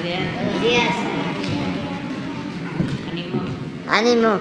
[0.00, 0.94] Buenos días.
[3.10, 3.42] Ánimo.
[3.88, 4.40] Ánimo.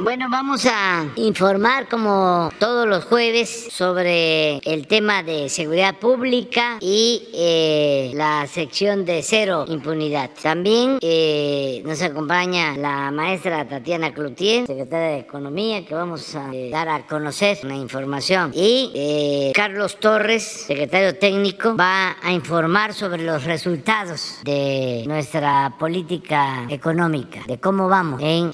[0.00, 7.28] Bueno, vamos a informar como todos los jueves sobre el tema de seguridad pública y
[7.34, 10.30] eh, la sección de cero impunidad.
[10.40, 16.70] También eh, nos acompaña la maestra Tatiana Cloutier, secretaria de Economía, que vamos a eh,
[16.70, 18.52] dar a conocer una información.
[18.54, 27.40] Y Carlos Torres, secretario técnico, va a informar sobre los resultados de nuestra política económica,
[27.48, 28.52] de cómo vamos en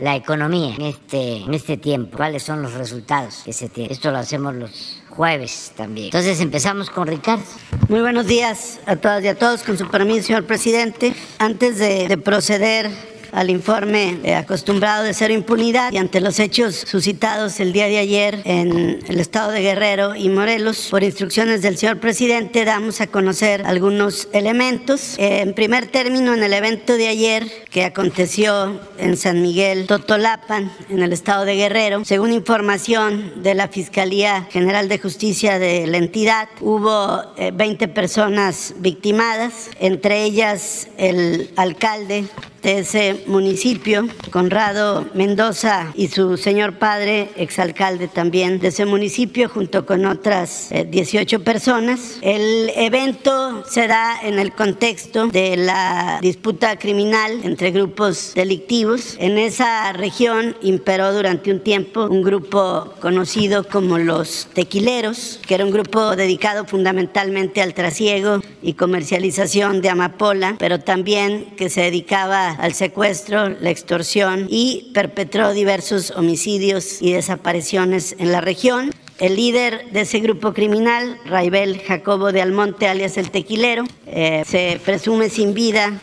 [0.00, 3.92] la economía en este, en este tiempo, cuáles son los resultados que se tienen.
[3.92, 6.06] Esto lo hacemos los jueves también.
[6.06, 7.44] Entonces empezamos con Ricardo.
[7.88, 9.62] Muy buenos días a todas y a todos.
[9.62, 12.90] Con su permiso, señor presidente, antes de, de proceder
[13.32, 17.98] al informe eh, acostumbrado de cero impunidad y ante los hechos suscitados el día de
[17.98, 23.06] ayer en el estado de Guerrero y Morelos, por instrucciones del señor presidente, damos a
[23.06, 25.16] conocer algunos elementos.
[25.18, 30.72] Eh, en primer término, en el evento de ayer que aconteció en San Miguel Totolapan,
[30.88, 35.98] en el estado de Guerrero, según información de la Fiscalía General de Justicia de la
[35.98, 42.24] entidad, hubo 20 eh, personas victimadas, entre ellas el alcalde
[42.66, 49.86] de ese municipio, Conrado Mendoza y su señor padre, exalcalde también de ese municipio, junto
[49.86, 52.18] con otras 18 eh, personas.
[52.22, 59.14] El evento se da en el contexto de la disputa criminal entre grupos delictivos.
[59.20, 65.64] En esa región imperó durante un tiempo un grupo conocido como los tequileros, que era
[65.64, 72.55] un grupo dedicado fundamentalmente al trasiego y comercialización de amapola, pero también que se dedicaba
[72.58, 78.92] al secuestro, la extorsión y perpetró diversos homicidios y desapariciones en la región.
[79.18, 84.78] El líder de ese grupo criminal, Raibel Jacobo de Almonte, alias el Tequilero, eh, se
[84.84, 85.98] presume sin vida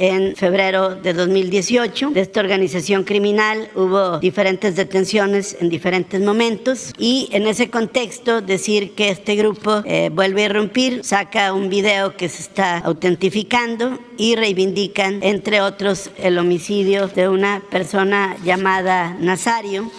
[0.00, 2.10] en febrero de 2018.
[2.10, 8.92] De esta organización criminal hubo diferentes detenciones en diferentes momentos y en ese contexto decir
[8.92, 14.36] que este grupo eh, vuelve a irrumpir, saca un video que se está autentificando y
[14.36, 19.90] reivindican, entre otros, el homicidio de una persona llamada Nazario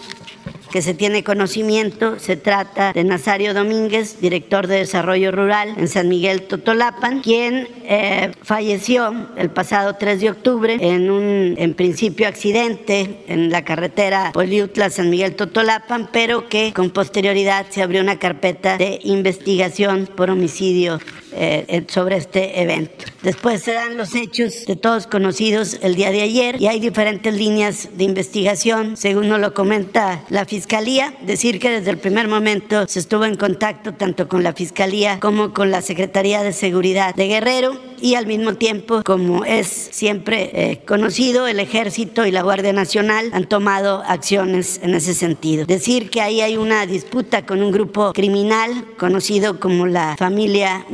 [0.71, 6.07] que se tiene conocimiento, se trata de Nazario Domínguez, director de Desarrollo Rural en San
[6.07, 13.23] Miguel Totolapan, quien eh, falleció el pasado 3 de octubre en un, en principio, accidente
[13.27, 18.99] en la carretera Poliutla-San Miguel Totolapan, pero que con posterioridad se abrió una carpeta de
[19.03, 20.99] investigación por homicidio
[21.33, 23.05] eh, sobre este evento.
[23.23, 27.33] Después se dan los hechos de todos conocidos el día de ayer y hay diferentes
[27.33, 32.87] líneas de investigación, según nos lo comenta la Fiscalía, decir que desde el primer momento
[32.87, 37.27] se estuvo en contacto tanto con la Fiscalía como con la Secretaría de Seguridad de
[37.27, 42.73] Guerrero y al mismo tiempo, como es siempre eh, conocido, el Ejército y la Guardia
[42.73, 45.65] Nacional han tomado acciones en ese sentido.
[45.65, 50.85] Decir que ahí hay una disputa con un grupo criminal conocido como la familia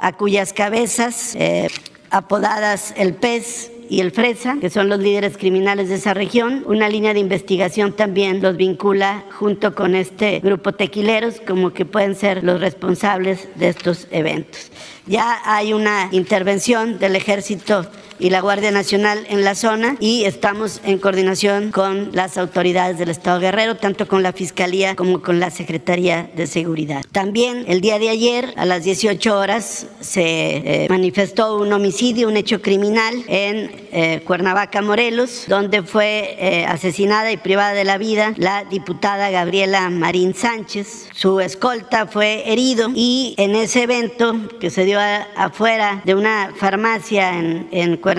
[0.00, 1.68] a cuyas cabezas, eh,
[2.10, 6.62] apodadas el pez, y el Fresa, que son los líderes criminales de esa región.
[6.66, 12.14] Una línea de investigación también los vincula junto con este grupo tequileros como que pueden
[12.14, 14.70] ser los responsables de estos eventos.
[15.06, 17.84] Ya hay una intervención del ejército
[18.20, 23.10] y la Guardia Nacional en la zona y estamos en coordinación con las autoridades del
[23.10, 27.02] Estado Guerrero, tanto con la Fiscalía como con la Secretaría de Seguridad.
[27.12, 32.36] También el día de ayer a las 18 horas se eh, manifestó un homicidio, un
[32.36, 38.34] hecho criminal en eh, Cuernavaca, Morelos, donde fue eh, asesinada y privada de la vida
[38.36, 41.08] la diputada Gabriela Marín Sánchez.
[41.14, 44.98] Su escolta fue herido y en ese evento que se dio
[45.36, 48.09] afuera de una farmacia en, en Cuernavaca,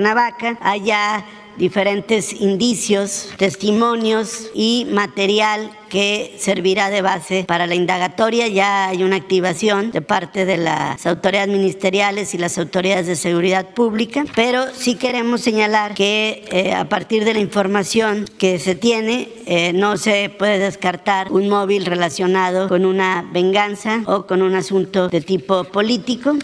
[0.62, 1.26] allá
[1.58, 8.48] diferentes indicios, testimonios y material que servirá de base para la indagatoria.
[8.48, 13.74] Ya hay una activación de parte de las autoridades ministeriales y las autoridades de seguridad
[13.74, 19.28] pública, pero sí queremos señalar que eh, a partir de la información que se tiene,
[19.46, 25.10] eh, no se puede descartar un móvil relacionado con una venganza o con un asunto
[25.10, 26.38] de tipo político.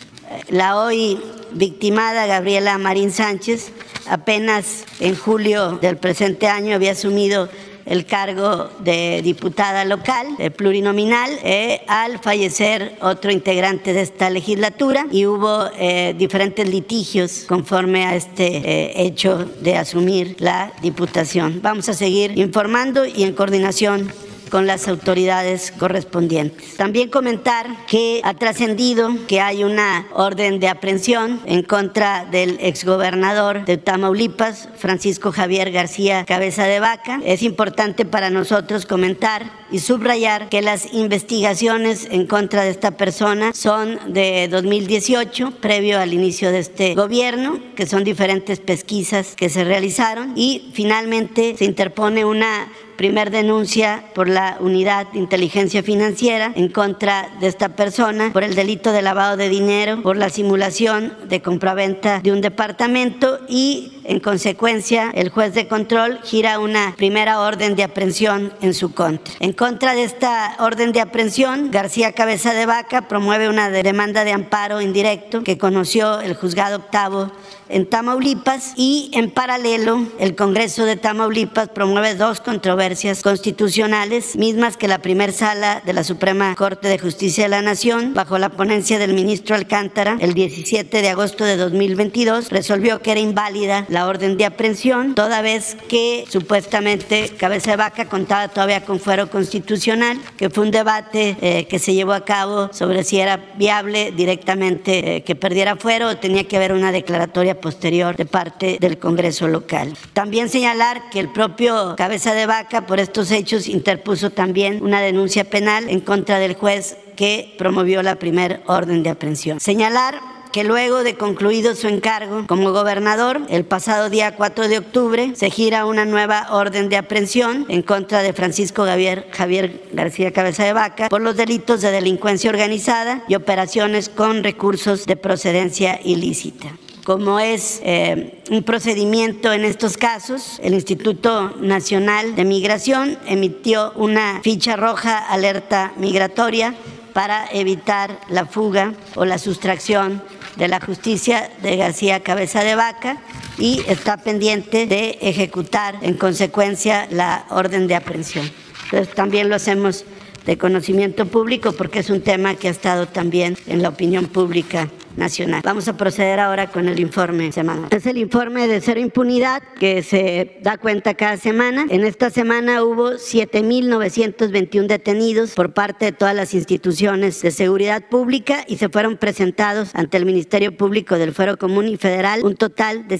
[0.49, 1.19] La hoy
[1.51, 3.71] victimada Gabriela Marín Sánchez
[4.07, 7.49] apenas en julio del presente año había asumido
[7.87, 15.25] el cargo de diputada local plurinominal eh, al fallecer otro integrante de esta legislatura y
[15.25, 21.61] hubo eh, diferentes litigios conforme a este eh, hecho de asumir la diputación.
[21.61, 24.11] Vamos a seguir informando y en coordinación
[24.49, 26.75] con las autoridades correspondientes.
[26.75, 33.65] También comentar que ha trascendido que hay una orden de aprehensión en contra del exgobernador
[33.65, 37.19] de Tamaulipas, Francisco Javier García Cabeza de Vaca.
[37.23, 43.51] Es importante para nosotros comentar y subrayar que las investigaciones en contra de esta persona
[43.53, 49.63] son de 2018, previo al inicio de este gobierno, que son diferentes pesquisas que se
[49.63, 56.69] realizaron y finalmente se interpone una primer denuncia por la Unidad de Inteligencia Financiera en
[56.69, 61.41] contra de esta persona por el delito de lavado de dinero, por la simulación de
[61.41, 67.75] compraventa de un departamento y en consecuencia el juez de control gira una primera orden
[67.75, 69.33] de aprehensión en su contra.
[69.39, 74.31] En contra de esta orden de aprehensión, García Cabeza de Vaca promueve una demanda de
[74.31, 77.31] amparo indirecto que conoció el juzgado octavo
[77.69, 84.87] en Tamaulipas y en paralelo el Congreso de Tamaulipas promueve dos controversias constitucionales, mismas que
[84.87, 88.99] la primera sala de la Suprema Corte de Justicia de la Nación, bajo la ponencia
[88.99, 94.37] del ministro Alcántara, el 17 de agosto de 2022, resolvió que era inválida la orden
[94.37, 100.49] de aprehensión, toda vez que supuestamente Cabeza de Vaca contaba todavía con fuero constitucional, que
[100.49, 105.23] fue un debate eh, que se llevó a cabo sobre si era viable directamente eh,
[105.23, 109.93] que perdiera fuero o tenía que haber una declaratoria posterior de parte del Congreso local.
[110.13, 115.43] También señalar que el propio Cabeza de Vaca por estos hechos interpuso también una denuncia
[115.43, 119.59] penal en contra del juez que promovió la primer orden de aprehensión.
[119.59, 125.31] Señalar que luego de concluido su encargo como gobernador, el pasado día 4 de octubre
[125.35, 130.63] se gira una nueva orden de aprehensión en contra de Francisco Javier, Javier García Cabeza
[130.63, 136.71] de Vaca por los delitos de delincuencia organizada y operaciones con recursos de procedencia ilícita
[137.07, 144.41] como es eh, un procedimiento en estos casos, el Instituto Nacional de Migración emitió una
[144.43, 146.75] ficha roja alerta migratoria
[147.13, 150.21] para evitar la fuga o la sustracción
[150.57, 153.21] de la justicia de García Cabeza de Vaca
[153.57, 158.51] y está pendiente de ejecutar en consecuencia la orden de aprehensión.
[158.83, 160.03] Entonces también lo hacemos
[160.45, 164.89] de conocimiento público porque es un tema que ha estado también en la opinión pública
[165.17, 165.61] nacional.
[165.63, 167.87] Vamos a proceder ahora con el informe semanal.
[167.91, 171.85] Es el informe de cero impunidad que se da cuenta cada semana.
[171.89, 178.63] En esta semana hubo 7.921 detenidos por parte de todas las instituciones de seguridad pública
[178.67, 183.07] y se fueron presentados ante el Ministerio Público del Fuero Común y Federal un total
[183.07, 183.17] de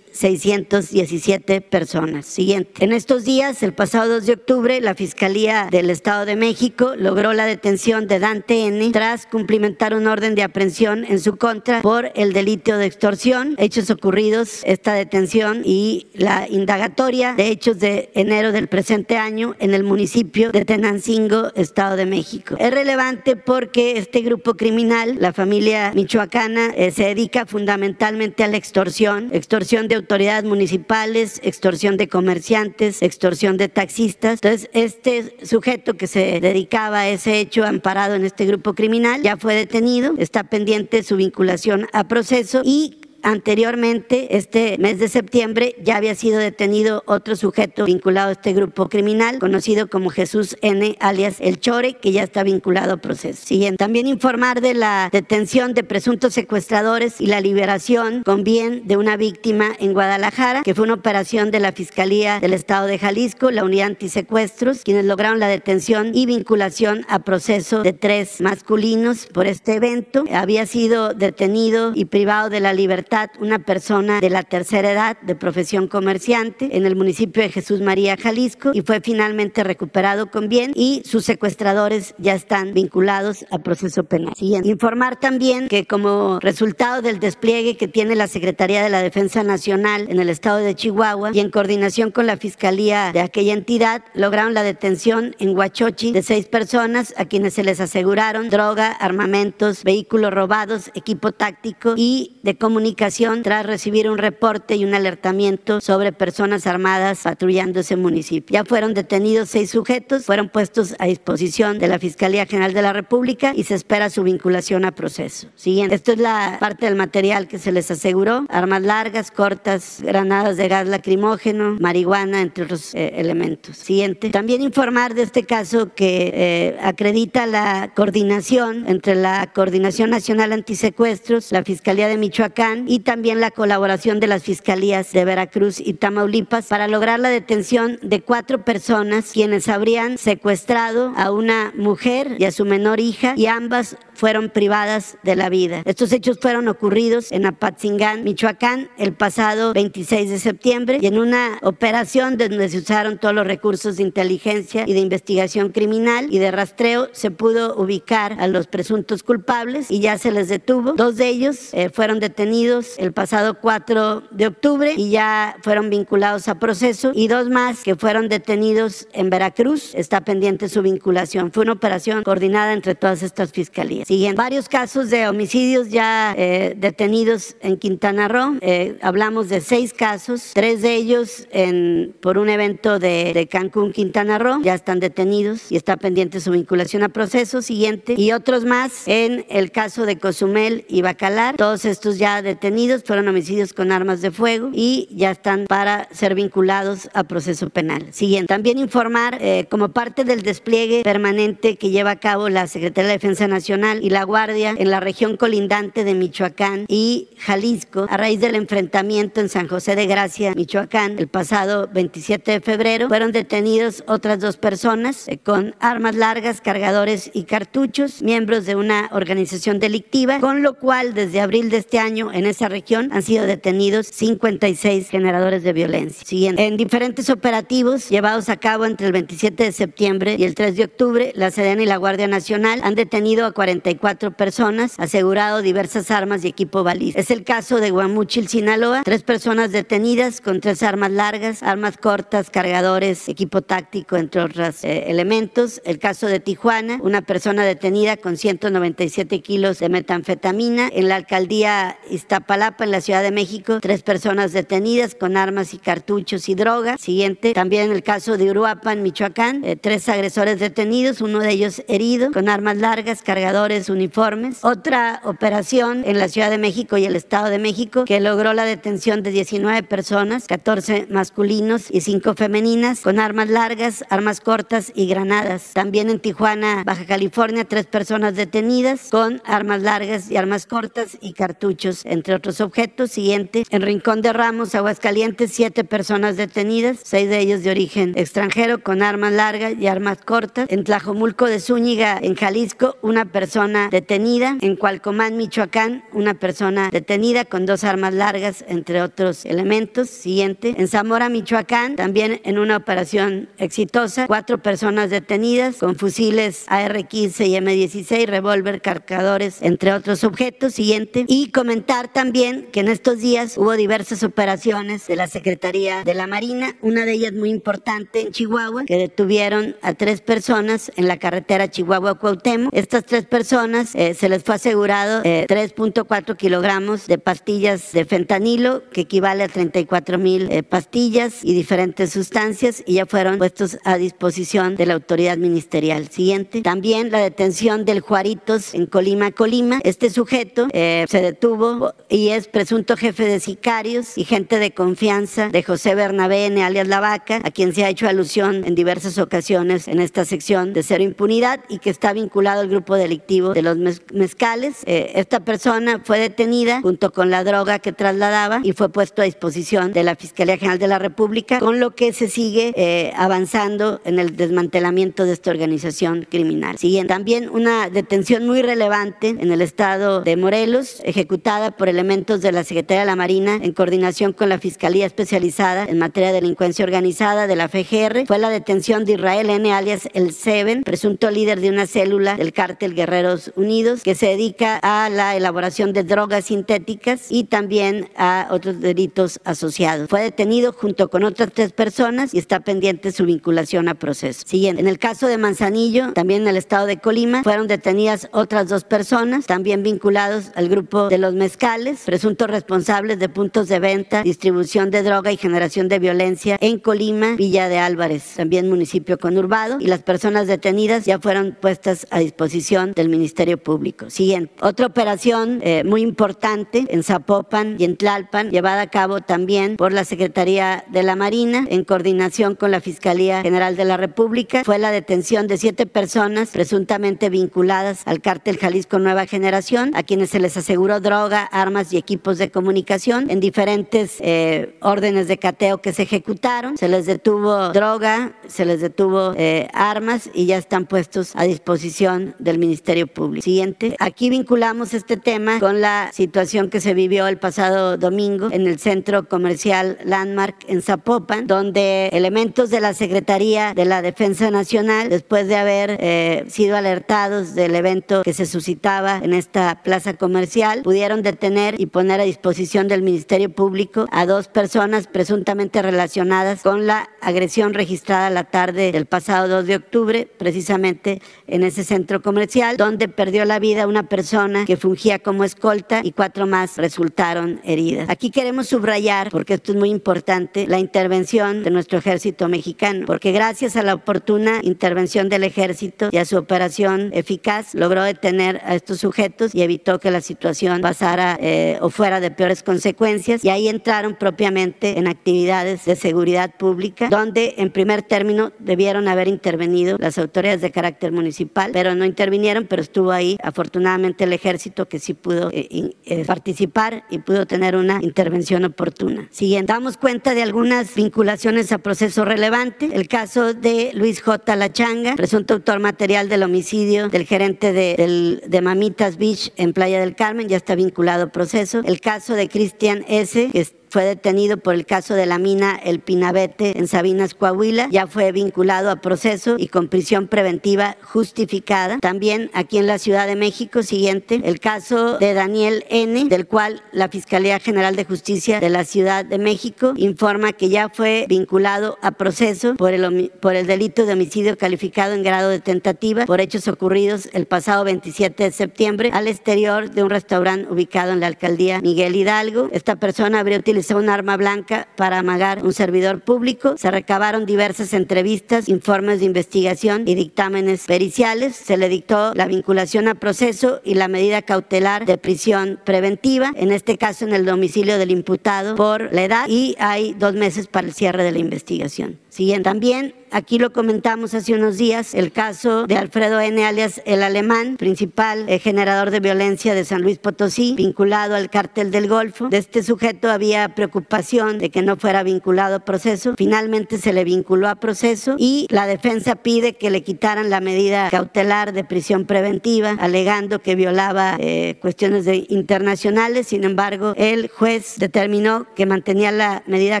[0.12, 2.26] 7.617 personas.
[2.26, 2.84] Siguiente.
[2.84, 7.32] En estos días, el pasado 2 de octubre, la Fiscalía del Estado de México logró
[7.32, 8.90] la detención de Dante N.
[8.92, 13.90] tras cumplimentar un orden de aprehensión en su contra por el delito de extorsión, hechos
[13.90, 19.84] ocurridos, esta detención y la indagatoria de hechos de enero del presente año en el
[19.84, 22.56] municipio de Tenancingo, Estado de México.
[22.58, 28.56] Es relevante porque este grupo criminal, la familia michoacana, eh, se dedica fundamentalmente a la
[28.56, 34.40] extorsión, extorsión de autoridades municipales, extorsión de comerciantes, extorsión de taxistas.
[34.42, 39.36] Entonces, este sujeto que se dedicaba a ese hecho amparado en este grupo criminal ya
[39.36, 45.96] fue detenido, está pendiente su vinculación a proceso y Anteriormente, este mes de septiembre, ya
[45.96, 51.36] había sido detenido otro sujeto vinculado a este grupo criminal, conocido como Jesús N., alias
[51.38, 53.46] El Chore, que ya está vinculado a proceso.
[53.46, 53.76] Siguiente.
[53.76, 59.16] También informar de la detención de presuntos secuestradores y la liberación con bien de una
[59.16, 63.64] víctima en Guadalajara, que fue una operación de la Fiscalía del Estado de Jalisco, la
[63.64, 69.74] Unidad Antisecuestros, quienes lograron la detención y vinculación a proceso de tres masculinos por este
[69.74, 70.24] evento.
[70.32, 75.34] Había sido detenido y privado de la libertad una persona de la tercera edad de
[75.34, 80.72] profesión comerciante en el municipio de Jesús María, Jalisco, y fue finalmente recuperado con bien
[80.74, 84.34] y sus secuestradores ya están vinculados a proceso penal.
[84.34, 84.68] Siguiente.
[84.68, 90.06] Informar también que como resultado del despliegue que tiene la Secretaría de la Defensa Nacional
[90.08, 94.54] en el estado de Chihuahua y en coordinación con la Fiscalía de aquella entidad, lograron
[94.54, 100.32] la detención en Huachochi de seis personas a quienes se les aseguraron droga, armamentos, vehículos
[100.32, 103.01] robados, equipo táctico y de comunicación
[103.42, 108.54] tras recibir un reporte y un alertamiento sobre personas armadas patrullando ese municipio.
[108.54, 112.92] Ya fueron detenidos seis sujetos, fueron puestos a disposición de la Fiscalía General de la
[112.92, 115.48] República y se espera su vinculación a proceso.
[115.56, 115.96] Siguiente.
[115.96, 118.46] Esto es la parte del material que se les aseguró.
[118.48, 123.78] Armas largas, cortas, granadas de gas lacrimógeno, marihuana, entre otros eh, elementos.
[123.78, 124.30] Siguiente.
[124.30, 131.50] También informar de este caso que eh, acredita la coordinación entre la Coordinación Nacional Antisecuestros,
[131.50, 136.66] la Fiscalía de Michoacán y también la colaboración de las fiscalías de Veracruz y Tamaulipas
[136.66, 142.52] para lograr la detención de cuatro personas quienes habrían secuestrado a una mujer y a
[142.52, 145.82] su menor hija y ambas fueron privadas de la vida.
[145.84, 151.58] Estos hechos fueron ocurridos en Apatzingán, Michoacán, el pasado 26 de septiembre y en una
[151.62, 156.52] operación donde se usaron todos los recursos de inteligencia y de investigación criminal y de
[156.52, 160.92] rastreo se pudo ubicar a los presuntos culpables y ya se les detuvo.
[160.92, 166.46] Dos de ellos eh, fueron detenidos el pasado 4 de octubre y ya fueron vinculados
[166.46, 169.96] a proceso y dos más que fueron detenidos en Veracruz.
[169.96, 171.50] Está pendiente su vinculación.
[171.50, 174.11] Fue una operación coordinada entre todas estas fiscalías.
[174.12, 178.58] Siguen varios casos de homicidios ya eh, detenidos en Quintana Roo.
[178.60, 183.90] Eh, hablamos de seis casos, tres de ellos en, por un evento de, de, Cancún,
[183.90, 184.60] Quintana Roo.
[184.62, 187.62] Ya están detenidos y está pendiente su vinculación a proceso.
[187.62, 188.14] Siguiente.
[188.18, 191.56] Y otros más en el caso de Cozumel y Bacalar.
[191.56, 196.34] Todos estos ya detenidos fueron homicidios con armas de fuego y ya están para ser
[196.34, 198.12] vinculados a proceso penal.
[198.12, 198.48] Siguiente.
[198.48, 203.14] También informar eh, como parte del despliegue permanente que lleva a cabo la Secretaría de
[203.14, 208.40] Defensa Nacional y la Guardia en la región colindante de Michoacán y Jalisco a raíz
[208.40, 213.08] del enfrentamiento en San José de Gracia, Michoacán, el pasado 27 de febrero.
[213.08, 219.10] Fueron detenidos otras dos personas eh, con armas largas, cargadores y cartuchos, miembros de una
[219.12, 223.46] organización delictiva, con lo cual desde abril de este año en esa región han sido
[223.46, 226.26] detenidos 56 generadores de violencia.
[226.26, 226.66] Siguiente.
[226.66, 230.84] En diferentes operativos llevados a cabo entre el 27 de septiembre y el 3 de
[230.84, 236.44] octubre, la Sedena y la Guardia Nacional han detenido a 44 personas, asegurado diversas armas
[236.44, 237.20] y equipo balístico.
[237.20, 242.50] Es el caso de Guamuchil, Sinaloa, tres personas detenidas con tres armas largas, armas cortas,
[242.50, 245.82] cargadores, equipo táctico, entre otros eh, elementos.
[245.84, 250.88] El caso de Tijuana, una persona detenida con 197 kilos de metanfetamina.
[250.92, 255.78] En la alcaldía Iztapalapa, en la Ciudad de México, tres personas detenidas con armas y
[255.78, 256.98] cartuchos y droga.
[256.98, 262.30] Siguiente, también el caso de Uruapan, Michoacán, eh, tres agresores detenidos, uno de ellos herido,
[262.30, 264.64] con armas largas, cargadores, uniformes.
[264.64, 268.64] Otra operación en la Ciudad de México y el Estado de México que logró la
[268.64, 275.06] detención de 19 personas, 14 masculinos y 5 femeninas, con armas largas, armas cortas y
[275.06, 275.70] granadas.
[275.72, 281.32] También en Tijuana, Baja California, tres personas detenidas con armas largas y armas cortas y
[281.32, 283.10] cartuchos, entre otros objetos.
[283.10, 288.82] Siguiente, en Rincón de Ramos, Aguascalientes, siete personas detenidas, seis de ellos de origen extranjero
[288.82, 290.66] con armas largas y armas cortas.
[290.68, 294.56] En Tlajomulco de Zúñiga, en Jalisco, una persona detenida.
[294.60, 300.10] En Cualcomán, Michoacán, una persona detenida con dos armas largas, entre otros elementos.
[300.10, 307.46] Siguiente, en Zamora, Michoacán, también en una operación exitosa, cuatro personas detenidas con fusiles AR-15
[307.46, 310.74] y M16, revólver, cargadores, entre otros objetos.
[310.74, 316.14] Siguiente, y comentar también que en estos días hubo diversas operaciones de la Secretaría de
[316.14, 321.08] la Marina, una de ellas muy importante en Chihuahua, que detuvieron a tres personas en
[321.08, 322.72] la carretera Chihuahua-Cuauhtémoc.
[322.72, 328.82] Estas tres personas eh, se les fue asegurado eh, 3.4 kilogramos de pastillas de fentanilo,
[328.88, 333.98] que equivale a 34 mil eh, pastillas y diferentes sustancias, y ya fueron puestos a
[333.98, 336.08] disposición de la autoridad ministerial.
[336.08, 339.80] Siguiente, también la detención del Juaritos en Colima, Colima.
[339.84, 345.50] Este sujeto eh, se detuvo y es presunto jefe de sicarios y gente de confianza
[345.50, 349.88] de José Bernabé, alias La Vaca, a quien se ha hecho alusión en diversas ocasiones
[349.88, 353.76] en esta sección de cero impunidad y que está vinculado al grupo delictivo de los
[354.12, 354.82] mezcales.
[354.86, 359.24] Eh, esta persona fue detenida junto con la droga que trasladaba y fue puesto a
[359.24, 364.00] disposición de la Fiscalía General de la República, con lo que se sigue eh, avanzando
[364.04, 366.78] en el desmantelamiento de esta organización criminal.
[366.78, 372.52] Siguiente, también una detención muy relevante en el estado de Morelos, ejecutada por elementos de
[372.52, 376.84] la Secretaría de la Marina en coordinación con la Fiscalía Especializada en Materia de Delincuencia
[376.84, 379.72] Organizada de la FGR, fue la detención de Israel N.
[379.72, 382.94] alias El Seven, presunto líder de una célula del cártel
[383.32, 388.80] Guerreros Unidos, que se dedica a la elaboración de drogas sintéticas y también a otros
[388.80, 390.08] delitos asociados.
[390.08, 394.42] Fue detenido junto con otras tres personas y está pendiente su vinculación a proceso.
[394.46, 398.68] Siguiente, en el caso de Manzanillo, también en el estado de Colima, fueron detenidas otras
[398.68, 404.22] dos personas, también vinculados al grupo de los mezcales, presuntos responsables de puntos de venta,
[404.22, 409.78] distribución de droga y generación de violencia en Colima, Villa de Álvarez, también municipio conurbado,
[409.80, 414.10] y las personas detenidas ya fueron puestas a disposición del Ministerio Ministerio Público.
[414.10, 414.52] Siguiente.
[414.60, 419.92] Otra operación eh, muy importante en Zapopan y en Tlalpan, llevada a cabo también por
[419.92, 424.78] la Secretaría de la Marina en coordinación con la Fiscalía General de la República, fue
[424.78, 430.40] la detención de siete personas presuntamente vinculadas al cártel Jalisco Nueva Generación, a quienes se
[430.40, 435.92] les aseguró droga, armas y equipos de comunicación en diferentes eh, órdenes de cateo que
[435.92, 436.76] se ejecutaron.
[436.76, 442.34] Se les detuvo droga, se les detuvo eh, armas y ya están puestos a disposición
[442.38, 443.44] del Ministerio Público.
[443.44, 443.96] Siguiente.
[443.98, 448.78] Aquí vinculamos este tema con la situación que se vivió el pasado domingo en el
[448.78, 455.48] centro comercial Landmark en Zapopan, donde elementos de la Secretaría de la Defensa Nacional, después
[455.48, 461.22] de haber eh, sido alertados del evento que se suscitaba en esta plaza comercial, pudieron
[461.22, 467.08] detener y poner a disposición del Ministerio Público a dos personas presuntamente relacionadas con la
[467.20, 473.08] agresión registrada la tarde del pasado 2 de octubre, precisamente en ese centro comercial, donde
[473.08, 478.08] perdió la vida una persona que fungía como escolta y cuatro más resultaron heridas.
[478.08, 483.32] Aquí queremos subrayar, porque esto es muy importante, la intervención de nuestro ejército mexicano, porque
[483.32, 488.74] gracias a la oportuna intervención del ejército y a su operación eficaz, logró detener a
[488.74, 493.44] estos sujetos y evitó que la situación pasara eh, o fuera de peores consecuencias.
[493.44, 499.28] Y ahí entraron propiamente en actividades de seguridad pública, donde en primer término debieron haber
[499.28, 504.88] intervenido las autoridades de carácter municipal, pero no intervinieron, pero estuvo ahí afortunadamente el ejército
[504.88, 509.28] que sí pudo eh, eh, participar y pudo tener una intervención oportuna.
[509.30, 512.90] Siguiente, damos cuenta de algunas vinculaciones a proceso relevante.
[512.92, 514.56] El caso de Luis J.
[514.56, 520.48] Lachanga, presunto autor material del homicidio del gerente de, Mamitas Beach en Playa del Carmen,
[520.48, 521.80] ya está vinculado a proceso.
[521.84, 523.60] El caso de Cristian S., que
[523.92, 527.88] fue detenido por el caso de la mina El Pinabete en Sabinas, Coahuila.
[527.90, 531.98] Ya fue vinculado a proceso y con prisión preventiva justificada.
[531.98, 536.82] También aquí en la Ciudad de México, siguiente, el caso de Daniel N., del cual
[536.90, 541.98] la Fiscalía General de Justicia de la Ciudad de México informa que ya fue vinculado
[542.00, 546.40] a proceso por el, por el delito de homicidio calificado en grado de tentativa por
[546.40, 551.26] hechos ocurridos el pasado 27 de septiembre al exterior de un restaurante ubicado en la
[551.26, 552.70] alcaldía Miguel Hidalgo.
[552.72, 556.76] Esta persona habría utilizado un arma blanca para amagar un servidor público.
[556.78, 561.56] Se recabaron diversas entrevistas, informes de investigación y dictámenes periciales.
[561.56, 566.72] Se le dictó la vinculación a proceso y la medida cautelar de prisión preventiva, en
[566.72, 570.86] este caso en el domicilio del imputado por la edad y hay dos meses para
[570.86, 572.21] el cierre de la investigación.
[572.32, 572.64] Siguiente.
[572.64, 576.64] También aquí lo comentamos hace unos días, el caso de Alfredo N.
[576.64, 581.90] alias el alemán, principal eh, generador de violencia de San Luis Potosí, vinculado al cártel
[581.90, 582.48] del Golfo.
[582.48, 586.32] De este sujeto había preocupación de que no fuera vinculado a proceso.
[586.38, 591.10] Finalmente se le vinculó a proceso y la defensa pide que le quitaran la medida
[591.10, 596.46] cautelar de prisión preventiva, alegando que violaba eh, cuestiones de internacionales.
[596.46, 600.00] Sin embargo, el juez determinó que mantenía la medida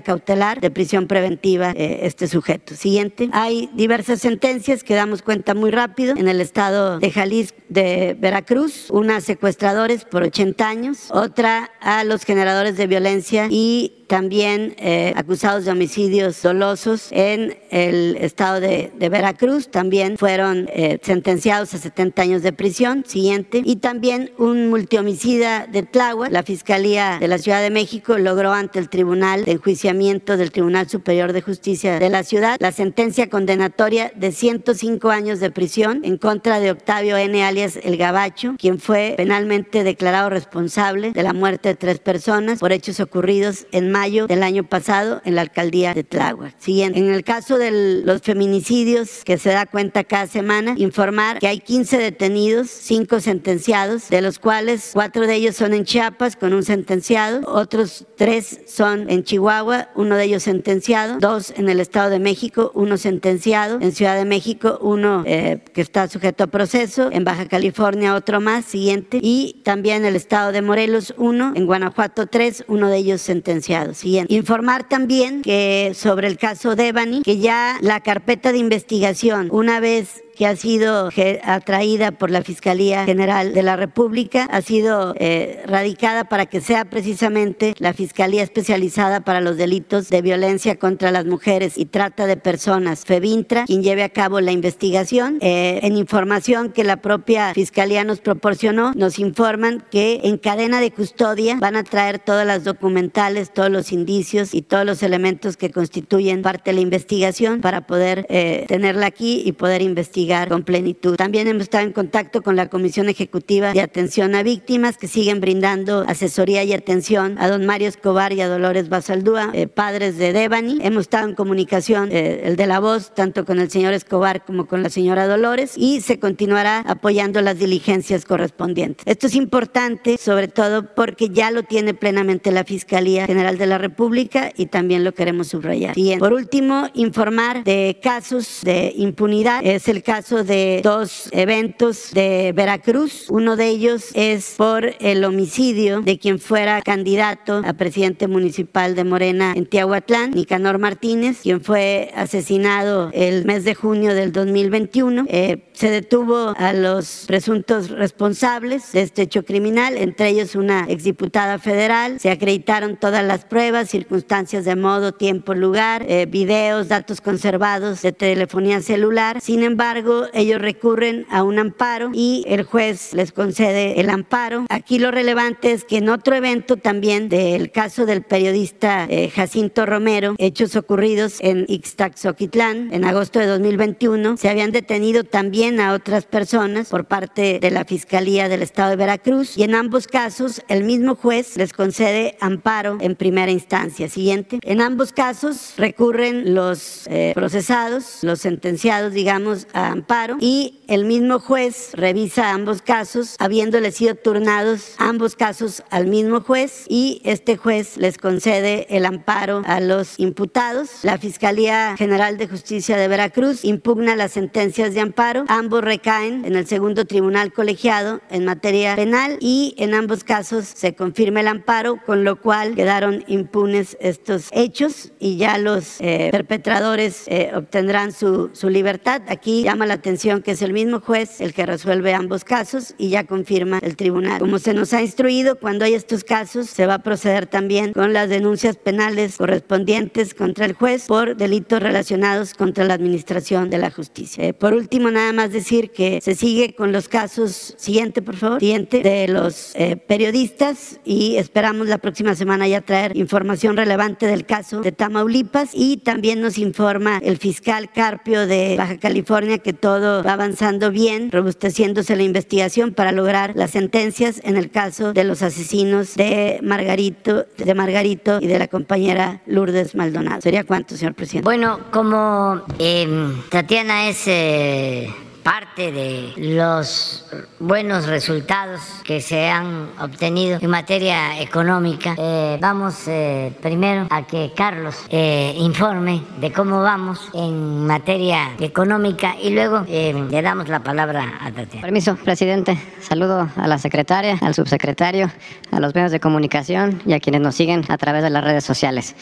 [0.00, 1.72] cautelar de prisión preventiva.
[1.76, 2.76] Eh, este sujeto.
[2.76, 3.28] Siguiente.
[3.32, 8.90] Hay diversas sentencias que damos cuenta muy rápido en el estado de Jalisco, de Veracruz,
[8.90, 15.14] una a secuestradores por 80 años, otra a los generadores de violencia y también eh,
[15.16, 22.20] acusados de homicidios dolosos en el estado de, Veracruz, también fueron eh, sentenciados a 70
[22.20, 27.62] años de prisión, siguiente, y también un multihomicida de Tláhuac, la Fiscalía de la Ciudad
[27.62, 32.22] de México logró ante el Tribunal de Enjuiciamiento del Tribunal Superior de Justicia de la
[32.22, 37.42] ciudad la sentencia condenatoria de 105 años de prisión en contra de Octavio N.
[37.42, 42.72] alias El Gabacho, quien fue penalmente declarado responsable de la muerte de tres personas por
[42.72, 46.58] hechos ocurridos en mayo del año pasado en la alcaldía de Tláhuac.
[46.58, 51.46] Siguiente, en el caso de los feminicidios que se da cuenta cada semana, informar que
[51.46, 56.52] hay 15 detenidos, 5 sentenciados, de los cuales 4 de ellos son en Chiapas con
[56.52, 62.10] un sentenciado, otros 3 son en Chihuahua, uno de ellos sentenciado, 2 en el Estado
[62.10, 67.08] de México, uno sentenciado, en Ciudad de México uno eh, que está sujeto a proceso,
[67.12, 71.66] en Baja California otro más, siguiente, y también en el Estado de Morelos uno, en
[71.66, 73.91] Guanajuato tres, uno de ellos sentenciado.
[74.28, 79.80] Informar también que sobre el caso de Devani, que ya la carpeta de investigación, una
[79.80, 81.10] vez que ha sido
[81.44, 86.84] atraída por la Fiscalía General de la República, ha sido eh, radicada para que sea
[86.86, 92.36] precisamente la Fiscalía Especializada para los Delitos de Violencia contra las Mujeres y Trata de
[92.36, 95.38] Personas, FEBINTRA, quien lleve a cabo la investigación.
[95.40, 100.90] Eh, en información que la propia Fiscalía nos proporcionó, nos informan que en cadena de
[100.90, 105.70] custodia van a traer todas las documentales, todos los indicios y todos los elementos que
[105.70, 110.62] constituyen parte de la investigación para poder eh, tenerla aquí y poder investigar investigar con
[110.62, 111.16] plenitud.
[111.16, 115.40] También hemos estado en contacto con la Comisión Ejecutiva de Atención a Víctimas, que siguen
[115.40, 120.32] brindando asesoría y atención a don Mario Escobar y a Dolores Basaldúa, eh, padres de
[120.32, 120.78] Devani.
[120.82, 124.66] Hemos estado en comunicación, eh, el de la voz, tanto con el señor Escobar como
[124.66, 129.04] con la señora Dolores, y se continuará apoyando las diligencias correspondientes.
[129.06, 133.78] Esto es importante, sobre todo porque ya lo tiene plenamente la Fiscalía General de la
[133.78, 135.98] República y también lo queremos subrayar.
[135.98, 139.64] Y por último, informar de casos de impunidad.
[139.64, 143.30] Es el caso de dos eventos de Veracruz.
[143.30, 149.04] Uno de ellos es por el homicidio de quien fuera candidato a presidente municipal de
[149.04, 155.24] Morena en Tiahuatlán, Nicanor Martínez, quien fue asesinado el mes de junio del 2021.
[155.28, 161.58] Eh, se detuvo a los presuntos responsables de este hecho criminal, entre ellos una exdiputada
[161.58, 162.20] federal.
[162.20, 168.12] Se acreditaron todas las pruebas, circunstancias de modo, tiempo, lugar, eh, videos, datos conservados de
[168.12, 169.40] telefonía celular.
[169.40, 170.01] Sin embargo,
[170.32, 174.66] ellos recurren a un amparo y el juez les concede el amparo.
[174.68, 179.86] Aquí lo relevante es que en otro evento también del caso del periodista eh, Jacinto
[179.86, 186.26] Romero, hechos ocurridos en Ixtaxoquitlán en agosto de 2021, se habían detenido también a otras
[186.26, 190.84] personas por parte de la Fiscalía del Estado de Veracruz y en ambos casos el
[190.84, 194.08] mismo juez les concede amparo en primera instancia.
[194.08, 194.58] Siguiente.
[194.62, 201.38] En ambos casos recurren los eh, procesados, los sentenciados, digamos, a amparo y el mismo
[201.38, 207.96] juez revisa ambos casos, habiéndole sido turnados ambos casos al mismo juez y este juez
[207.96, 210.90] les concede el amparo a los imputados.
[211.02, 215.44] La Fiscalía General de Justicia de Veracruz impugna las sentencias de amparo.
[215.48, 220.94] Ambos recaen en el segundo tribunal colegiado en materia penal y en ambos casos se
[220.94, 227.24] confirma el amparo, con lo cual quedaron impunes estos hechos y ya los eh, perpetradores
[227.26, 229.22] eh, obtendrán su, su libertad.
[229.28, 233.10] Aquí llama la atención que es el mismo juez el que resuelve ambos casos y
[233.10, 234.38] ya confirma el tribunal.
[234.38, 238.12] Como se nos ha instruido, cuando hay estos casos se va a proceder también con
[238.12, 243.90] las denuncias penales correspondientes contra el juez por delitos relacionados contra la administración de la
[243.90, 244.44] justicia.
[244.44, 248.60] Eh, por último, nada más decir que se sigue con los casos, siguiente por favor,
[248.60, 254.46] siguiente, de los eh, periodistas y esperamos la próxima semana ya traer información relevante del
[254.46, 260.22] caso de Tamaulipas y también nos informa el fiscal Carpio de Baja California que todo
[260.22, 265.42] va avanzando bien, robusteciéndose la investigación para lograr las sentencias en el caso de los
[265.42, 270.40] asesinos de Margarito, de Margarito y de la compañera Lourdes Maldonado.
[270.40, 271.44] ¿Sería cuánto, señor presidente?
[271.44, 273.06] Bueno, como eh,
[273.50, 275.08] Tatiana es eh,
[275.42, 277.24] parte de los
[277.58, 282.14] buenos resultados que se han obtenido en materia económica.
[282.18, 289.34] Eh, vamos eh, primero a que Carlos eh, informe de cómo vamos en materia económica
[289.40, 291.82] y luego le damos la palabra a Tatiana.
[291.82, 292.78] Permiso, presidente.
[293.00, 295.30] Saludo a la secretaria, al subsecretario,
[295.70, 298.64] a los medios de comunicación y a quienes nos siguen a través de las redes
[298.64, 299.14] sociales.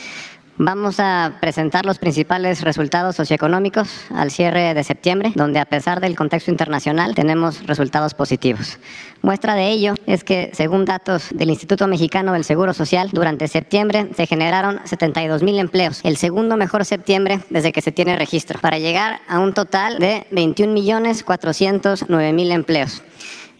[0.62, 6.14] Vamos a presentar los principales resultados socioeconómicos al cierre de septiembre, donde a pesar del
[6.14, 8.78] contexto internacional tenemos resultados positivos.
[9.22, 14.10] Muestra de ello es que, según datos del Instituto Mexicano del Seguro Social, durante septiembre
[14.14, 18.78] se generaron 72 mil empleos, el segundo mejor septiembre desde que se tiene registro, para
[18.78, 23.02] llegar a un total de 21 millones 409 mil empleos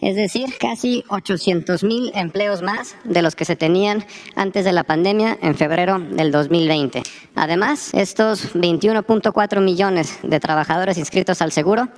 [0.01, 4.85] es decir, casi 800 mil empleos más de los que se tenían antes de la
[4.85, 7.03] pandemia en febrero del 2020.
[7.35, 11.89] Además, estos 21.4 millones de trabajadores inscritos al seguro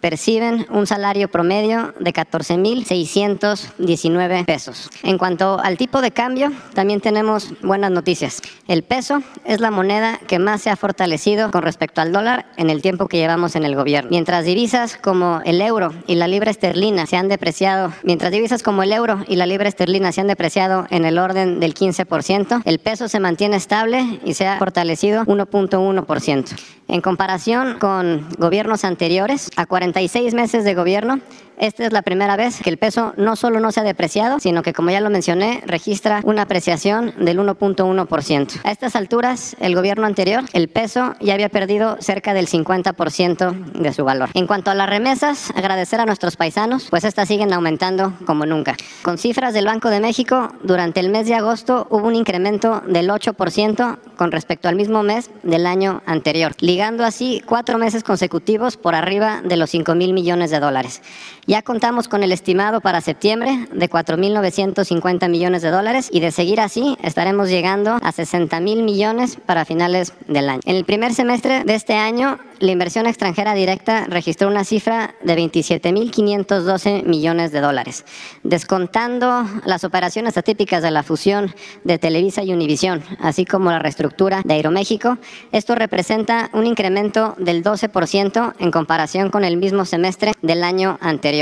[0.00, 4.90] perciben un salario promedio de 14.619 pesos.
[5.02, 8.40] En cuanto al tipo de cambio, también tenemos buenas noticias.
[8.66, 12.70] El peso es la moneda que más se ha fortalecido con respecto al dólar en
[12.70, 14.10] el tiempo que llevamos en el gobierno.
[14.10, 18.82] Mientras divisas como el euro y la libra esterlina se han depreciado, mientras divisas como
[18.82, 22.78] el euro y la libra esterlina se han depreciado en el orden del 15%, el
[22.78, 26.56] peso se mantiene estable y se ha fortalecido 1.1%.
[26.88, 31.20] En comparación con gobiernos anteriores, a 46 meses de gobierno,
[31.60, 34.62] esta es la primera vez que el peso no solo no se ha depreciado, sino
[34.62, 38.60] que, como ya lo mencioné, registra una apreciación del 1.1%.
[38.64, 43.92] A estas alturas, el gobierno anterior, el peso ya había perdido cerca del 50% de
[43.92, 44.30] su valor.
[44.34, 48.76] En cuanto a las remesas, agradecer a nuestros paisanos, pues estas siguen aumentando como nunca.
[49.02, 53.10] Con cifras del Banco de México, durante el mes de agosto hubo un incremento del
[53.10, 58.94] 8% con respecto al mismo mes del año anterior, ligando así cuatro meses consecutivos por
[58.94, 61.02] arriba de los 5 mil millones de dólares.
[61.48, 66.60] Ya contamos con el estimado para septiembre de 4.950 millones de dólares y de seguir
[66.60, 70.60] así estaremos llegando a 60 mil millones para finales del año.
[70.66, 75.38] En el primer semestre de este año, la inversión extranjera directa registró una cifra de
[75.38, 78.04] 27.512 millones de dólares.
[78.42, 84.42] Descontando las operaciones atípicas de la fusión de Televisa y Univisión, así como la reestructura
[84.44, 85.16] de Aeroméxico,
[85.52, 91.37] esto representa un incremento del 12% en comparación con el mismo semestre del año anterior.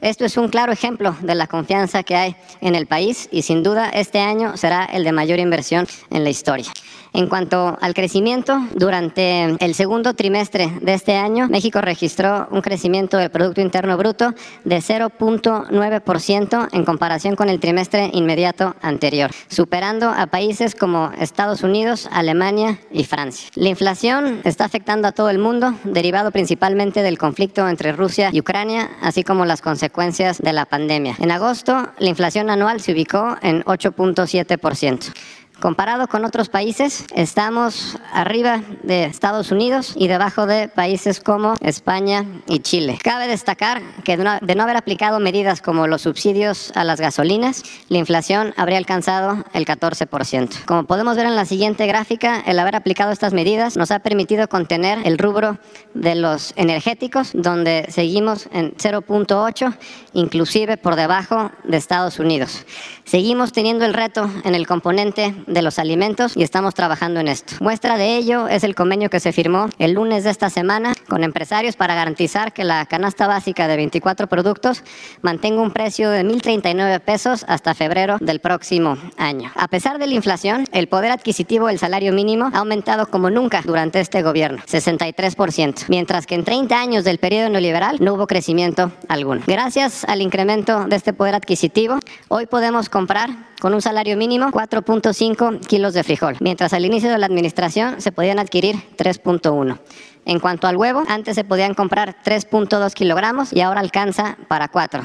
[0.00, 3.62] Esto es un claro ejemplo de la confianza que hay en el país y sin
[3.62, 6.70] duda este año será el de mayor inversión en la historia.
[7.14, 13.16] En cuanto al crecimiento, durante el segundo trimestre de este año, México registró un crecimiento
[13.18, 20.26] del Producto Interno Bruto de 0.9% en comparación con el trimestre inmediato anterior, superando a
[20.26, 23.48] países como Estados Unidos, Alemania y Francia.
[23.54, 28.40] La inflación está afectando a todo el mundo, derivado principalmente del conflicto entre Rusia y
[28.40, 31.14] Ucrania, así como las consecuencias de la pandemia.
[31.20, 35.12] En agosto, la inflación anual se ubicó en 8.7%.
[35.60, 42.26] Comparado con otros países, estamos arriba de Estados Unidos y debajo de países como España
[42.48, 42.98] y Chile.
[43.02, 47.98] Cabe destacar que de no haber aplicado medidas como los subsidios a las gasolinas, la
[47.98, 50.64] inflación habría alcanzado el 14%.
[50.66, 54.48] Como podemos ver en la siguiente gráfica, el haber aplicado estas medidas nos ha permitido
[54.48, 55.58] contener el rubro
[55.94, 59.76] de los energéticos, donde seguimos en 0.8,
[60.12, 62.66] inclusive por debajo de Estados Unidos.
[63.04, 67.54] Seguimos teniendo el reto en el componente de los alimentos y estamos trabajando en esto.
[67.60, 71.24] Muestra de ello es el convenio que se firmó el lunes de esta semana con
[71.24, 74.82] empresarios para garantizar que la canasta básica de 24 productos
[75.22, 79.50] mantenga un precio de 1.039 pesos hasta febrero del próximo año.
[79.56, 83.62] A pesar de la inflación, el poder adquisitivo del salario mínimo ha aumentado como nunca
[83.64, 88.92] durante este gobierno, 63%, mientras que en 30 años del periodo neoliberal no hubo crecimiento
[89.08, 89.42] alguno.
[89.46, 95.60] Gracias al incremento de este poder adquisitivo, hoy podemos comprar con un salario mínimo 4.5
[95.60, 99.78] kilos de frijol, mientras al inicio de la administración se podían adquirir 3.1.
[100.26, 105.02] En cuanto al huevo, antes se podían comprar 3.2 kilogramos y ahora alcanza para 4.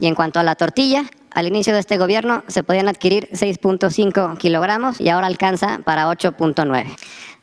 [0.00, 4.38] Y en cuanto a la tortilla, al inicio de este gobierno se podían adquirir 6.5
[4.38, 6.86] kilogramos y ahora alcanza para 8.9.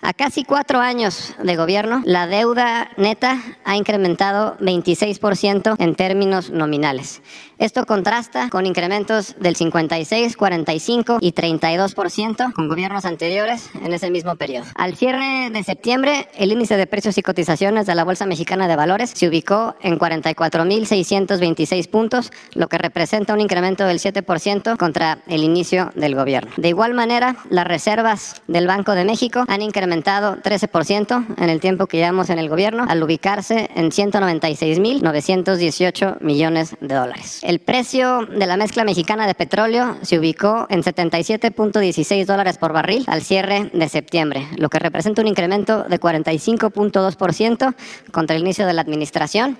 [0.02, 7.24] A casi cuatro años de gobierno, la deuda neta ha incrementado 26% en términos nominales.
[7.58, 14.36] Esto contrasta con incrementos del 56, 45 y 32% con gobiernos anteriores en ese mismo
[14.36, 14.66] periodo.
[14.76, 18.76] Al cierre de septiembre, el índice de precios y cotizaciones de la Bolsa Mexicana de
[18.76, 25.42] Valores se ubicó en 44.626 puntos, lo que representa un incremento del 7% contra el
[25.42, 26.52] inicio del gobierno.
[26.58, 31.88] De igual manera, las reservas del Banco de México han incrementado 13% en el tiempo
[31.88, 37.45] que llevamos en el gobierno, al ubicarse en 196.918 millones de dólares.
[37.46, 43.04] El precio de la mezcla mexicana de petróleo se ubicó en 77.16 dólares por barril
[43.06, 47.76] al cierre de septiembre, lo que representa un incremento de 45.2%
[48.12, 49.60] contra el inicio de la administración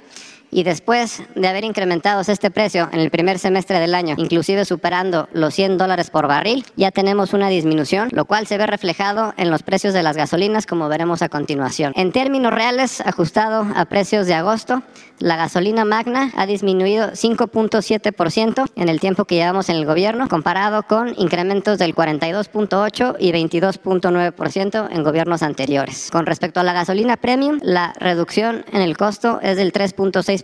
[0.52, 5.28] y después de haber incrementado este precio en el primer semestre del año, inclusive superando
[5.34, 9.52] los 100 dólares por barril, ya tenemos una disminución, lo cual se ve reflejado en
[9.52, 11.94] los precios de las gasolinas, como veremos a continuación.
[11.96, 14.82] En términos reales, ajustado a precios de agosto,
[15.20, 20.84] la gasolina magna ha disminuido 5.7% en el tiempo que llevamos en el gobierno, comparado
[20.84, 26.10] con incrementos del 42.8 y 22.9% en gobiernos anteriores.
[26.12, 30.35] Con respecto a la gasolina premium, la reducción en el costo es del 3.6%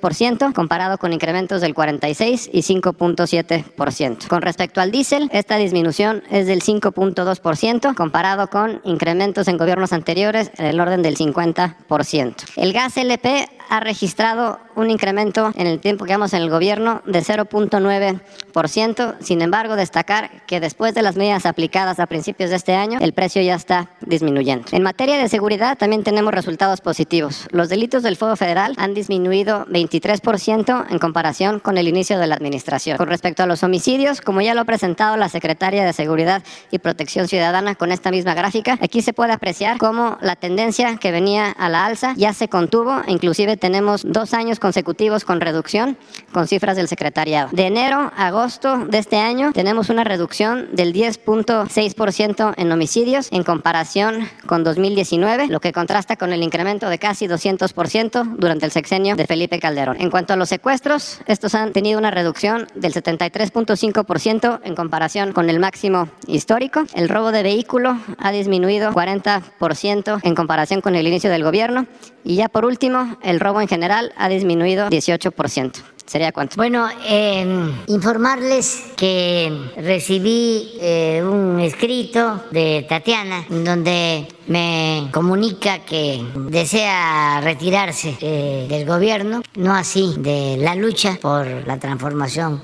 [0.54, 4.28] comparado con incrementos del 46 y 5.7%.
[4.28, 10.52] Con respecto al diésel, esta disminución es del 5.2% comparado con incrementos en gobiernos anteriores
[10.58, 12.36] en el orden del 50%.
[12.56, 17.02] El gas LP ha registrado un incremento en el tiempo que vamos en el gobierno
[17.06, 19.16] de 0.9%.
[19.22, 23.14] Sin embargo, destacar que después de las medidas aplicadas a principios de este año, el
[23.14, 24.66] precio ya está disminuyendo.
[24.74, 27.48] En materia de seguridad también tenemos resultados positivos.
[27.52, 32.36] Los delitos del fuego federal han disminuido 23% en comparación con el inicio de la
[32.36, 32.98] administración.
[32.98, 36.80] Con respecto a los homicidios, como ya lo ha presentado la secretaria de Seguridad y
[36.80, 41.52] Protección Ciudadana con esta misma gráfica, aquí se puede apreciar cómo la tendencia que venía
[41.52, 45.98] a la alza ya se contuvo, inclusive tenemos dos años consecutivos con reducción,
[46.34, 47.48] con cifras del secretariado.
[47.54, 53.44] De enero a agosto de este año tenemos una reducción del 10.6% en homicidios en
[53.44, 59.16] comparación con 2019, lo que contrasta con el incremento de casi 200% durante el sexenio
[59.16, 59.98] de Felipe Calderón.
[60.00, 65.50] En cuanto a los secuestros, estos han tenido una reducción del 73.5% en comparación con
[65.50, 66.84] el máximo histórico.
[66.96, 71.86] El robo de vehículo ha disminuido 40% en comparación con el inicio del gobierno.
[72.24, 75.72] Y ya por último, el robo en general ha disminuido 18%.
[76.06, 76.58] ¿Sería cuánto?
[76.58, 87.40] Bueno, em, informarles que recibí eh, un escrito de Tatiana donde me comunica que desea
[87.42, 92.62] retirarse eh, del gobierno, no así de la lucha por la transformación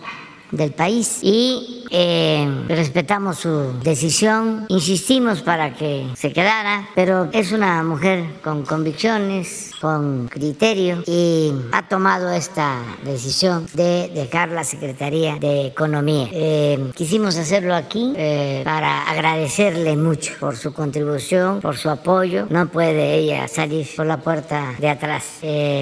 [0.51, 7.83] del país y eh, respetamos su decisión, insistimos para que se quedara, pero es una
[7.83, 15.67] mujer con convicciones, con criterio y ha tomado esta decisión de dejar la Secretaría de
[15.67, 16.27] Economía.
[16.31, 22.47] Eh, quisimos hacerlo aquí eh, para agradecerle mucho por su contribución, por su apoyo.
[22.49, 25.39] No puede ella salir por la puerta de atrás.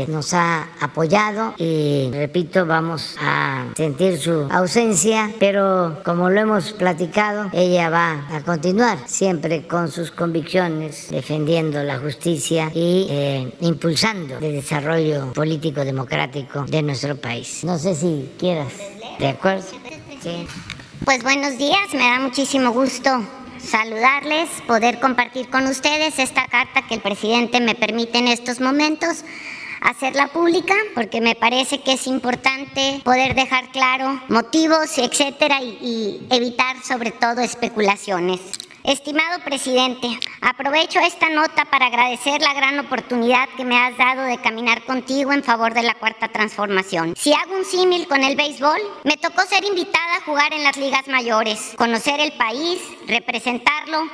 [0.07, 7.49] nos ha apoyado y, repito, vamos a sentir su ausencia, pero como lo hemos platicado,
[7.53, 14.53] ella va a continuar siempre con sus convicciones, defendiendo la justicia y eh, impulsando el
[14.53, 17.63] desarrollo político democrático de nuestro país.
[17.63, 18.73] No sé si quieras.
[19.19, 19.63] ¿De acuerdo?
[20.21, 20.47] Sí.
[21.03, 23.21] Pues buenos días, me da muchísimo gusto
[23.65, 29.23] saludarles, poder compartir con ustedes esta carta que el presidente me permite en estos momentos
[29.85, 36.27] hacerla pública porque me parece que es importante poder dejar claro motivos, etcétera, y, y
[36.29, 38.41] evitar sobre todo especulaciones.
[38.85, 40.07] Estimado presidente,
[40.41, 45.33] aprovecho esta nota para agradecer la gran oportunidad que me has dado de caminar contigo
[45.33, 47.15] en favor de la cuarta transformación.
[47.17, 50.77] Si hago un símil con el béisbol, me tocó ser invitada a jugar en las
[50.77, 54.07] ligas mayores, conocer el país, representarlo,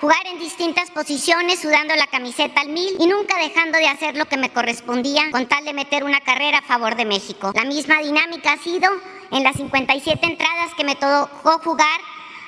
[0.00, 4.26] jugar en distintas posiciones, sudando la camiseta al mil y nunca dejando de hacer lo
[4.26, 7.52] que me correspondía con tal de meter una carrera a favor de México.
[7.54, 8.90] La misma dinámica ha sido
[9.30, 12.00] en las 57 entradas que me tocó jugar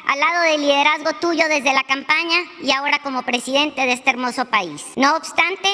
[0.07, 4.45] al lado del liderazgo tuyo desde la campaña y ahora como presidente de este hermoso
[4.45, 4.85] país.
[4.97, 5.69] No obstante,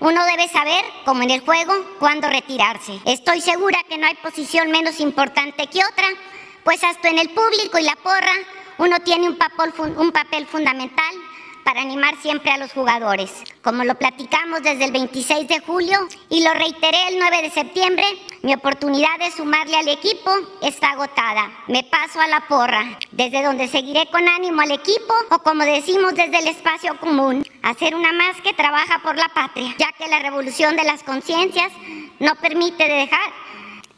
[0.00, 3.00] uno debe saber, como en el juego, cuándo retirarse.
[3.04, 6.06] Estoy segura que no hay posición menos importante que otra,
[6.64, 8.32] pues hasta en el público y la porra
[8.80, 11.14] uno tiene un papel, un papel fundamental
[11.64, 13.30] para animar siempre a los jugadores.
[13.62, 15.98] Como lo platicamos desde el 26 de julio
[16.30, 18.04] y lo reiteré el 9 de septiembre,
[18.40, 20.30] mi oportunidad de sumarle al equipo
[20.62, 21.52] está agotada.
[21.68, 26.14] Me paso a la porra, desde donde seguiré con ánimo al equipo o como decimos
[26.14, 30.20] desde el espacio común, hacer una más que trabaja por la patria, ya que la
[30.20, 31.70] revolución de las conciencias
[32.18, 33.30] no permite dejar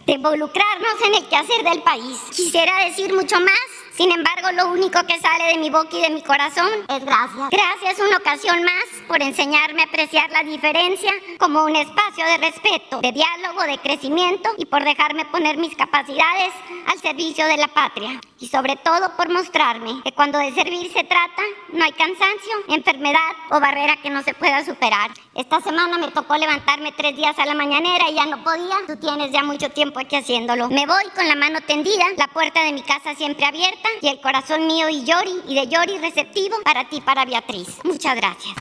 [0.07, 2.19] de involucrarnos en el quehacer del país.
[2.35, 6.11] Quisiera decir mucho más, sin embargo, lo único que sale de mi boca y de
[6.11, 7.51] mi corazón es gracias.
[7.51, 13.01] Gracias una ocasión más por enseñarme a apreciar la diferencia como un espacio de respeto,
[13.01, 16.53] de diálogo, de crecimiento y por dejarme poner mis capacidades
[16.89, 18.21] al servicio de la patria.
[18.41, 23.21] Y sobre todo por mostrarme que cuando de servir se trata, no hay cansancio, enfermedad
[23.53, 25.13] o barrera que no se pueda superar.
[25.35, 28.77] Esta semana me tocó levantarme tres días a la mañanera y ya no podía.
[28.87, 30.69] Tú tienes ya mucho tiempo aquí haciéndolo.
[30.69, 34.21] Me voy con la mano tendida, la puerta de mi casa siempre abierta y el
[34.21, 37.79] corazón mío y Yori y de Yori receptivo para ti, para Beatriz.
[37.83, 38.55] Muchas gracias.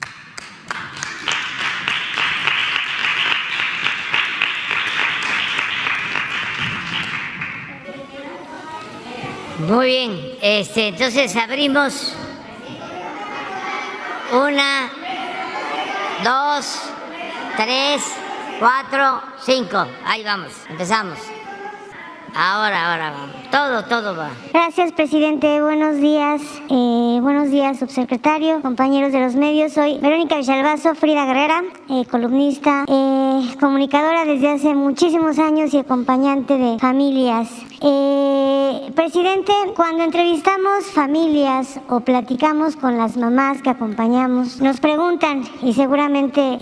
[9.59, 12.15] Muy bien, este, entonces abrimos
[14.31, 14.89] una,
[16.23, 16.79] dos,
[17.57, 18.03] tres,
[18.59, 19.85] cuatro, cinco.
[20.05, 21.17] Ahí vamos, empezamos.
[22.33, 23.13] Ahora, ahora
[23.51, 24.29] Todo, todo va.
[24.53, 25.61] Gracias, presidente.
[25.61, 26.41] Buenos días.
[26.69, 29.73] Eh, buenos días, subsecretario, compañeros de los medios.
[29.73, 36.57] Soy Verónica Villalbazo, Frida Guerrera, eh, columnista, eh, comunicadora desde hace muchísimos años y acompañante
[36.57, 37.49] de familias.
[38.95, 46.57] presidente, cuando entrevistamos familias o platicamos con las mamás que acompañamos, nos preguntan, y seguramente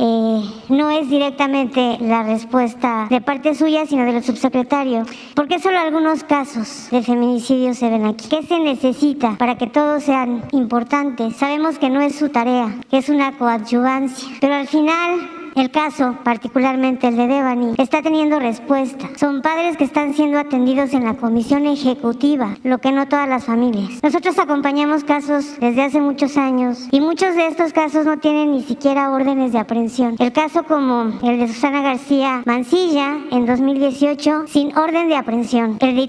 [0.69, 5.05] no es directamente la respuesta de parte suya, sino del subsecretario,
[5.35, 8.29] ¿por qué solo algunos casos de feminicidio se ven aquí?
[8.29, 11.35] ¿Qué se necesita para que todos sean importantes?
[11.35, 16.17] Sabemos que no es su tarea, que es una coadyuvancia, pero al final el caso,
[16.23, 19.09] particularmente el de Devani, está teniendo respuesta.
[19.17, 23.45] Son padres que están siendo atendidos en la comisión ejecutiva, lo que no todas las
[23.45, 24.01] familias.
[24.03, 28.63] Nosotros acompañamos casos desde hace muchos años y muchos de estos casos no tienen ni
[28.63, 30.15] siquiera órdenes de aprehensión.
[30.19, 35.77] El caso como el de Susana García Mancilla en 2018 sin orden de aprehensión.
[35.79, 36.01] El de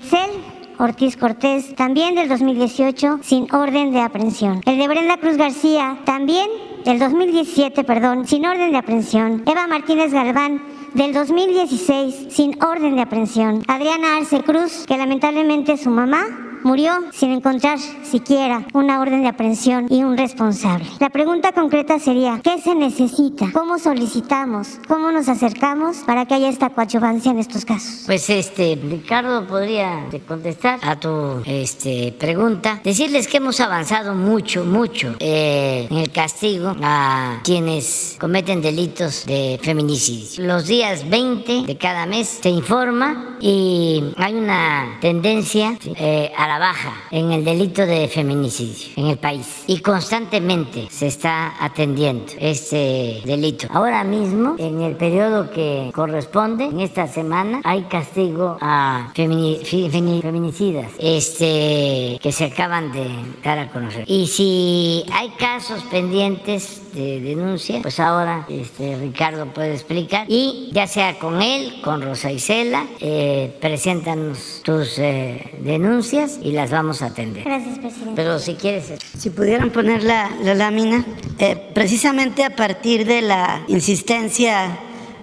[0.81, 4.63] Ortiz Cortés, también del 2018, sin orden de aprehensión.
[4.65, 6.49] El de Brenda Cruz García, también
[6.87, 9.43] del 2017, perdón, sin orden de aprehensión.
[9.47, 10.63] Eva Martínez Galván,
[10.95, 13.63] del 2016 sin orden de aprehensión.
[13.69, 19.87] Adriana Arce Cruz, que lamentablemente su mamá murió sin encontrar siquiera una orden de aprehensión
[19.91, 20.87] y un responsable.
[20.99, 23.51] La pregunta concreta sería, ¿qué se necesita?
[23.53, 24.79] ¿Cómo solicitamos?
[24.89, 28.05] ¿Cómo nos acercamos para que haya esta coadyuvancia en estos casos?
[28.07, 32.81] Pues este, Ricardo podría contestar a tu este, pregunta.
[32.85, 39.59] Decirles que hemos avanzado mucho, mucho eh, en el castigo a quienes cometen delitos de
[39.63, 40.47] feminicidio.
[40.47, 46.59] Los días 20 de cada mes se informa y hay una tendencia eh, a la
[46.59, 53.23] baja en el delito de feminicidio en el país y constantemente se está atendiendo este
[53.25, 53.69] delito.
[53.71, 62.19] Ahora mismo, en el periodo que corresponde, en esta semana, hay castigo a feminicidas este,
[62.21, 63.07] que se acaban de
[63.45, 64.03] dar a conocer.
[64.09, 70.89] Y si hay casos pendientes de denuncia, pues ahora este, Ricardo puede explicar y ya
[70.89, 77.07] sea con él, con Rosa Isela, eh, preséntanos tus eh, denuncias y las vamos a
[77.07, 77.45] atender.
[77.45, 78.13] Gracias, presidente.
[78.17, 78.93] Pero si quieres...
[79.19, 81.05] Si pudieran poner la, la lámina,
[81.39, 84.79] eh, precisamente a partir de la insistencia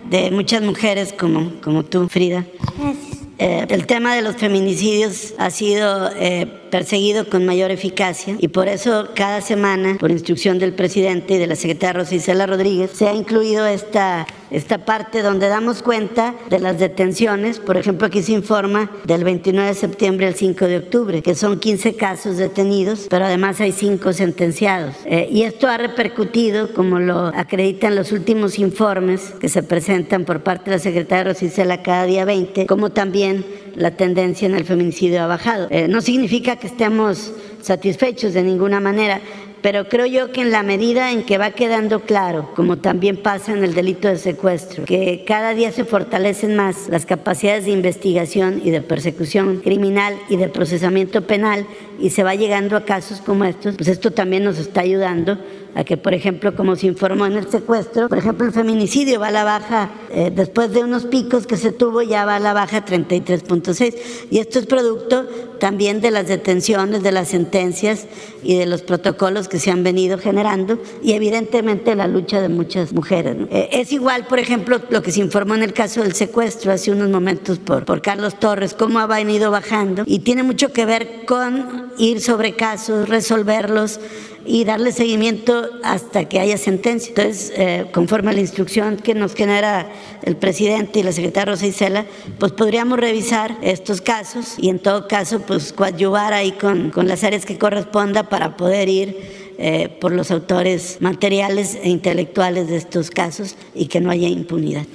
[0.09, 2.45] de muchas mujeres como, como tú, Frida.
[2.77, 3.17] Gracias.
[3.39, 8.67] Eh, el tema de los feminicidios ha sido eh, perseguido con mayor eficacia y por
[8.67, 13.07] eso cada semana, por instrucción del presidente y de la secretaria Rosa Isela Rodríguez, se
[13.07, 17.59] ha incluido esta, esta parte donde damos cuenta de las detenciones.
[17.59, 21.59] Por ejemplo, aquí se informa del 29 de septiembre al 5 de octubre, que son
[21.59, 24.95] 15 casos detenidos, pero además hay 5 sentenciados.
[25.05, 30.41] Eh, y esto ha repercutido, como lo acreditan los últimos informes que se presentan por
[30.41, 33.45] parte de la secretaria Rosa Isela cada día 20, como también
[33.77, 35.67] la tendencia en el feminicidio ha bajado.
[35.69, 39.21] Eh, no significa que estemos satisfechos de ninguna manera,
[39.61, 43.53] pero creo yo que en la medida en que va quedando claro, como también pasa
[43.53, 48.61] en el delito de secuestro, que cada día se fortalecen más las capacidades de investigación
[48.63, 51.65] y de persecución criminal y de procesamiento penal
[51.99, 55.37] y se va llegando a casos como estos, pues esto también nos está ayudando
[55.77, 59.27] a que, por ejemplo, como se informó en el secuestro, por ejemplo, el feminicidio va
[59.27, 62.51] a la baja, eh, después de unos picos que se tuvo, ya va a la
[62.53, 63.95] baja 33.6.
[64.31, 65.27] Y esto es producto
[65.59, 68.07] también de las detenciones, de las sentencias
[68.41, 72.91] y de los protocolos que se han venido generando y evidentemente la lucha de muchas
[72.91, 73.35] mujeres.
[73.51, 76.91] Eh, es igual, por ejemplo, lo que se informó en el caso del secuestro hace
[76.91, 81.25] unos momentos por, por Carlos Torres, cómo ha venido bajando y tiene mucho que ver
[81.25, 83.99] con ir sobre casos, resolverlos
[84.47, 87.09] y darle seguimiento hasta que haya sentencia.
[87.09, 89.91] Entonces, eh, conforme a la instrucción que nos genera
[90.23, 92.05] el presidente y la secretaria Rosa Isela,
[92.39, 97.23] pues podríamos revisar estos casos y en todo caso, pues coadyuvar ahí con, con las
[97.23, 99.17] áreas que corresponda para poder ir
[99.59, 104.85] eh, por los autores materiales e intelectuales de estos casos y que no haya impunidad.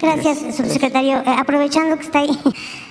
[0.00, 1.18] Gracias, subsecretario.
[1.18, 2.38] Eh, aprovechando que está ahí.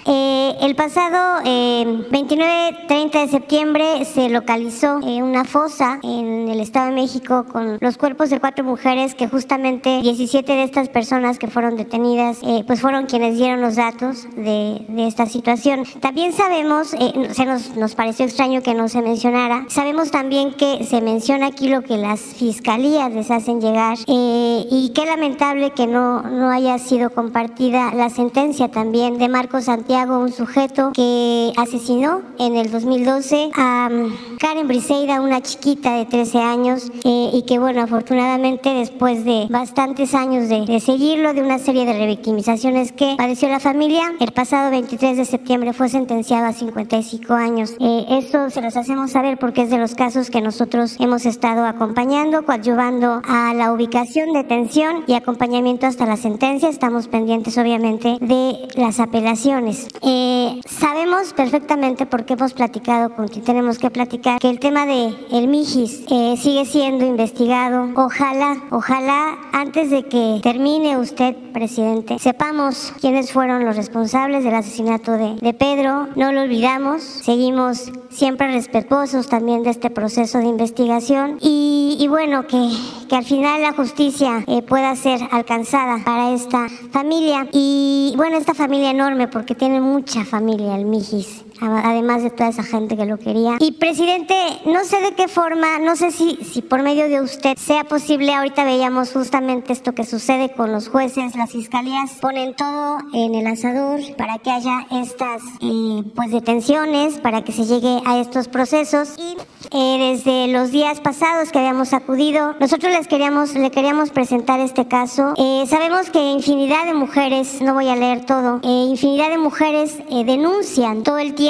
[0.09, 6.87] Eh, el pasado 29-30 eh, de septiembre se localizó eh, una fosa en el Estado
[6.87, 11.47] de México con los cuerpos de cuatro mujeres que justamente 17 de estas personas que
[11.47, 15.83] fueron detenidas pues fueron quienes dieron los datos de, de esta situación.
[15.99, 16.95] También sabemos,
[17.31, 21.67] se nos, nos pareció extraño que no se mencionara, sabemos también que se menciona aquí
[21.67, 27.09] lo que las fiscalías les hacen llegar y qué lamentable que no, no haya sido
[27.09, 33.89] compartida la sentencia también de Marcos Santiago un sujeto que asesinó en el 2012 a
[33.89, 39.47] mm, Karen Briseida, una chiquita de 13 años, eh, y que, bueno, afortunadamente después de
[39.49, 44.69] bastantes años de, seguirlo, de una serie de revictimizaciones que padeció la familia, el pasado
[44.69, 47.73] 23 de septiembre fue sentenciado a 55 años.
[47.79, 51.65] Eh, eso se los hacemos saber porque es de los casos que nosotros hemos estado
[51.65, 56.69] acompañando, coadyuvando a la ubicación, detención y acompañamiento hasta la sentencia.
[56.69, 59.86] Estamos pendientes, obviamente, de las apelaciones.
[60.01, 65.15] Eh, sabemos perfectamente porque hemos platicado con quien tenemos que platicar que el tema de
[65.31, 67.89] el Mijis eh, sigue siendo investigado.
[67.95, 75.13] Ojalá, ojalá antes de que termine usted, presidente, sepamos quiénes fueron los responsables del asesinato
[75.13, 76.07] de, de Pedro.
[76.15, 82.69] No lo olvidamos, seguimos siempre respetuosos también de este proceso de investigación y, bueno, que,
[83.07, 88.53] que, al final la justicia eh, pueda ser alcanzada para esta familia y bueno, esta
[88.53, 93.17] familia enorme porque tiene mucha familia el Mijis además de toda esa gente que lo
[93.17, 93.57] quería.
[93.59, 94.35] Y presidente,
[94.65, 98.33] no sé de qué forma, no sé si, si por medio de usted sea posible,
[98.33, 103.47] ahorita veíamos justamente esto que sucede con los jueces, las fiscalías ponen todo en el
[103.47, 109.15] asador para que haya estas eh, pues detenciones, para que se llegue a estos procesos.
[109.17, 109.37] Y
[109.71, 114.87] Eh, desde los días pasados que habíamos acudido, nosotros les queríamos, le queríamos presentar este
[114.87, 115.33] caso.
[115.35, 119.97] Eh, sabemos que infinidad de mujeres, no voy a leer todo, eh, infinidad de mujeres
[120.25, 121.46] denuncian todo el tiempo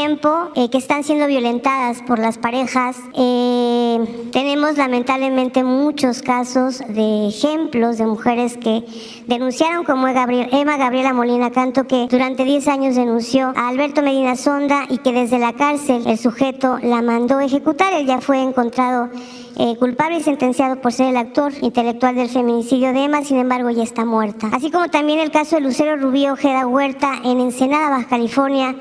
[0.69, 2.97] que están siendo violentadas por las parejas.
[4.31, 8.83] tenemos lamentablemente muchos casos de ejemplos de mujeres que
[9.25, 14.85] denunciaron como Emma Gabriela Molina Canto, que durante 10 años denunció a Alberto Medina Sonda
[14.87, 17.91] y que desde la cárcel el sujeto la mandó ejecutar.
[17.93, 19.09] Él ya fue encontrado
[19.57, 23.71] eh, culpable y sentenciado por ser el actor intelectual del feminicidio de Emma, sin embargo
[23.71, 24.51] ya está muerta.
[24.53, 28.75] Así como también el caso de Lucero Rubio Ojeda Huerta en Ensenada, Baja California,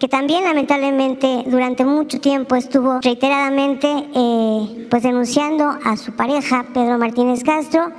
[0.00, 6.96] que también lamentablemente durante mucho tiempo estuvo reiteradamente eh, pues denunciando a su pareja, Pedro
[6.96, 7.92] Martínez Castro,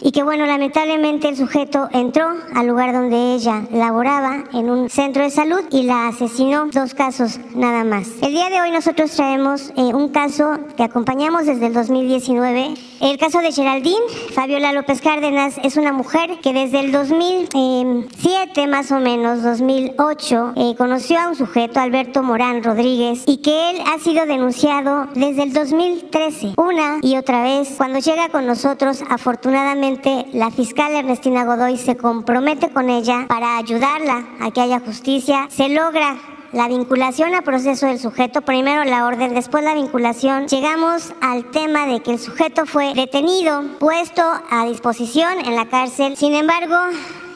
[0.00, 5.22] y que bueno, lamentablemente el sujeto entró al lugar donde ella laboraba en un centro
[5.22, 8.08] de salud y la asesinó, dos casos nada más.
[8.22, 13.18] El día de hoy nosotros traemos eh, un caso que acompañamos desde el 2019, el
[13.18, 19.00] caso de Geraldine Fabiola López Cárdenas es una mujer que desde el 2007 más o
[19.00, 24.26] menos, 2008, eh, conoció a un sujeto, Alberto Morán Rodríguez, y que él ha sido
[24.26, 27.74] denunciado desde el 2013, una y otra vez.
[27.76, 29.89] Cuando llega con nosotros, afortunadamente,
[30.32, 35.48] la fiscal Ernestina Godoy se compromete con ella para ayudarla a que haya justicia.
[35.50, 36.16] Se logra
[36.52, 40.46] la vinculación a proceso del sujeto, primero la orden, después la vinculación.
[40.46, 46.16] Llegamos al tema de que el sujeto fue detenido, puesto a disposición en la cárcel.
[46.16, 46.76] Sin embargo,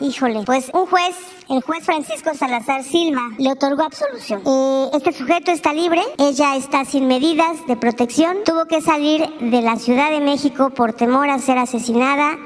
[0.01, 4.43] híjole, pues un juez el juez Francisco Salazar Silva le otorgó absolución.
[4.47, 9.63] Eh, este sujeto está libre, ella está sin medidas de protección, tuvo que salir de
[9.63, 12.39] la Ciudad de México por temor a ser asesinada.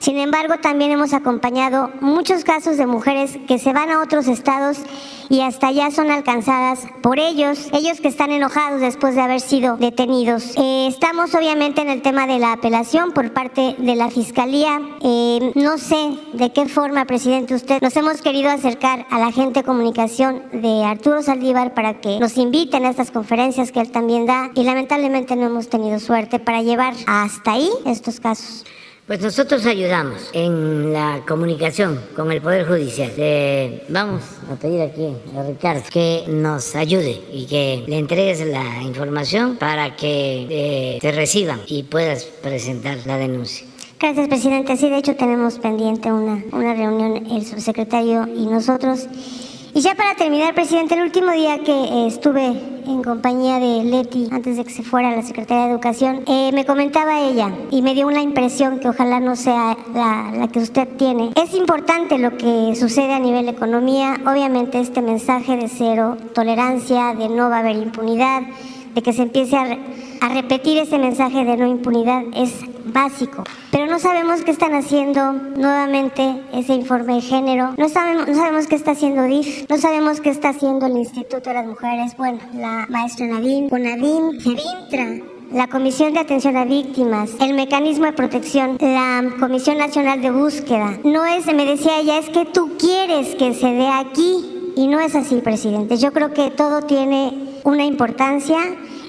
[0.00, 4.78] Sin embargo, también hemos acompañado muchos casos de mujeres que se van a otros estados
[5.28, 9.76] y hasta allá son alcanzadas por ellos, ellos que están enojados después de haber sido
[9.76, 10.56] detenidos.
[10.56, 14.80] Eh, estamos obviamente en el tema de la apelación por parte de la Fiscalía.
[15.02, 19.60] Eh, no sé de qué forma, presidente, usted nos hemos querido acercar a la gente
[19.60, 24.26] de comunicación de Arturo Saldívar para que nos inviten a estas conferencias que él también
[24.26, 28.64] da y lamentablemente no hemos tenido suerte para llevar hasta ahí estos casos.
[29.08, 33.10] Pues nosotros ayudamos en la comunicación con el Poder Judicial.
[33.88, 39.56] vamos a pedir aquí a Ricardo que nos ayude y que le entregues la información
[39.56, 43.66] para que eh, te reciban y puedas presentar la denuncia.
[43.98, 44.76] Gracias, presidente.
[44.76, 49.08] Sí, de hecho tenemos pendiente una, una reunión el subsecretario y nosotros.
[49.78, 54.26] Y ya para terminar, presidente, el último día que eh, estuve en compañía de Leti,
[54.32, 57.94] antes de que se fuera la Secretaría de Educación, eh, me comentaba ella y me
[57.94, 61.30] dio una impresión que ojalá no sea la, la, que usted tiene.
[61.36, 67.28] Es importante lo que sucede a nivel economía, obviamente este mensaje de cero tolerancia, de
[67.28, 68.42] no va a haber impunidad,
[68.96, 69.78] de que se empiece a,
[70.20, 72.52] a repetir ese mensaje de no impunidad es
[72.84, 73.44] básico.
[73.70, 77.74] Pero no sabemos qué están haciendo nuevamente ese informe de género.
[77.76, 79.68] No sabemos, no sabemos qué está haciendo DIF.
[79.68, 82.16] No sabemos qué está haciendo el Instituto de las Mujeres.
[82.16, 88.12] Bueno, la maestra Nadine, Nadine, Gerintra, la Comisión de Atención a Víctimas, el Mecanismo de
[88.12, 90.98] Protección, la Comisión Nacional de Búsqueda.
[91.04, 94.54] No es, me decía ella, es que tú quieres que se dé aquí.
[94.76, 95.96] Y no es así, presidente.
[95.96, 98.58] Yo creo que todo tiene una importancia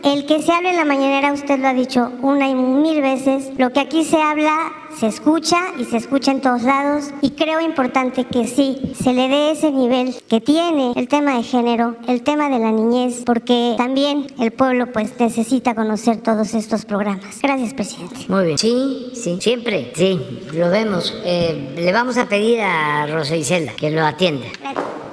[0.04, 3.52] el que se hable en la mañanera, usted lo ha dicho una y mil veces,
[3.58, 7.62] lo que aquí se habla se escucha y se escucha en todos lados y creo
[7.62, 12.24] importante que sí, se le dé ese nivel que tiene el tema de género, el
[12.24, 17.40] tema de la niñez, porque también el pueblo pues necesita conocer todos estos programas.
[17.42, 18.16] Gracias, presidente.
[18.28, 18.58] Muy bien.
[18.58, 20.20] Sí, sí, siempre, sí,
[20.54, 21.14] lo vemos.
[21.24, 24.48] Eh, le vamos a pedir a Rosa Isela que lo atienda.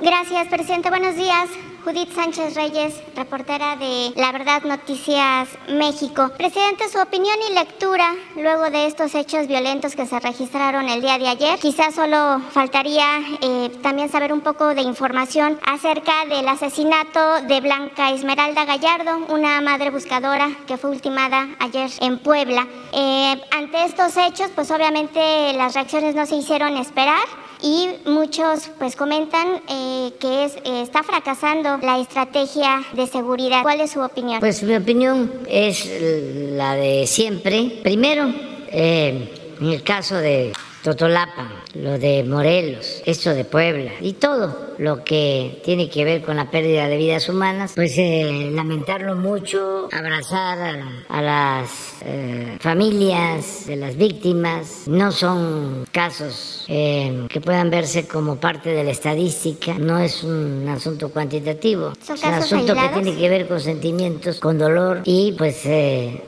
[0.03, 0.91] Gracias, presidente.
[0.91, 1.49] Buenos días.
[1.87, 6.33] Judith Sánchez Reyes, reportera de La Verdad Noticias México.
[6.37, 11.17] Presidente, su opinión y lectura luego de estos hechos violentos que se registraron el día
[11.17, 11.61] de ayer.
[11.61, 18.11] Quizás solo faltaría eh, también saber un poco de información acerca del asesinato de Blanca
[18.11, 22.67] Esmeralda Gallardo, una madre buscadora que fue ultimada ayer en Puebla.
[22.93, 28.97] Eh, ante estos hechos, pues obviamente las reacciones no se hicieron esperar y muchos pues
[28.97, 33.63] comentan eh, que es, eh, está fracasando la estrategia de seguridad.
[33.63, 34.41] ¿Cuál es su opinión?
[34.41, 37.81] Pues mi opinión es la de siempre.
[37.83, 38.33] Primero,
[38.69, 40.53] eh, en el caso de
[40.83, 46.37] Totolapa, lo de Morelos, esto de Puebla y todo lo que tiene que ver con
[46.37, 51.71] la pérdida de vidas humanas, pues eh, lamentarlo mucho, abrazar a, las
[52.03, 54.87] eh, familias de las víctimas.
[54.87, 60.69] No son casos eh, que puedan verse como parte de la estadística, no es un
[60.69, 65.63] asunto cuantitativo, es un asunto que tiene que ver con sentimientos, con dolor y pues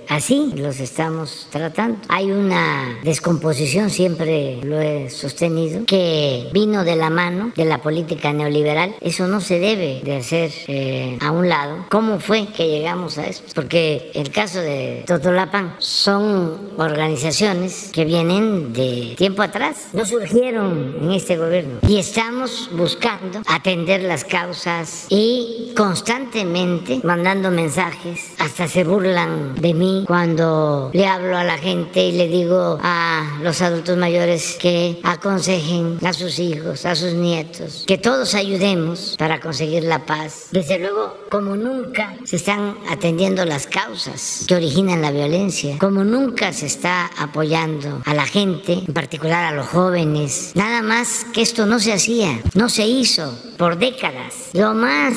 [0.08, 1.98] así los estamos tratando.
[2.08, 8.32] Hay una descomposición, siempre lo he sostenido, que vino de la mano de la política
[8.38, 8.94] neoliberal.
[9.00, 11.86] Eso no se debe de hacer eh, a un lado.
[11.90, 13.42] ¿Cómo fue que llegamos a eso?
[13.54, 21.12] Porque el caso de Totolapan son organizaciones que vienen de tiempo atrás, no surgieron en
[21.12, 29.54] este gobierno y estamos buscando atender las causas y constantemente mandando mensajes, hasta se burlan
[29.56, 34.56] de mí cuando le hablo a la gente y le digo a los adultos mayores
[34.60, 40.48] que aconsejen a sus hijos, a sus nietos, que todos ayudemos para conseguir la paz.
[40.50, 46.52] Desde luego, como nunca se están atendiendo las causas que originan la violencia, como nunca
[46.52, 51.66] se está apoyando a la gente, en particular a los jóvenes, nada más que esto
[51.66, 54.50] no se hacía, no se hizo por décadas.
[54.52, 55.14] Lo más,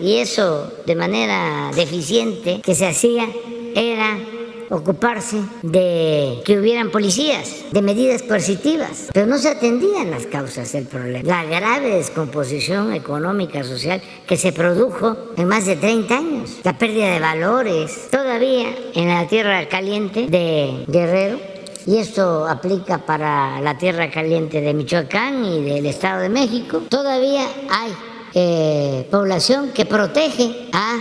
[0.00, 3.28] y eso de manera deficiente, que se hacía
[3.74, 4.18] era
[4.70, 10.86] ocuparse de que hubieran policías, de medidas coercitivas, pero no se atendían las causas del
[10.86, 11.28] problema.
[11.28, 17.12] La grave descomposición económica, social que se produjo en más de 30 años, la pérdida
[17.12, 21.38] de valores, todavía en la tierra caliente de Guerrero,
[21.86, 27.46] y esto aplica para la tierra caliente de Michoacán y del Estado de México, todavía
[27.68, 27.92] hay
[28.34, 30.96] eh, población que protege a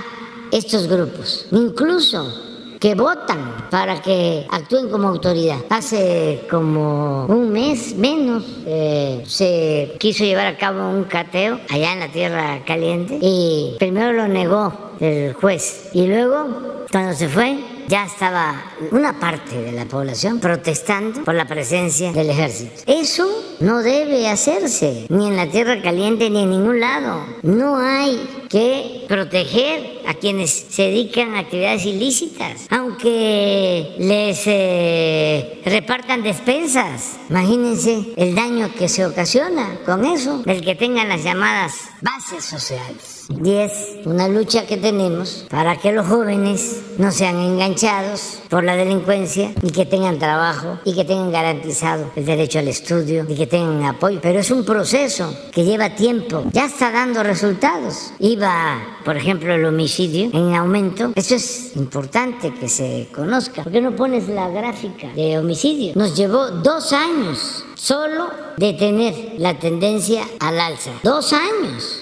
[0.51, 1.47] estos grupos.
[1.51, 2.53] Incluso
[2.84, 5.60] que votan para que actúen como autoridad.
[5.70, 12.00] Hace como un mes menos eh, se quiso llevar a cabo un cateo allá en
[12.02, 17.58] la Tierra Caliente y primero lo negó el juez y luego cuando se fue
[17.88, 22.82] ya estaba una parte de la población protestando por la presencia del ejército.
[22.86, 27.26] Eso no debe hacerse, ni en la tierra caliente ni en ningún lado.
[27.42, 36.24] No hay que proteger a quienes se dedican a actividades ilícitas, aunque les eh, repartan
[36.24, 37.18] despensas.
[37.30, 43.12] Imagínense el daño que se ocasiona con eso, del que tengan las llamadas bases sociales.
[43.30, 43.72] Y es
[44.06, 49.72] una lucha que tenemos para que los jóvenes no sean enganchados por la delincuencia y
[49.72, 54.20] que tengan trabajo y que tengan garantizado el derecho al estudio y que tengan apoyo.
[54.22, 58.14] Pero es un proceso que lleva tiempo, ya está dando resultados.
[58.20, 61.12] Iba, por ejemplo, el homicidio en aumento.
[61.16, 63.64] Eso es importante que se conozca.
[63.64, 65.94] ¿Por qué no pones la gráfica de homicidio?
[65.96, 70.92] Nos llevó dos años solo detener la tendencia al alza.
[71.04, 72.02] Dos años.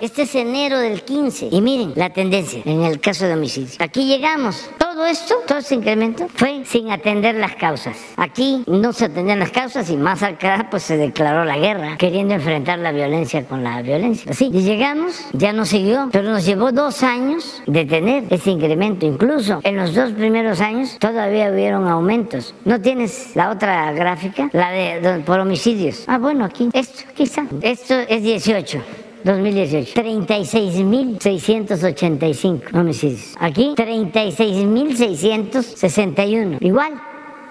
[0.00, 1.48] Este es enero del 15.
[1.50, 3.76] Y miren la tendencia en el caso de homicidio.
[3.80, 4.70] Aquí llegamos.
[4.78, 7.98] Todo esto, todo este incremento, fue sin atender las causas.
[8.16, 12.32] Aquí no se atendían las causas y más acá pues se declaró la guerra, queriendo
[12.32, 14.30] enfrentar la violencia con la violencia.
[14.30, 14.50] Así.
[14.52, 19.04] Y llegamos, ya no siguió, pero nos llevó dos años de tener ese incremento.
[19.04, 22.54] Incluso en los dos primeros años todavía hubieron aumentos.
[22.64, 24.48] ¿No tienes la otra gráfica?
[24.54, 26.04] La de, por homicidios.
[26.06, 26.70] Ah, bueno, aquí.
[26.72, 27.44] Esto, aquí está.
[27.60, 28.82] Esto es 18.
[29.24, 29.94] 2018.
[29.94, 33.36] 36.685 homicidios.
[33.38, 36.58] Aquí, 36.661.
[36.60, 36.94] Igual,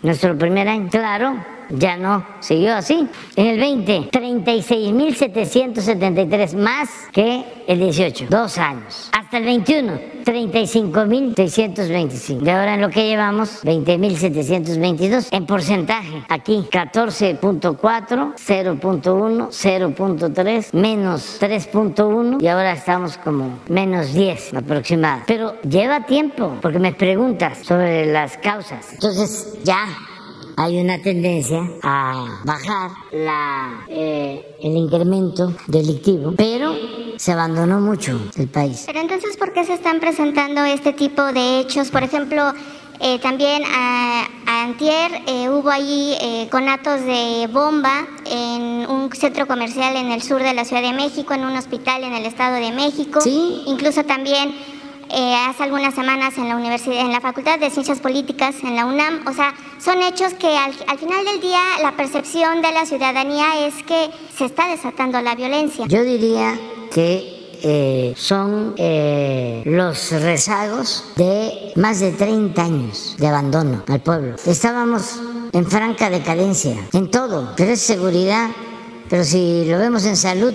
[0.01, 0.89] nuestro primer año.
[0.89, 1.37] Claro,
[1.69, 3.07] ya no siguió así.
[3.35, 9.09] En el 20, 36.773 más que el 18, dos años.
[9.11, 12.39] Hasta el 21, 35.625.
[12.39, 15.27] De ahora en lo que llevamos, 20.722.
[15.31, 25.23] En porcentaje, aquí 14.4, 0.1, 0.3, menos 3.1 y ahora estamos como menos 10 aproximado.
[25.27, 28.93] Pero lleva tiempo, porque me preguntas sobre las causas.
[28.93, 29.85] Entonces ya
[30.59, 36.75] hay una tendencia a bajar la, eh, el incremento delictivo, pero
[37.15, 38.83] se abandonó mucho el país.
[38.85, 41.91] Pero entonces, ¿por qué se están presentando este tipo de hechos?
[41.91, 42.53] Por ejemplo,
[42.99, 46.17] eh, también a, Antier eh, hubo allí
[46.51, 51.33] conatos de bomba en un centro comercial en el sur de la Ciudad de México,
[51.33, 53.21] en un hospital en el Estado de México.
[53.21, 53.63] Sí.
[53.65, 54.53] Incluso también
[55.11, 58.85] eh, hace algunas semanas en la universidad, en la Facultad de Ciencias Políticas, en la
[58.85, 59.25] UNAM.
[59.27, 63.83] O sea, son hechos que al, final del día la percepción de la ciudadanía es
[63.83, 65.85] que se está desatando la violencia.
[65.87, 66.59] Yo diría
[66.93, 74.35] que eh, son eh, los rezagos de más de 30 años de abandono al pueblo.
[74.45, 75.19] Estábamos
[75.51, 78.49] en franca decadencia, en todo, pero es seguridad,
[79.09, 80.53] pero si lo vemos en salud,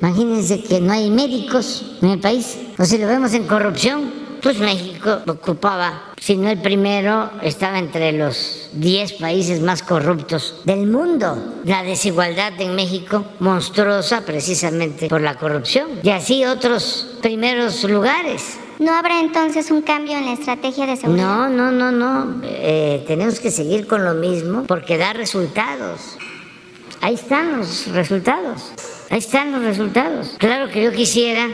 [0.00, 2.58] Imagínense que no hay médicos en el país.
[2.78, 4.10] O si lo vemos en corrupción,
[4.42, 10.86] pues México ocupaba, si no el primero, estaba entre los 10 países más corruptos del
[10.86, 11.36] mundo.
[11.64, 15.88] La desigualdad en México monstruosa precisamente por la corrupción.
[16.02, 18.58] Y así otros primeros lugares.
[18.78, 21.26] ¿No habrá entonces un cambio en la estrategia de seguridad?
[21.26, 22.40] No, no, no, no.
[22.44, 26.16] Eh, tenemos que seguir con lo mismo porque da resultados.
[27.02, 28.72] Ahí están los resultados.
[29.10, 30.36] Ahí están los resultados.
[30.38, 31.48] Claro que yo quisiera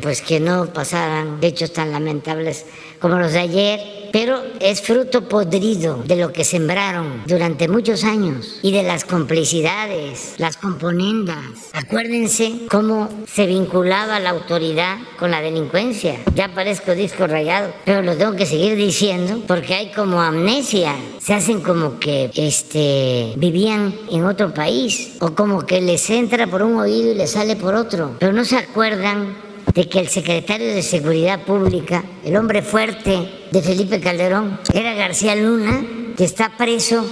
[0.00, 2.66] pues que no pasaran hechos tan lamentables
[3.00, 3.80] como los de ayer,
[4.12, 10.36] pero es fruto podrido de lo que sembraron durante muchos años y de las complicidades,
[10.38, 11.36] las componendas.
[11.72, 16.16] Acuérdense cómo se vinculaba la autoridad con la delincuencia.
[16.34, 20.94] Ya parezco disco rayado, pero lo tengo que seguir diciendo porque hay como amnesia.
[21.18, 26.62] Se hacen como que este, vivían en otro país o como que les entra por
[26.62, 30.74] un oído y les sale por otro, pero no se acuerdan de que el secretario
[30.74, 35.84] de Seguridad Pública, el hombre fuerte de Felipe Calderón, era García Luna,
[36.16, 37.04] que está preso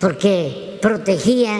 [0.00, 1.58] porque protegía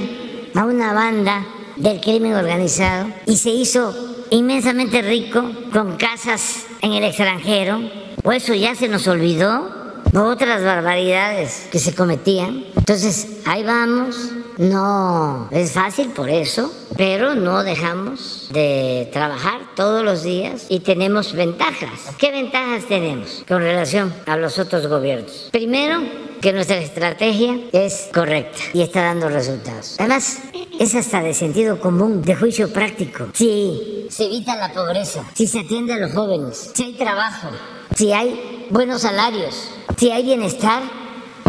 [0.55, 3.95] a una banda del crimen organizado y se hizo
[4.31, 7.81] inmensamente rico con casas en el extranjero.
[8.23, 9.71] ¿O eso ya se nos olvidó?
[10.15, 12.65] ¿O otras barbaridades que se cometían?
[12.77, 14.31] Entonces, ahí vamos.
[14.59, 21.35] No es fácil por eso, pero no dejamos de trabajar todos los días y tenemos
[21.35, 22.15] ventajas.
[22.19, 25.51] ¿Qué ventajas tenemos con relación a los otros gobiernos?
[25.53, 26.01] Primero,
[26.41, 29.97] que nuestra estrategia es correcta y está dando resultados.
[29.99, 30.39] Además,
[30.79, 33.29] es hasta de sentido común, de juicio práctico.
[33.35, 37.49] Si se evita la pobreza, si se atiende a los jóvenes, si hay trabajo,
[37.95, 40.83] si hay buenos salarios, si hay bienestar,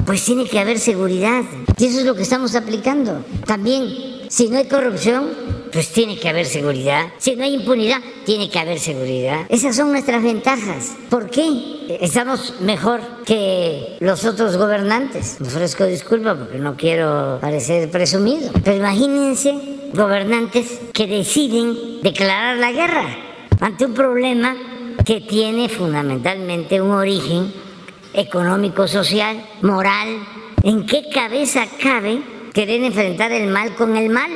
[0.05, 1.43] pues tiene que haber seguridad.
[1.77, 3.23] Y eso es lo que estamos aplicando.
[3.45, 3.87] También,
[4.29, 5.25] si no hay corrupción,
[5.71, 7.07] pues tiene que haber seguridad.
[7.17, 9.45] Si no hay impunidad, tiene que haber seguridad.
[9.49, 10.95] Esas son nuestras ventajas.
[11.09, 11.97] ¿Por qué?
[12.01, 15.37] Estamos mejor que los otros gobernantes.
[15.39, 18.51] Me ofrezco disculpa porque no quiero parecer presumido.
[18.63, 19.53] Pero imagínense
[19.93, 23.05] gobernantes que deciden declarar la guerra
[23.59, 24.55] ante un problema
[25.05, 27.53] que tiene fundamentalmente un origen
[28.17, 30.19] económico, social, moral.
[30.63, 32.21] ¿En qué cabeza cabe
[32.53, 34.31] querer enfrentar el mal con el mal?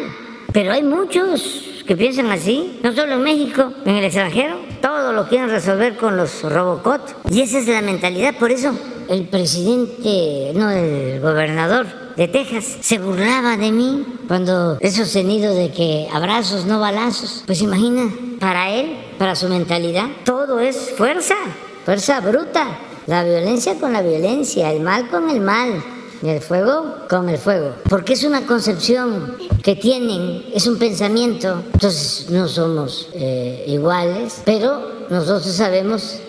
[0.53, 5.27] Pero hay muchos que piensan así, no solo en México, en el extranjero, todo lo
[5.27, 7.15] quieren resolver con los Robocot.
[7.29, 8.77] Y esa es la mentalidad, por eso
[9.09, 15.71] el presidente, no el gobernador de Texas, se burlaba de mí cuando he sostenido de
[15.71, 17.43] que abrazos, no balazos.
[17.45, 18.09] Pues imagina,
[18.39, 21.35] para él, para su mentalidad, todo es fuerza,
[21.83, 22.67] fuerza bruta.
[23.07, 25.83] La violencia con la violencia, el mal con el mal,
[26.23, 27.75] y el fuego con el fuego.
[27.89, 31.63] Porque es una concepción que tienen, es un pensamiento.
[31.73, 36.19] Entonces no somos eh, iguales, pero nosotros sabemos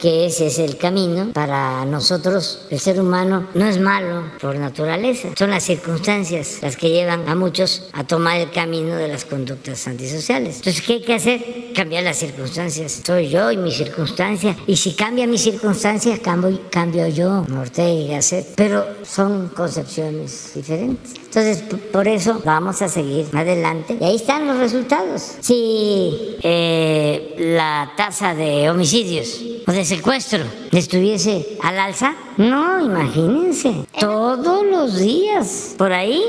[0.00, 1.32] que ese es el camino.
[1.32, 6.90] Para nosotros el ser humano no es malo por naturaleza, son las circunstancias las que
[6.90, 10.56] llevan a muchos a tomar el camino de las conductas antisociales.
[10.56, 11.44] Entonces, ¿qué hay que hacer?
[11.74, 13.02] Cambiar las circunstancias.
[13.04, 14.56] Soy yo y mi circunstancia.
[14.66, 18.54] Y si cambia mi circunstancia, cambio, cambio yo, Ortega y Gasset.
[18.56, 21.14] Pero son concepciones diferentes.
[21.14, 23.96] Entonces, por eso vamos a seguir adelante.
[24.00, 25.36] Y ahí están los resultados.
[25.40, 34.64] Si eh, la tasa de homicidios o de secuestro estuviese al alza, no, imagínense, todos
[34.64, 36.22] los días por ahí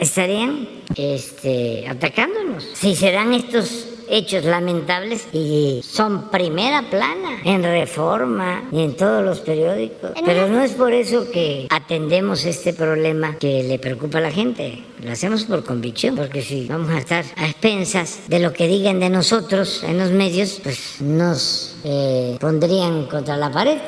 [0.00, 2.64] estarían este, atacándonos.
[2.74, 9.24] Si se dan estos hechos lamentables y son primera plana en reforma y en todos
[9.24, 10.12] los periódicos.
[10.24, 14.82] Pero no es por eso que atendemos este problema que le preocupa a la gente.
[15.02, 19.00] Lo hacemos por convicción, porque si vamos a estar a expensas de lo que digan
[19.00, 23.78] de nosotros en los medios, pues nos eh, pondrían contra la pared.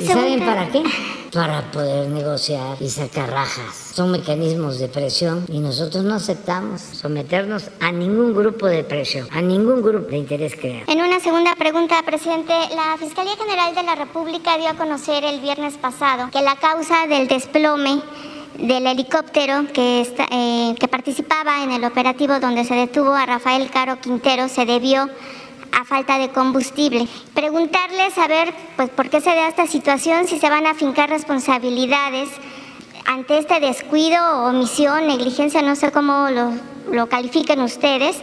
[0.00, 0.82] ¿Y saben para qué?
[1.32, 3.92] Para poder negociar y sacar rajas.
[3.94, 9.42] Son mecanismos de presión y nosotros no aceptamos someternos a ningún grupo de presión, a
[9.42, 10.84] ningún grupo de interés creado.
[10.86, 15.40] En una segunda pregunta, presidente, la Fiscalía General de la República dio a conocer el
[15.40, 18.02] viernes pasado que la causa del desplome
[18.58, 24.00] del helicóptero que, eh, que participaba en el operativo donde se detuvo a Rafael Caro
[24.00, 25.08] Quintero se debió
[25.72, 27.06] a falta de combustible.
[27.34, 31.08] Preguntarles a ver pues, por qué se da esta situación, si se van a fincar
[31.10, 32.28] responsabilidades
[33.06, 36.52] ante este descuido, omisión, negligencia, no sé cómo lo,
[36.90, 38.20] lo califiquen ustedes,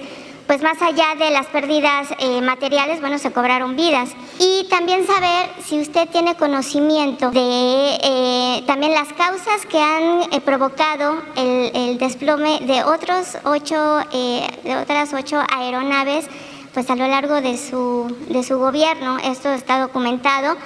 [0.48, 4.12] pues más allá de las pérdidas eh, materiales, bueno, se cobraron vidas.
[4.40, 10.42] Y también saber si usted tiene conocimiento de eh, también las causas que han eh,
[10.42, 16.28] provocado el, desplome de otros ocho, de otras ocho aeronaves,
[16.76, 19.18] pues a lo largo de su, de su gobierno.
[19.24, 20.58] Esto está documentado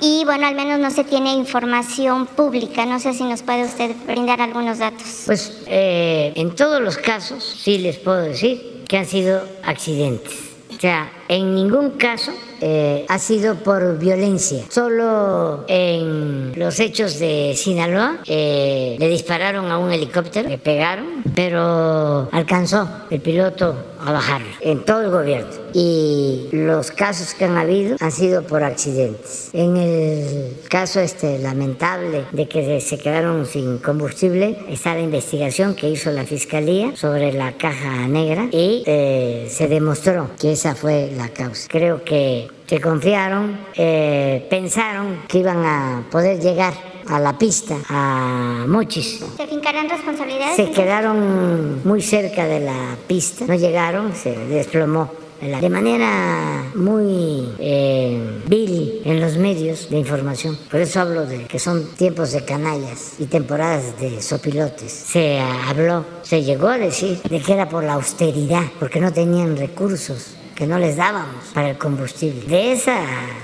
[0.00, 2.86] y bueno, al menos no se tiene información pública.
[2.86, 5.24] No sé si nos puede usted brindar algunos datos.
[5.26, 10.46] Pues en todos los casos sí les puedo decir que han sido accidentes.
[10.76, 14.64] O sea, en ningún caso eh, ha sido por violencia.
[14.68, 22.28] Solo en los hechos de Sinaloa eh, le dispararon a un helicóptero, le pegaron, pero
[22.30, 23.74] alcanzó el piloto
[24.06, 25.50] a bajar en todo el gobierno.
[25.72, 29.50] Y los casos que han habido han sido por accidentes.
[29.52, 35.90] En el caso este lamentable de que se quedaron sin combustible, está la investigación que
[35.90, 41.28] hizo la fiscalía sobre la caja negra y eh, se demostró que esa fue la
[41.28, 41.68] causa.
[41.68, 46.74] Creo que se confiaron, eh, pensaron que iban a poder llegar
[47.08, 49.20] a la pista, a Mochis.
[49.36, 50.56] ¿Se fincarán responsabilidades?
[50.56, 58.42] Se quedaron muy cerca de la pista, no llegaron, se desplomó de manera muy eh,
[58.46, 60.56] vil en los medios de información.
[60.70, 64.92] Por eso hablo de que son tiempos de canallas y temporadas de sopilotes.
[64.92, 69.56] Se habló, se llegó a decir de que era por la austeridad, porque no tenían
[69.56, 72.46] recursos que no les dábamos para el combustible.
[72.46, 72.98] De esa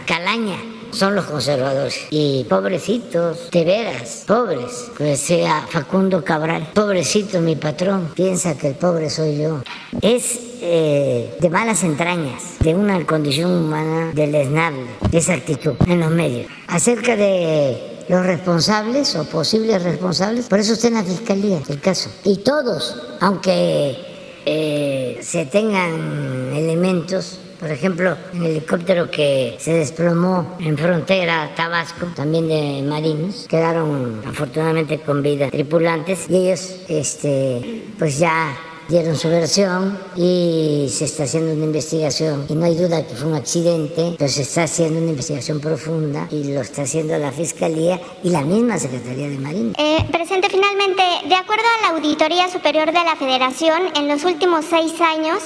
[0.07, 0.57] calaña
[0.93, 2.07] son los conservadores.
[2.11, 4.91] Y pobrecitos, de veras, pobres.
[4.97, 9.63] Pues sea Facundo Cabral, pobrecito mi patrón, piensa que el pobre soy yo.
[10.01, 16.47] Es eh, de malas entrañas, de una condición humana deleznable, esa actitud en los medios.
[16.69, 22.11] Acerca de los responsables o posibles responsables, por eso está en la fiscalía el caso.
[22.25, 23.97] Y todos, aunque
[24.45, 32.49] eh, se tengan elementos por ejemplo, el helicóptero que se desplomó en frontera Tabasco, también
[32.49, 38.59] de marinos, quedaron afortunadamente con vida tripulantes y ellos, este, pues ya
[38.89, 43.29] dieron su versión y se está haciendo una investigación y no hay duda que fue
[43.29, 48.01] un accidente, pero se está haciendo una investigación profunda y lo está haciendo la Fiscalía
[48.25, 49.73] y la misma Secretaría de Marina.
[49.79, 54.65] Eh, presidente, finalmente, de acuerdo a la Auditoría Superior de la Federación, en los últimos
[54.65, 55.39] seis años,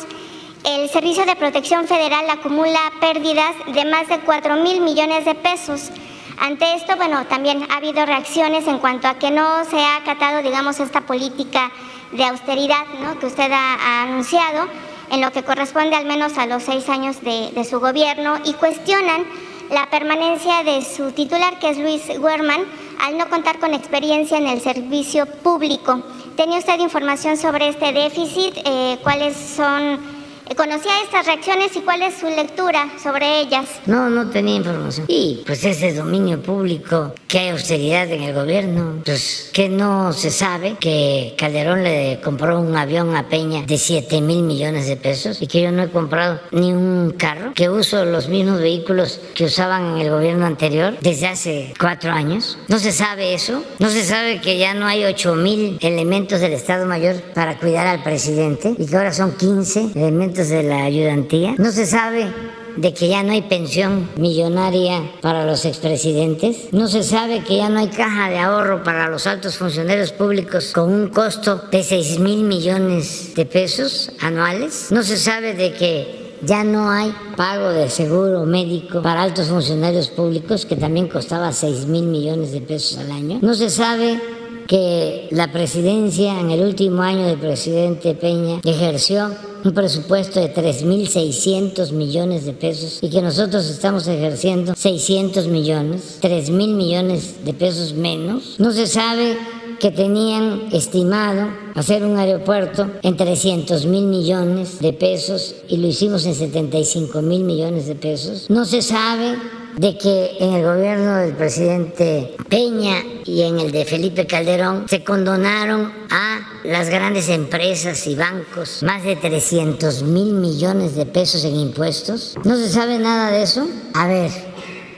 [0.66, 5.90] el Servicio de Protección Federal acumula pérdidas de más de 4 mil millones de pesos.
[6.38, 10.42] Ante esto, bueno, también ha habido reacciones en cuanto a que no se ha acatado,
[10.42, 11.70] digamos, esta política
[12.10, 13.16] de austeridad ¿no?
[13.20, 14.66] que usted ha, anunciado
[15.12, 19.24] en lo que corresponde al menos a los seis años de, su gobierno y cuestionan
[19.70, 22.64] la permanencia de su titular, que es Luis Werman,
[23.04, 26.02] al no contar con experiencia en el servicio público.
[26.36, 28.54] ¿Tenía usted información sobre este déficit?
[28.64, 30.15] Eh, ¿Cuáles son
[30.54, 33.68] ¿Conocía estas reacciones y cuál es su lectura sobre ellas?
[33.86, 35.06] No, no tenía información.
[35.08, 40.30] Y pues ese dominio público, que hay austeridad en el gobierno, pues que no se
[40.30, 45.42] sabe que Calderón le compró un avión a Peña de 7 mil millones de pesos
[45.42, 49.44] y que yo no he comprado ni un carro, que uso los mismos vehículos que
[49.44, 52.56] usaban en el gobierno anterior desde hace cuatro años.
[52.68, 53.64] No se sabe eso.
[53.80, 57.86] No se sabe que ya no hay 8 mil elementos del Estado Mayor para cuidar
[57.88, 61.54] al presidente y que ahora son 15 elementos de la ayudantía.
[61.58, 62.30] No se sabe
[62.76, 66.72] de que ya no hay pensión millonaria para los expresidentes.
[66.72, 70.72] No se sabe que ya no hay caja de ahorro para los altos funcionarios públicos
[70.74, 74.88] con un costo de 6 mil millones de pesos anuales.
[74.90, 80.08] No se sabe de que ya no hay pago de seguro médico para altos funcionarios
[80.08, 83.38] públicos que también costaba 6 mil millones de pesos al año.
[83.40, 84.20] No se sabe
[84.66, 89.30] que la presidencia en el último año del presidente Peña ejerció
[89.66, 96.74] un presupuesto de 3.600 millones de pesos y que nosotros estamos ejerciendo 600 millones, 3.000
[96.74, 98.56] millones de pesos menos.
[98.58, 99.36] No se sabe
[99.80, 106.24] que tenían estimado hacer un aeropuerto en 300 mil millones de pesos y lo hicimos
[106.24, 108.48] en 75 mil millones de pesos.
[108.48, 109.36] No se sabe
[109.76, 115.04] de que en el gobierno del presidente Peña y en el de Felipe Calderón se
[115.04, 121.56] condonaron a las grandes empresas y bancos más de 300 mil millones de pesos en
[121.56, 122.36] impuestos.
[122.44, 123.68] ¿No se sabe nada de eso?
[123.94, 124.30] A ver,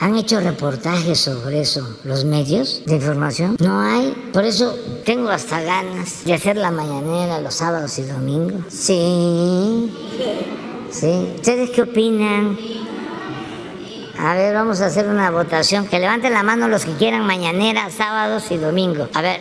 [0.01, 3.57] ¿Han hecho reportajes sobre eso los medios de información?
[3.59, 4.15] No hay.
[4.33, 8.63] Por eso tengo hasta ganas de hacer la mañanera los sábados y domingos.
[8.69, 9.93] Sí.
[10.91, 11.33] Sí.
[11.35, 12.57] ¿Ustedes qué opinan?
[14.19, 15.87] A ver, vamos a hacer una votación.
[15.87, 19.09] Que levanten la mano los que quieran mañanera, sábados y domingos.
[19.15, 19.41] A ver,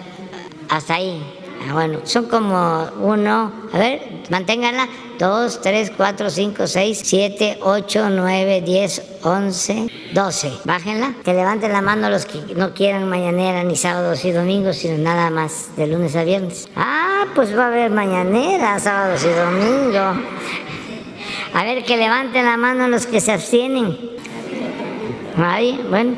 [0.69, 1.21] hasta ahí.
[1.67, 4.87] Ah, bueno, son como uno, a ver, Manténganla.
[5.19, 10.51] 2, 3, 4, 5, 6, 7, 8, 9, 10, 11, 12.
[10.63, 11.15] Bájenla.
[11.23, 15.29] Que levanten la mano los que no quieran mañanera ni sábados y domingos, sino nada
[15.29, 16.69] más de lunes a viernes.
[16.75, 20.17] Ah, pues va a haber mañanera, sábados y domingos.
[21.53, 24.16] A ver, que levanten la mano los que se abstienen.
[25.37, 26.15] Ahí, bueno.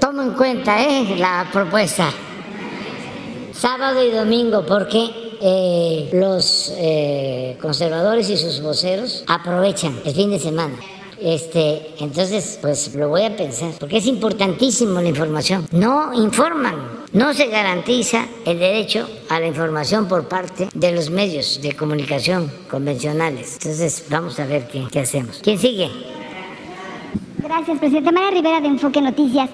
[0.00, 1.16] Tomo en cuenta ¿eh?
[1.18, 2.10] la propuesta.
[3.52, 10.38] Sábado y domingo, porque eh, los eh, conservadores y sus voceros aprovechan el fin de
[10.38, 10.74] semana.
[11.20, 15.68] Este, entonces, pues lo voy a pensar, porque es importantísimo la información.
[15.72, 21.60] No informan, no se garantiza el derecho a la información por parte de los medios
[21.60, 23.58] de comunicación convencionales.
[23.60, 25.40] Entonces, vamos a ver qué, qué hacemos.
[25.42, 25.90] ¿Quién sigue?
[27.42, 28.12] Gracias, presidente.
[28.12, 29.48] María Rivera de Enfoque Noticias.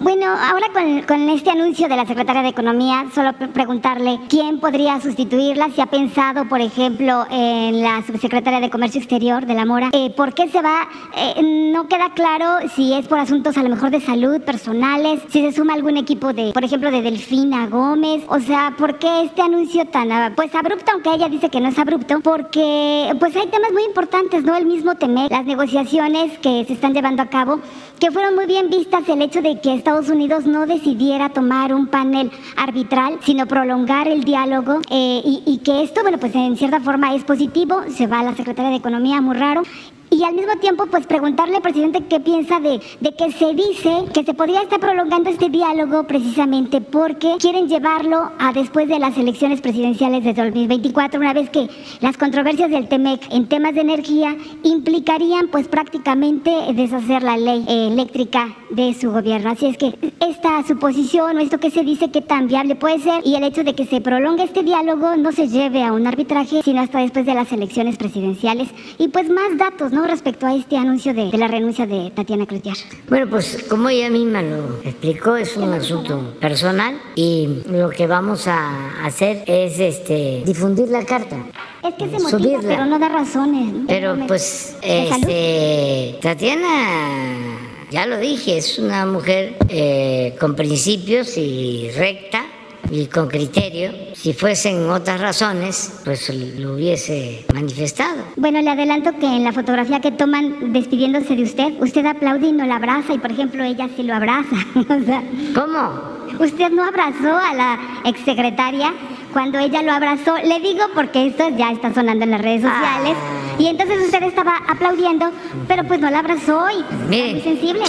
[0.00, 4.98] Bueno, ahora con, con, este anuncio de la secretaria de Economía, solo preguntarle quién podría
[4.98, 9.90] sustituirla, si ha pensado, por ejemplo, en la subsecretaria de Comercio Exterior de la Mora.
[9.92, 10.88] Eh, ¿Por qué se va?
[11.14, 11.42] Eh,
[11.74, 15.52] no queda claro si es por asuntos a lo mejor de salud personales, si se
[15.52, 18.24] suma algún equipo de, por ejemplo, de Delfina Gómez.
[18.28, 21.78] O sea, ¿por qué este anuncio tan, pues abrupto, aunque ella dice que no es
[21.78, 22.20] abrupto?
[22.20, 24.56] Porque, pues hay temas muy importantes, ¿no?
[24.56, 27.60] El mismo tema, las negociaciones que se están llevando a cabo,
[27.98, 31.74] que fueron muy bien vistas, el hecho de que esta Estados Unidos no decidiera tomar
[31.74, 36.56] un panel arbitral, sino prolongar el diálogo eh, y, y, que esto, bueno, pues en
[36.56, 39.64] cierta forma es positivo, se va la Secretaría de Economía muy raro,
[40.10, 44.04] y al mismo tiempo pues preguntarle al presidente qué piensa de, de, que se dice
[44.12, 49.16] que se podría estar prolongando este diálogo precisamente porque quieren llevarlo a después de las
[49.16, 51.68] elecciones presidenciales de 2024, una vez que
[52.00, 58.56] las controversias del TEMEC en temas de energía implicarían pues prácticamente deshacer la ley eléctrica
[58.70, 59.50] de su gobierno.
[59.50, 63.22] Así es que esta suposición o esto que se dice que tan viable puede ser
[63.24, 66.62] y el hecho de que se prolongue este diálogo no se lleve a un arbitraje,
[66.62, 68.68] sino hasta después de las elecciones presidenciales.
[68.98, 69.99] Y pues más datos, ¿no?
[70.06, 72.76] Respecto a este anuncio de, de la renuncia de Tatiana Cloutier?
[73.08, 78.46] Bueno, pues como ella misma lo explicó, es un asunto personal y lo que vamos
[78.46, 81.36] a hacer es este difundir la carta.
[81.82, 82.68] Es que se motiva, subirla.
[82.68, 83.72] pero no da razones.
[83.88, 87.58] Pero pues este, Tatiana,
[87.90, 92.44] ya lo dije, es una mujer eh, con principios y recta
[92.90, 93.92] y con criterio.
[94.14, 96.28] Si fuesen otras razones, pues
[96.58, 98.24] lo hubiese manifestado.
[98.36, 102.52] Bueno, le adelanto que en la fotografía que toman despidiéndose de usted, usted aplaude y
[102.52, 104.56] no la abraza, y por ejemplo ella sí lo abraza.
[104.74, 105.22] o sea,
[105.54, 106.10] ¿Cómo?
[106.38, 108.92] Usted no abrazó a la exsecretaria
[109.32, 110.36] cuando ella lo abrazó.
[110.38, 113.16] Le digo porque esto ya está sonando en las redes sociales.
[113.16, 113.56] Ah.
[113.58, 115.30] Y entonces usted estaba aplaudiendo,
[115.68, 117.32] pero pues no la abrazó y Miren.
[117.32, 117.84] muy sensible.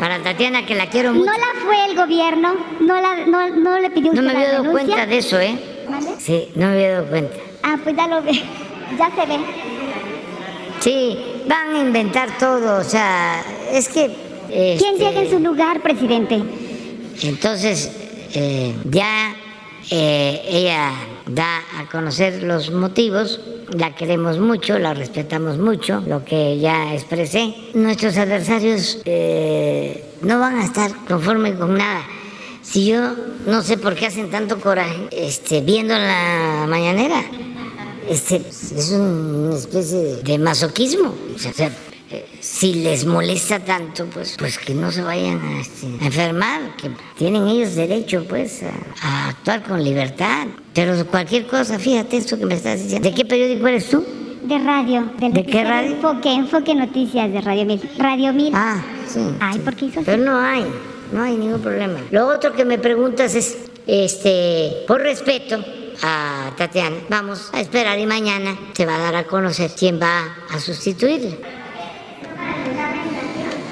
[0.00, 1.26] Para Tatiana, que la quiero mucho.
[1.26, 4.52] No la fue el gobierno, no, la, no, no le pidió No usted me había
[4.52, 5.58] dado cuenta de eso, ¿eh?
[5.88, 6.10] ¿Mande?
[6.18, 7.36] Sí, no me había dado cuenta.
[7.62, 8.32] Ah, pues ya lo ve,
[8.98, 9.38] ya se ve.
[10.80, 14.28] Sí, van a inventar todo, o sea, es que...
[14.48, 16.42] ¿Quién este, llega en su lugar, presidente?
[17.22, 17.90] Entonces,
[18.34, 19.34] eh, ya
[19.90, 20.92] eh, ella
[21.28, 23.40] da a conocer los motivos,
[23.72, 27.54] la queremos mucho, la respetamos mucho, lo que ya expresé.
[27.74, 32.02] Nuestros adversarios eh, no van a estar conformes con nada.
[32.62, 33.14] Si yo
[33.46, 37.24] no sé por qué hacen tanto coraje este, viendo la mañanera,
[38.08, 41.14] este, es una especie de masoquismo.
[42.10, 46.74] Eh, si les molesta tanto, pues, pues que no se vayan a, este, a enfermar,
[46.76, 48.72] que tienen ellos derecho pues a,
[49.06, 50.46] a, actuar con libertad.
[50.72, 53.06] Pero cualquier cosa, fíjate esto que me estás diciendo.
[53.06, 54.04] ¿De qué periódico eres tú?
[54.42, 55.10] De radio.
[55.18, 55.96] Del ¿De qué radio?
[55.96, 57.80] Enfoque, Enfoque Noticias de Radio Mil.
[57.98, 58.52] Radio Mil.
[58.54, 59.20] Ah, sí.
[59.40, 59.58] Ay, sí.
[59.60, 60.00] ¿por qué hizo?
[60.02, 60.64] Pero no hay,
[61.12, 61.98] no hay ningún problema.
[62.10, 65.62] Lo otro que me preguntas es, este, por respeto
[66.02, 70.36] a Tatiana, vamos a esperar y mañana se va a dar a conocer quién va
[70.50, 71.57] a sustituirla.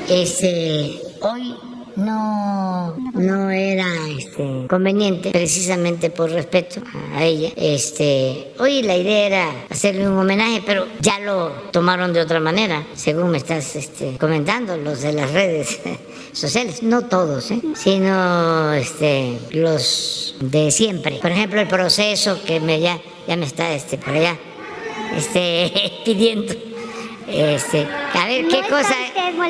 [0.09, 1.57] Este, hoy
[1.97, 3.87] no, no era
[4.17, 6.81] este, conveniente, precisamente por respeto
[7.15, 7.51] a ella.
[7.57, 12.87] Este, hoy la idea era hacerle un homenaje, pero ya lo tomaron de otra manera,
[12.95, 15.81] según me estás este, comentando, los de las redes
[16.33, 17.61] sociales, no todos, ¿eh?
[17.75, 21.19] sino este, los de siempre.
[21.21, 24.37] Por ejemplo, el proceso que me, ya, ya me está este, por allá
[25.17, 25.73] este,
[26.05, 26.55] pidiendo.
[27.29, 28.95] Este, a ver, ¿qué cosa?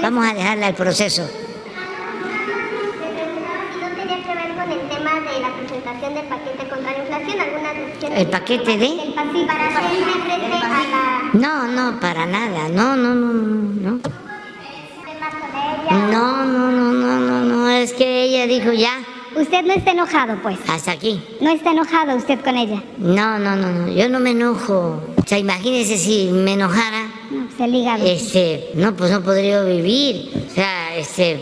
[0.02, 1.28] Vamos a dejarle al proceso.
[5.96, 8.18] El del paquete contra la inflación, algunas decisiones.
[8.20, 8.86] ¿El paquete de?
[8.86, 9.12] El
[9.46, 12.68] para a la No, no, para nada.
[12.68, 14.00] No, no, no, no.
[15.90, 17.68] No, no, no, no, no, no.
[17.70, 19.00] Es que ella dijo ya,
[19.36, 20.58] Usted no está enojado, pues.
[20.66, 21.20] Hasta aquí.
[21.42, 22.82] No está enojado usted con ella.
[22.96, 23.88] No, no, no, no.
[23.92, 25.02] Yo no me enojo.
[25.16, 27.10] O sea, imagínese si me enojara.
[27.30, 28.06] No, pues el hígado.
[28.06, 30.30] Este, no, pues no podría vivir.
[30.50, 31.38] O sea, este,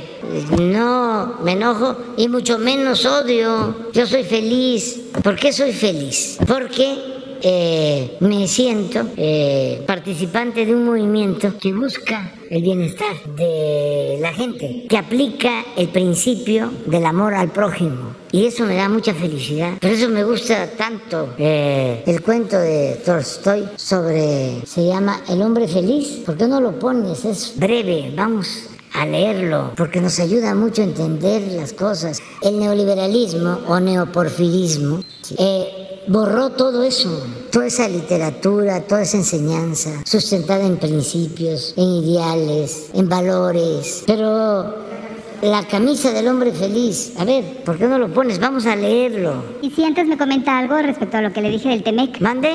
[0.58, 3.90] no me enojo y mucho menos odio.
[3.92, 5.00] Yo soy feliz.
[5.22, 6.38] ¿Por qué soy feliz?
[6.48, 7.13] Porque
[7.46, 14.86] eh, me siento eh, participante de un movimiento que busca el bienestar de la gente,
[14.88, 18.14] que aplica el principio del amor al prójimo.
[18.32, 19.78] Y eso me da mucha felicidad.
[19.78, 25.68] Por eso me gusta tanto eh, el cuento de Tolstoy sobre, se llama El hombre
[25.68, 26.22] feliz.
[26.24, 27.26] ¿Por qué no lo pones?
[27.26, 32.22] Es breve, vamos a leerlo, porque nos ayuda mucho a entender las cosas.
[32.40, 35.00] El neoliberalismo o neoporfirismo
[35.36, 42.90] eh, borró todo eso, toda esa literatura, toda esa enseñanza, sustentada en principios, en ideales,
[42.94, 44.04] en valores.
[44.06, 44.74] Pero
[45.42, 48.38] la camisa del hombre feliz, a ver, ¿por qué no lo pones?
[48.38, 49.44] Vamos a leerlo.
[49.62, 52.20] Y si antes me comenta algo respecto a lo que le dije del Temec.
[52.20, 52.50] ¿Mande?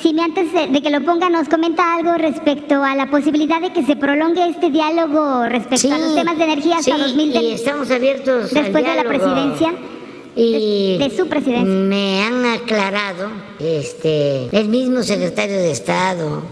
[0.00, 3.72] Si me antes de que lo ponga nos comenta algo respecto a la posibilidad de
[3.72, 7.52] que se prolongue este diálogo respecto a los temas de energía hasta sí, 2000 y
[7.52, 9.72] estamos abiertos después de la presidencia
[10.36, 11.64] y de, su presidencia.
[11.64, 16.42] Me han aclarado este, el mismo secretario de Estado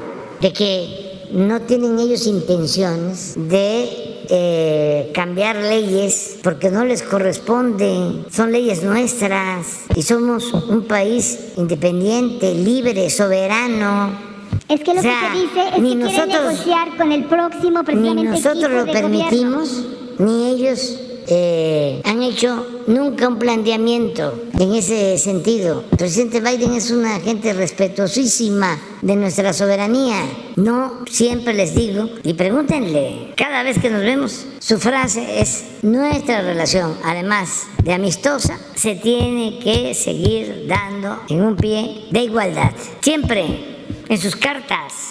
[0.41, 8.53] de que no tienen ellos intenciones de eh, cambiar leyes porque no les corresponde, son
[8.53, 14.31] leyes nuestras y somos un país independiente, libre, soberano.
[14.69, 18.23] Es que lo que se dice es que nosotros, negociar con el próximo presidente.
[18.23, 19.85] Ni nosotros lo permitimos,
[20.19, 20.97] ni ellos
[21.31, 25.85] eh, han hecho nunca un planteamiento en ese sentido.
[25.93, 30.17] El presidente Biden es una gente respetuosísima de nuestra soberanía.
[30.57, 36.43] No siempre les digo, y pregúntenle, cada vez que nos vemos, su frase es, nuestra
[36.43, 42.73] relación, además de amistosa, se tiene que seguir dando en un pie de igualdad.
[43.01, 43.47] Siempre
[44.09, 45.11] en sus cartas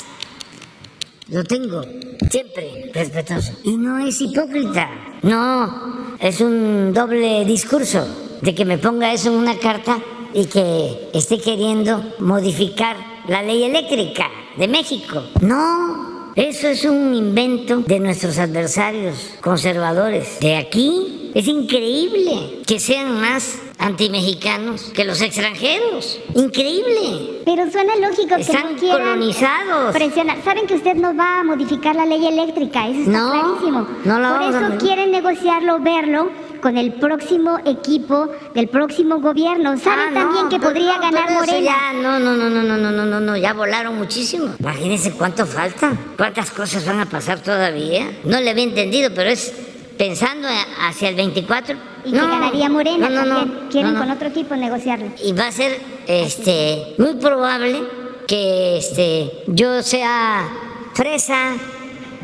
[1.32, 1.82] lo tengo
[2.30, 3.54] siempre respetuoso.
[3.64, 4.90] Y no es hipócrita,
[5.22, 8.06] no, es un doble discurso
[8.42, 10.00] de que me ponga eso en una carta
[10.34, 12.96] y que esté queriendo modificar
[13.28, 15.24] la ley eléctrica de México.
[15.42, 20.40] No, eso es un invento de nuestros adversarios conservadores.
[20.40, 26.20] De aquí es increíble que sean más antimexicanos que los extranjeros.
[26.36, 27.42] Increíble.
[27.46, 29.96] Pero suena lógico que Están no quieran colonizados.
[29.96, 30.44] presionar.
[30.44, 33.88] Saben que usted no va a modificar la ley eléctrica, eso está No, clarísimo.
[34.06, 36.30] no la Por vamos eso quieren negociarlo, verlo
[36.62, 39.78] con el próximo equipo del próximo gobierno.
[39.78, 41.60] Saben Ah, también no, que podría no, ganar Morena.
[41.62, 44.54] Ya, no, no, no, no, no, no, no, no, no, ya volaron muchísimo.
[44.60, 48.12] Imagínense cuánto falta, cuántas cosas van a pasar todavía.
[48.26, 49.54] No le había entendido, pero es
[50.00, 50.48] pensando
[50.80, 51.76] hacia el 24.
[52.06, 53.70] Y no, que ganaría Morena no, no.
[53.70, 55.12] Quieren con otro equipo negociarlo.
[55.22, 55.78] Y va a ser
[56.08, 57.84] este, muy probable
[58.26, 60.48] que este, yo sea
[60.94, 61.56] fresa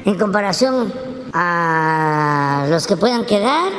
[0.05, 0.93] en comparación
[1.33, 3.73] a los que puedan quedar,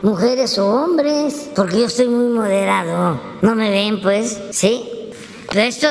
[0.00, 3.20] mujeres o hombres, porque yo estoy muy moderado.
[3.42, 4.88] No me ven, pues, ¿sí?
[5.50, 5.88] Pero esto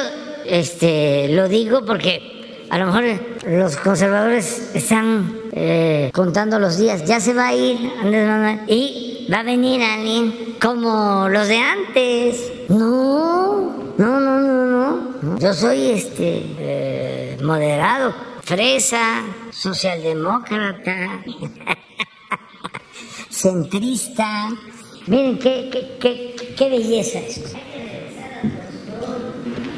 [0.47, 2.32] este, lo digo porque
[2.73, 3.03] a lo mejor
[3.45, 7.05] los conservadores están eh, contando los días.
[7.05, 11.57] Ya se va a ir Andrés Manuel y va a venir alguien como los de
[11.59, 12.51] antes.
[12.69, 14.65] No, no, no, no,
[15.21, 15.37] no.
[15.37, 19.21] Yo soy este eh, moderado, fresa,
[19.51, 21.21] socialdemócrata,
[23.29, 24.49] centrista.
[25.05, 27.55] Miren qué, qué, qué, qué belleza esto.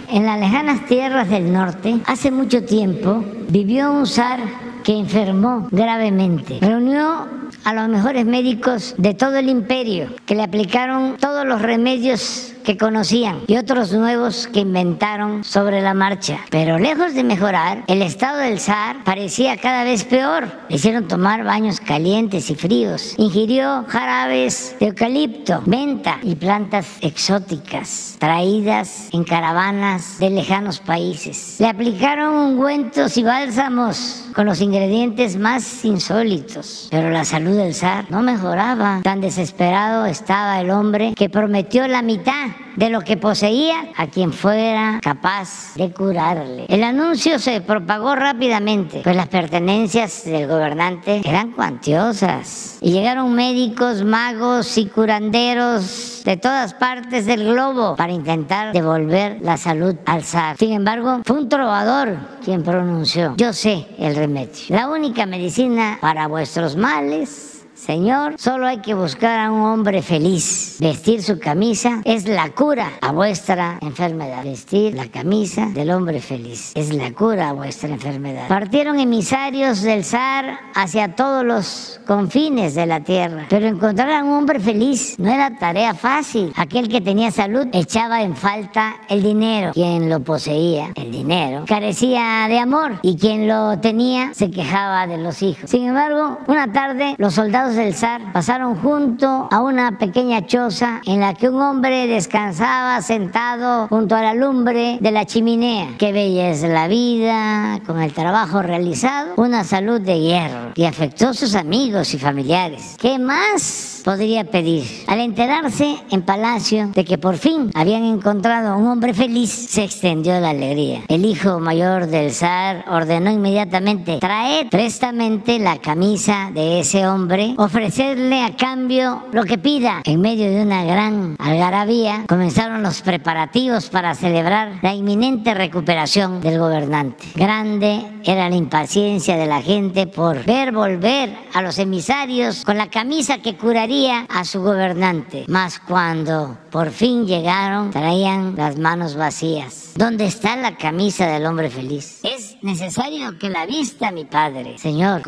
[0.10, 4.40] En las lejanas tierras del norte, hace mucho tiempo, vivió un zar
[4.84, 6.60] que enfermó gravemente.
[6.62, 7.28] Reunió
[7.64, 12.78] a los mejores médicos de todo el imperio, que le aplicaron todos los remedios que
[12.78, 16.40] conocían y otros nuevos que inventaron sobre la marcha.
[16.50, 20.52] Pero lejos de mejorar, el estado del zar parecía cada vez peor.
[20.68, 23.14] Le hicieron tomar baños calientes y fríos.
[23.18, 31.58] Ingirió jarabes de eucalipto, menta y plantas exóticas traídas en caravanas de lejanos países.
[31.60, 36.88] Le aplicaron ungüentos y bálsamos con los ingredientes más insólitos.
[36.92, 39.02] Pero la salud del zar no mejoraba.
[39.04, 44.34] Tan desesperado estaba el hombre que prometió la mitad de lo que poseía a quien
[44.34, 46.66] fuera capaz de curarle.
[46.68, 52.78] El anuncio se propagó rápidamente, pues las pertenencias del gobernante eran cuantiosas.
[52.82, 59.58] Y llegaron médicos, magos y curanderos de todas partes del globo para intentar devolver la
[59.58, 60.58] salud al zar.
[60.58, 64.46] Sin embargo, fue un trovador quien pronunció, yo sé el remedio.
[64.70, 70.78] La única medicina para vuestros males Señor, solo hay que buscar a un hombre feliz.
[70.80, 74.46] Vestir su camisa es la cura a vuestra enfermedad.
[74.46, 78.48] Vestir la camisa del hombre feliz es la cura a vuestra enfermedad.
[78.48, 84.32] Partieron emisarios del zar hacia todos los confines de la tierra, pero encontrar a un
[84.32, 86.54] hombre feliz no era tarea fácil.
[86.56, 89.72] Aquel que tenía salud echaba en falta el dinero.
[89.74, 95.18] Quien lo poseía, el dinero, carecía de amor y quien lo tenía se quejaba de
[95.18, 95.70] los hijos.
[95.70, 101.20] Sin embargo, una tarde los soldados del zar pasaron junto a una pequeña choza en
[101.20, 105.96] la que un hombre descansaba sentado junto a la lumbre de la chimenea.
[105.98, 111.30] Qué bella es la vida, con el trabajo realizado, una salud de hierro y afectó
[111.30, 112.96] a sus amigos y familiares.
[113.00, 114.86] ¿Qué más podría pedir?
[115.08, 119.84] Al enterarse en palacio de que por fin habían encontrado a un hombre feliz, se
[119.84, 121.02] extendió la alegría.
[121.08, 128.44] El hijo mayor del zar ordenó inmediatamente traer prestamente la camisa de ese hombre, ofrecerle
[128.44, 130.02] a cambio lo que pida.
[130.06, 136.60] En medio de una gran algarabía comenzaron los preparativos para celebrar la inminente recuperación del
[136.60, 137.26] gobernante.
[137.34, 142.88] Grande era la impaciencia de la gente por ver volver a los emisarios con la
[142.88, 145.46] camisa que curaría a su gobernante.
[145.48, 149.92] Mas cuando por fin llegaron, traían las manos vacías.
[149.96, 152.20] ¿Dónde está la camisa del hombre feliz?
[152.24, 154.78] Es necesario que la vista, mi padre.
[154.78, 155.22] Señor,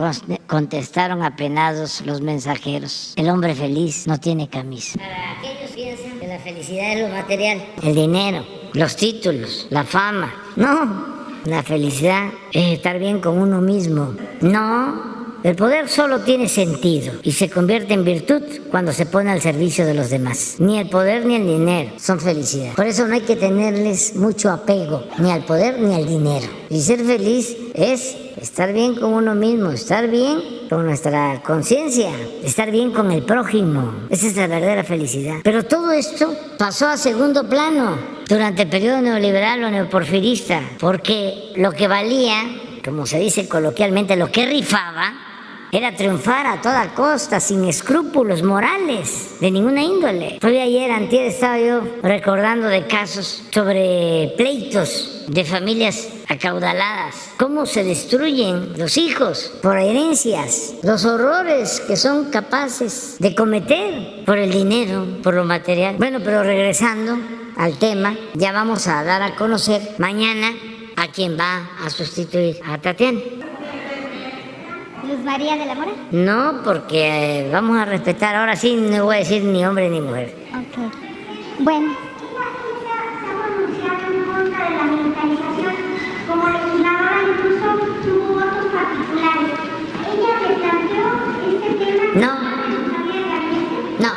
[0.47, 3.13] contestaron apenados los mensajeros.
[3.15, 4.99] El hombre feliz no tiene camisa.
[4.99, 10.33] Para aquellos piensan que la felicidad es lo material, el dinero, los títulos, la fama.
[10.57, 11.05] No,
[11.45, 14.13] la felicidad es estar bien con uno mismo.
[14.41, 15.16] No,
[15.47, 19.85] el poder solo tiene sentido y se convierte en virtud cuando se pone al servicio
[19.85, 20.57] de los demás.
[20.59, 22.73] Ni el poder ni el dinero son felicidad.
[22.73, 26.47] Por eso no hay que tenerles mucho apego ni al poder ni al dinero.
[26.69, 32.09] Y ser feliz es estar bien con uno mismo, estar bien con nuestra conciencia,
[32.43, 33.93] estar bien con el prójimo.
[34.09, 35.37] Esa es la verdadera felicidad.
[35.45, 37.97] Pero todo esto pasó a segundo plano
[38.27, 42.43] durante el periodo neoliberal o neoporfirista, porque lo que valía,
[42.83, 45.26] como se dice coloquialmente, lo que rifaba,
[45.71, 50.37] era triunfar a toda costa, sin escrúpulos morales de ninguna índole.
[50.39, 57.83] Todavía ayer, antier, estaba yo recordando de casos sobre pleitos de familias acaudaladas, cómo se
[57.83, 65.05] destruyen los hijos por herencias, los horrores que son capaces de cometer por el dinero,
[65.23, 65.95] por lo material.
[65.97, 67.17] Bueno, pero regresando
[67.57, 70.53] al tema, ya vamos a dar a conocer mañana
[70.95, 73.19] a quien va a sustituir a Tatiana.
[75.07, 75.91] Luz María de la Mora?
[76.11, 80.01] No, porque eh, vamos a respetar, ahora sí no voy a decir ni hombre ni
[80.01, 80.35] mujer.
[80.51, 80.93] Ok.
[81.59, 81.95] Bueno.
[86.27, 87.67] Como legisladora incluso
[88.03, 89.53] tuvo votos particulares.
[90.11, 91.07] ¿Ella le planteó
[91.55, 92.03] este tema?
[92.15, 92.33] No.
[93.99, 94.11] No.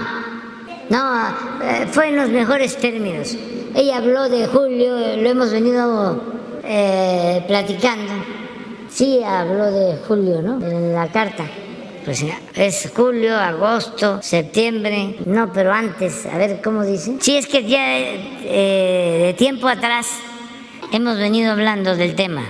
[0.91, 1.29] No,
[1.63, 3.37] eh, fue en los mejores términos.
[3.77, 6.21] Ella habló de Julio, lo hemos venido
[6.65, 8.13] eh, platicando.
[8.91, 10.65] Sí, habló de julio, ¿no?
[10.65, 11.45] En la carta.
[12.05, 17.17] Pues es julio, agosto, septiembre, no, pero antes, a ver cómo dice.
[17.21, 20.09] Sí, es que ya eh, de tiempo atrás
[20.93, 22.43] hemos venido hablando del tema.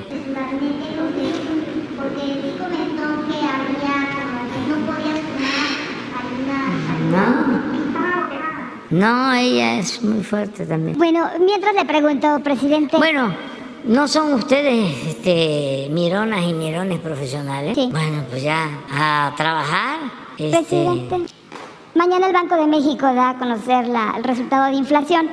[7.10, 7.60] No.
[8.90, 10.96] No, ella es muy fuerte también.
[10.96, 12.96] Bueno, mientras le pregunto, presidente.
[12.96, 13.34] Bueno,
[13.84, 17.74] ¿No son ustedes este, mironas y mirones profesionales?
[17.74, 17.88] Sí.
[17.90, 20.00] Bueno, pues ya a trabajar.
[20.36, 20.58] Este...
[20.58, 21.32] Presidente,
[21.94, 25.30] mañana el Banco de México da a conocer la, el resultado de inflación.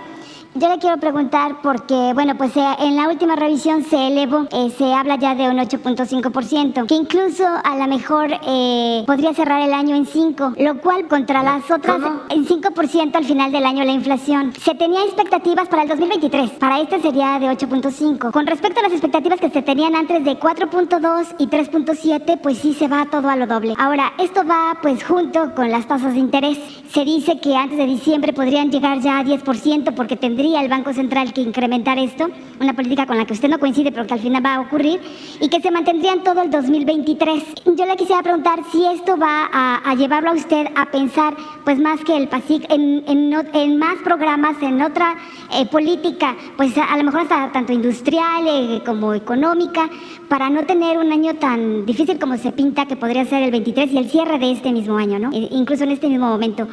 [0.60, 4.72] Yo le quiero preguntar porque, bueno, pues eh, en la última revisión se elevó, eh,
[4.76, 9.72] se habla ya de un 8.5%, que incluso a lo mejor eh, podría cerrar el
[9.72, 13.92] año en 5, lo cual contra las otras, en 5% al final del año la
[13.92, 14.52] inflación.
[14.60, 18.32] Se tenía expectativas para el 2023, para este sería de 8.5.
[18.32, 22.74] Con respecto a las expectativas que se tenían antes de 4.2 y 3.7, pues sí
[22.74, 23.76] se va todo a lo doble.
[23.78, 26.58] Ahora, esto va pues junto con las tasas de interés.
[26.92, 30.94] Se dice que antes de diciembre podrían llegar ya a 10% porque tendría el Banco
[30.94, 32.30] Central que incrementar esto,
[32.60, 35.00] una política con la que usted no coincide, pero que al final va a ocurrir,
[35.42, 37.44] y que se mantendría en todo el 2023.
[37.66, 42.04] Yo le quisiera preguntar si esto va a, llevarlo a usted a pensar, pues más
[42.04, 45.16] que el PASIC, en, en, más programas, en otra
[45.54, 49.90] eh, política, pues a, lo mejor hasta tanto industrial eh, como económica,
[50.28, 53.92] para no tener un año tan difícil como se pinta, que podría ser el 23
[53.92, 55.32] y el cierre de este mismo año, ¿no?
[55.32, 56.68] E, incluso en este mismo momento.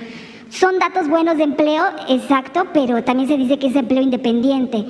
[0.54, 4.84] Son datos buenos de empleo, exacto, pero también se dice que es empleo independiente.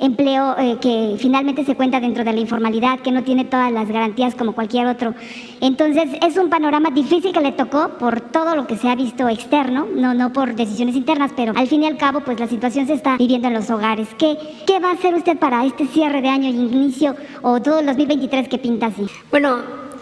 [0.00, 3.86] empleo eh, que finalmente se cuenta dentro de la informalidad, que no tiene todas las
[3.88, 5.14] garantías como cualquier otro.
[5.60, 9.28] Entonces es un panorama difícil que le tocó por todo lo que se ha visto
[9.28, 12.86] externo, no, no por decisiones internas, pero al fin y al cabo pues la situación
[12.86, 14.08] se está viviendo en los hogares.
[14.16, 17.80] ¿Qué, qué va a hacer usted para este cierre de año y inicio o todo
[17.80, 19.06] el 2023 que pinta así?
[19.30, 19.58] Bueno,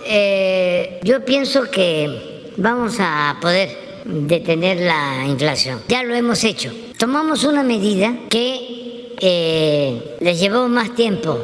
[0.06, 5.80] eh, yo pienso que vamos a poder detener la inflación.
[5.88, 6.72] Ya lo hemos hecho.
[6.96, 11.38] Tomamos una medida que eh, les llevó más tiempo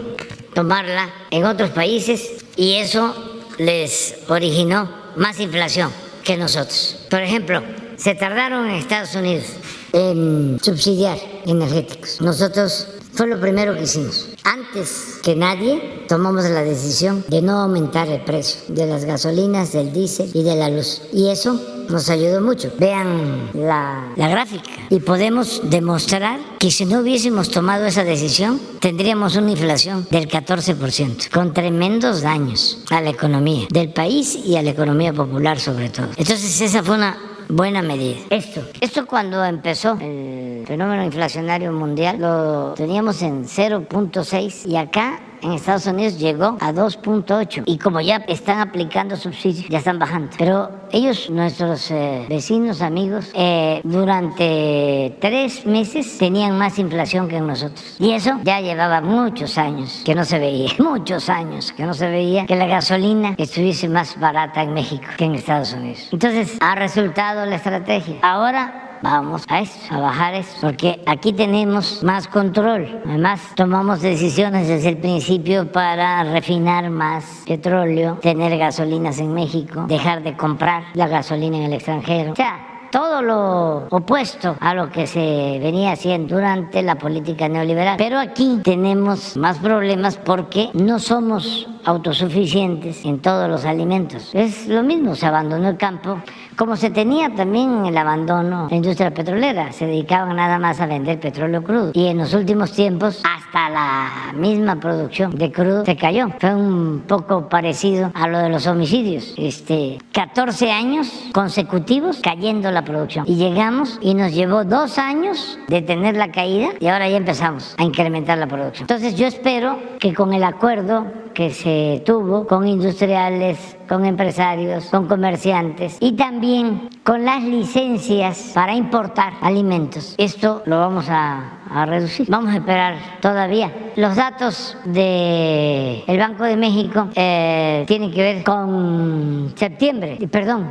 [0.55, 3.15] tomarla en otros países y eso
[3.59, 5.91] les originó más inflación
[6.23, 7.07] que nosotros.
[7.11, 7.63] Por ejemplo,
[7.97, 9.45] se tardaron en Estados Unidos
[9.93, 12.21] en subsidiar energéticos.
[12.21, 14.29] Nosotros fue lo primero que hicimos.
[14.43, 19.93] Antes que nadie tomamos la decisión de no aumentar el precio de las gasolinas, del
[19.93, 21.03] diésel y de la luz.
[21.13, 22.73] Y eso nos ayudó mucho.
[22.79, 29.37] Vean la, la, gráfica y podemos demostrar que si no hubiésemos tomado esa decisión, tendríamos
[29.37, 34.71] una inflación del 14%, con tremendos daños a la economía del país y a la
[34.71, 36.09] economía popular sobre todo.
[36.17, 38.19] Entonces esa fue una buena medida.
[38.31, 45.53] Esto, esto cuando empezó el fenómeno inflacionario mundial lo teníamos en 0.6 y acá en
[45.53, 50.31] Estados Unidos llegó a 2.8 y como ya están aplicando subsidios, ya están bajando.
[50.39, 57.97] Pero ellos, nuestros eh, vecinos, amigos, eh, durante tres meses tenían más inflación que nosotros.
[57.99, 62.09] Y eso ya llevaba muchos años que no se veía, muchos años que no se
[62.09, 66.09] veía que la gasolina estuviese más barata en México que en Estados Unidos.
[66.11, 68.17] Entonces ha resultado la estrategia.
[68.23, 73.03] Ahora vamos a eso, a bajar eso, porque aquí tenemos más control.
[73.07, 80.23] Además, tomamos decisiones desde el principio para refinar más petróleo, tener gasolinas en México, dejar
[80.23, 82.33] de comprar la gasolina en el extranjero.
[82.33, 87.97] O sea, todo lo opuesto a lo que se venía haciendo durante la política neoliberal.
[87.99, 94.31] Pero aquí tenemos más problemas porque no somos autosuficientes en todos los alimentos.
[94.33, 96.19] Es lo mismo, se abandonó el campo,
[96.57, 101.19] como se tenía también el abandono la industria petrolera, se dedicaban nada más a vender
[101.19, 101.91] petróleo crudo.
[101.95, 106.29] Y en los últimos tiempos hasta la misma producción de crudo se cayó.
[106.39, 109.35] Fue un poco parecido a lo de los homicidios.
[109.37, 113.25] Este, 14 años consecutivos cayendo la producción.
[113.29, 117.75] Y llegamos y nos llevó dos años de tener la caída y ahora ya empezamos
[117.79, 118.85] a incrementar la producción.
[118.85, 125.07] Entonces yo espero que con el acuerdo que se tuvo con industriales, con empresarios, con
[125.07, 130.15] comerciantes y también con las licencias para importar alimentos.
[130.17, 132.27] Esto lo vamos a, reducir.
[132.31, 133.71] Vamos a esperar todavía.
[133.97, 140.71] Los datos del el Banco de México eh, tienen que ver con septiembre, perdón,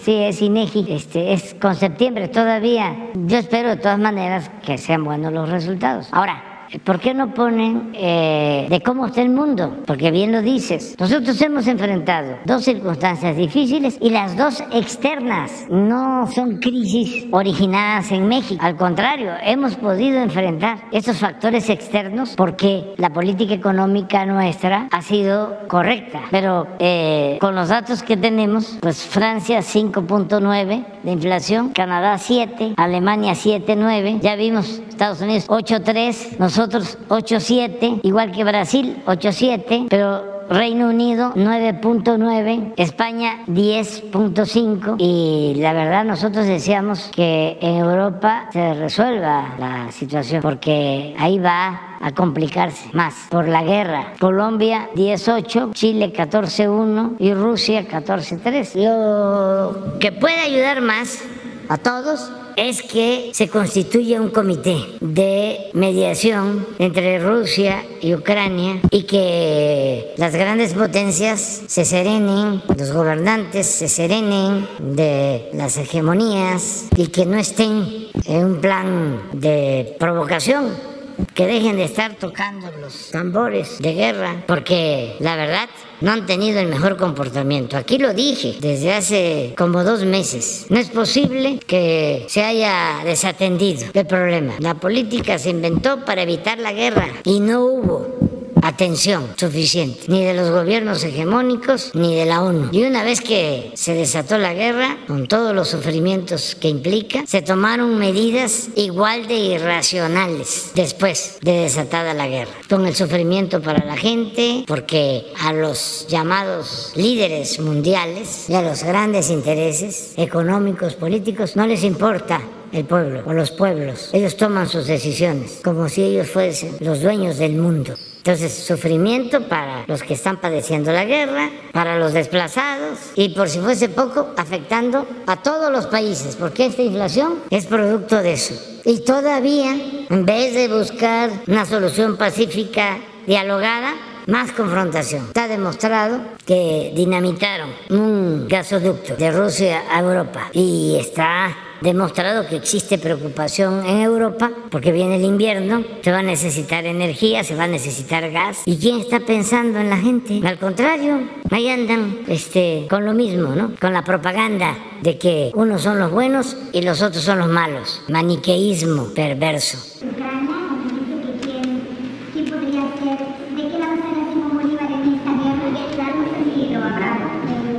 [0.00, 3.10] sí es INEGI, este, es con septiembre todavía.
[3.14, 6.08] Yo espero de todas maneras que sean buenos los resultados.
[6.12, 9.82] Ahora, ¿Por qué no ponen eh, de cómo está el mundo?
[9.86, 10.96] Porque bien lo dices.
[10.98, 15.66] Nosotros hemos enfrentado dos circunstancias difíciles y las dos externas.
[15.70, 18.60] No son crisis originadas en México.
[18.64, 25.58] Al contrario, hemos podido enfrentar estos factores externos porque la política económica nuestra ha sido
[25.68, 26.22] correcta.
[26.30, 33.34] Pero eh, con los datos que tenemos, pues Francia 5.9 de inflación, Canadá 7, Alemania
[33.34, 40.88] 7.9, ya vimos Estados Unidos 8.3, nosotros nosotros 8.7, igual que Brasil 8.7, pero Reino
[40.88, 49.92] Unido 9.9, España 10.5 y la verdad nosotros deseamos que en Europa se resuelva la
[49.92, 54.14] situación porque ahí va a complicarse más por la guerra.
[54.20, 58.74] Colombia 18, Chile 14.1 y Rusia 14.3.
[58.84, 61.24] Lo que puede ayudar más
[61.68, 69.04] a todos es que se constituya un comité de mediación entre Rusia y Ucrania y
[69.04, 77.26] que las grandes potencias se serenen, los gobernantes se serenen de las hegemonías y que
[77.26, 80.93] no estén en un plan de provocación
[81.34, 85.68] que dejen de estar tocando los tambores de guerra, porque la verdad
[86.00, 87.76] no han tenido el mejor comportamiento.
[87.76, 90.66] Aquí lo dije desde hace como dos meses.
[90.68, 94.54] No es posible que se haya desatendido el problema.
[94.58, 100.34] La política se inventó para evitar la guerra y no hubo atención suficiente, ni de
[100.34, 102.68] los gobiernos hegemónicos ni de la ONU.
[102.72, 107.42] Y una vez que se desató la guerra, con todos los sufrimientos que implica, se
[107.42, 113.96] tomaron medidas igual de irracionales después de desatada la guerra, con el sufrimiento para la
[113.96, 121.66] gente, porque a los llamados líderes mundiales y a los grandes intereses económicos, políticos, no
[121.66, 122.40] les importa
[122.72, 124.10] el pueblo o los pueblos.
[124.12, 127.94] Ellos toman sus decisiones como si ellos fuesen los dueños del mundo.
[128.26, 133.58] Entonces, sufrimiento para los que están padeciendo la guerra, para los desplazados y por si
[133.58, 138.54] fuese poco, afectando a todos los países, porque esta inflación es producto de eso.
[138.86, 139.76] Y todavía,
[140.08, 142.96] en vez de buscar una solución pacífica,
[143.26, 143.92] dialogada,
[144.26, 145.26] más confrontación.
[145.26, 152.98] Está demostrado que dinamitaron un gasoducto de Rusia a Europa y está demostrado que existe
[152.98, 157.68] preocupación en Europa porque viene el invierno, se va a necesitar energía, se va a
[157.68, 158.62] necesitar gas.
[158.64, 160.40] ¿Y quién está pensando en la gente?
[160.44, 161.20] Al contrario,
[161.50, 163.72] ahí andan este, con lo mismo, ¿no?
[163.80, 168.02] Con la propaganda de que unos son los buenos y los otros son los malos.
[168.08, 169.78] Maniqueísmo perverso.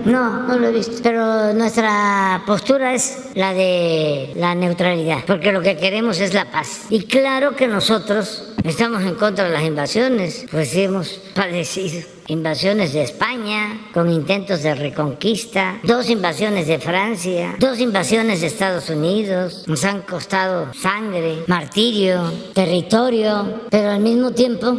[0.06, 0.94] No, no lo he visto.
[1.02, 6.86] Pero nuestra postura es la de la neutralidad, porque lo que queremos es la paz.
[6.90, 13.03] Y claro que nosotros estamos en contra de las invasiones, pues hemos padecido invasiones de
[13.03, 19.84] España con intentos de reconquista, dos invasiones de Francia, dos invasiones de Estados Unidos, nos
[19.84, 24.76] han costado sangre, martirio, territorio, pero al mismo tiempo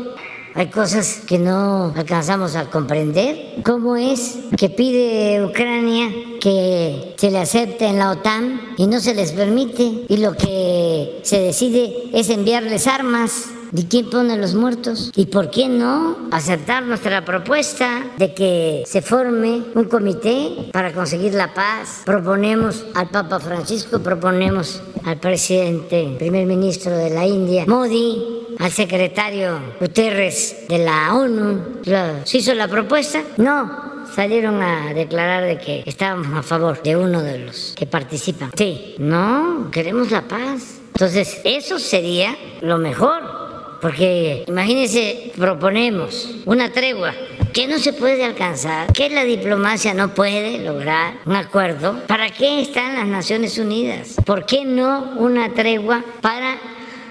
[0.56, 3.62] hay cosas que no alcanzamos a comprender.
[3.62, 6.08] ¿Cómo es que pide Ucrania
[6.40, 10.06] que se le acepte en la OTAN y no se les permite?
[10.08, 13.50] Y lo que se decide es enviarles armas.
[13.72, 15.10] ¿Y quién pone los muertos?
[15.16, 21.34] ¿Y por qué no aceptar nuestra propuesta de que se forme un comité para conseguir
[21.34, 22.02] la paz?
[22.06, 29.60] Proponemos al Papa Francisco, proponemos al presidente, primer ministro de la India, Modi, al secretario
[29.80, 31.82] Guterres de la ONU.
[32.24, 33.22] ¿Se hizo la propuesta?
[33.36, 38.50] No, salieron a declarar de que estábamos a favor de uno de los que participan.
[38.56, 40.80] Sí, no, queremos la paz.
[40.88, 43.46] Entonces, eso sería lo mejor.
[43.80, 47.12] Porque imagínense, proponemos una tregua
[47.52, 52.00] que no se puede alcanzar, que la diplomacia no puede lograr un acuerdo.
[52.06, 54.16] ¿Para qué están las Naciones Unidas?
[54.24, 56.56] ¿Por qué no una tregua para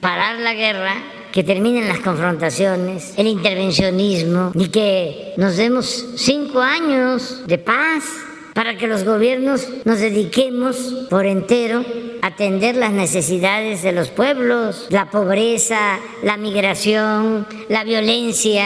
[0.02, 0.96] parar la guerra
[1.36, 8.06] que terminen las confrontaciones, el intervencionismo y que nos demos cinco años de paz
[8.54, 10.78] para que los gobiernos nos dediquemos
[11.10, 11.84] por entero
[12.22, 18.66] atender las necesidades de los pueblos, la pobreza, la migración, la violencia.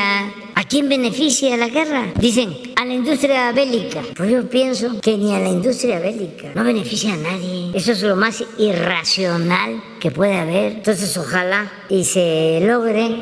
[0.55, 2.07] ¿A quién beneficia la guerra?
[2.15, 4.01] Dicen, a la industria bélica.
[4.15, 6.51] Pues yo pienso que ni a la industria bélica.
[6.53, 7.71] No beneficia a nadie.
[7.73, 10.73] Eso es lo más irracional que puede haber.
[10.73, 13.15] Entonces ojalá y se logre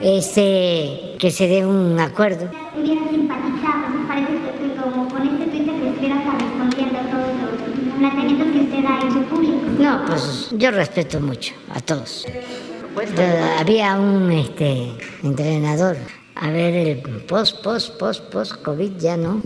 [0.00, 2.50] este, que se dé un acuerdo.
[9.78, 12.26] No, pues yo respeto mucho a todos.
[13.58, 14.92] había un este,
[15.22, 15.96] entrenador,
[16.34, 19.42] a ver, el post, post, post, post, COVID ya no.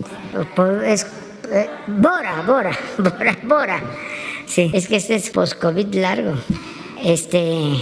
[0.85, 1.05] Es,
[1.51, 3.83] eh, Bora, Bora, Bora, Bora.
[4.45, 6.33] Sí, es que este es post-COVID largo.
[7.03, 7.73] Este.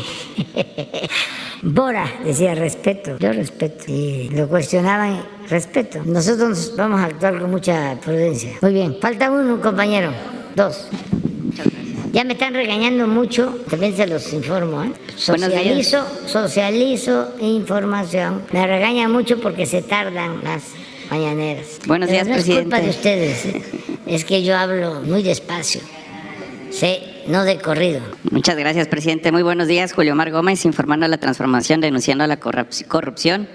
[1.61, 3.85] Bora decía respeto, yo respeto.
[3.87, 6.01] Y lo cuestionaban, respeto.
[6.03, 8.53] Nosotros vamos a actuar con mucha prudencia.
[8.61, 10.11] Muy bien, falta uno, compañero.
[10.55, 10.87] Dos.
[12.11, 14.83] Ya me están regañando mucho, también se los informo.
[14.83, 14.91] ¿eh?
[15.15, 18.43] Socializo, socializo información.
[18.51, 20.63] Me regañan mucho porque se tardan las
[21.09, 21.79] mañaneras.
[21.87, 22.61] Buenos días, no presidente.
[22.61, 23.63] Es culpa de ustedes, ¿eh?
[24.05, 25.81] es que yo hablo muy despacio.
[26.69, 28.01] Sí, no de corrido.
[28.29, 29.31] Muchas gracias, presidente.
[29.31, 33.47] Muy buenos días, Julio Mar Gómez, informando a la transformación, denunciando la corrupción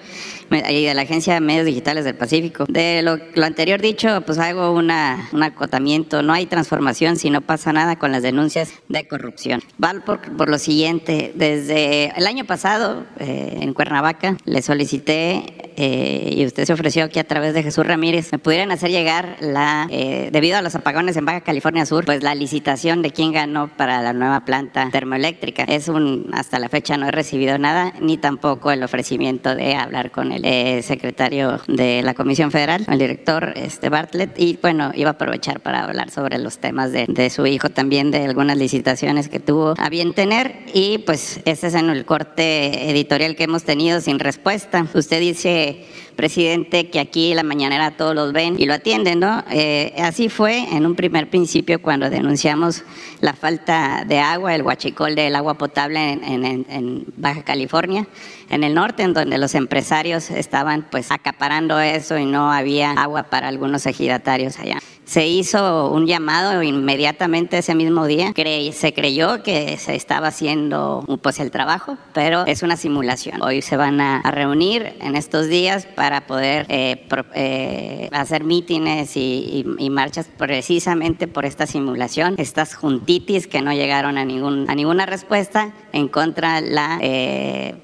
[0.50, 2.64] y de la Agencia de Medios Digitales del Pacífico.
[2.68, 6.22] De lo, anterior dicho, pues hago una, un acotamiento.
[6.22, 9.62] No hay transformación si no pasa nada con las denuncias de corrupción.
[9.78, 16.34] Val por, por lo siguiente, desde el año pasado eh, en Cuernavaca le solicité eh,
[16.36, 19.86] y usted se ofreció que a través de Jesús Ramírez me pudieran hacer llegar la,
[19.90, 23.68] eh, debido a los apagones en Baja California Sur, pues la licitación de quién ganó
[23.68, 25.62] para la nueva planta termoeléctrica.
[25.64, 30.10] Es un, hasta la fecha no he recibido nada, ni tampoco el ofrecimiento de hablar
[30.10, 35.10] con el eh, secretario de la Comisión Federal, el director este Bartlett, y bueno, iba
[35.10, 39.28] a aprovechar para hablar sobre los temas de, de su hijo también, de algunas licitaciones
[39.28, 43.65] que tuvo a bien tener, y pues este es en el corte editorial que hemos
[43.65, 44.86] tenido sin respuesta.
[44.94, 45.85] Usted dice
[46.19, 49.45] presidente, que aquí la mañanera todos los ven y lo atienden, ¿no?
[49.53, 52.82] Eh, así fue en un primer principio cuando denunciamos
[53.20, 58.09] la falta de agua, el huachicol del agua potable en, en, Baja California,
[58.51, 63.31] en el norte, en donde los empresarios estaban pues acaparando eso y no había agua
[63.31, 64.81] para algunos ejidatarios allá.
[65.09, 68.35] Se hizo un llamado inmediatamente ese mismo día.
[68.72, 73.43] se creyó que se estaba haciendo pues el trabajo, pero es una simulación.
[73.43, 79.64] Hoy se van a, reunir en estos días para poder eh, eh, hacer mítines y,
[79.90, 85.72] marchas precisamente por esta simulación, estas juntitis que no llegaron a, ningún, a ninguna respuesta
[85.93, 87.74] en contra la, eh,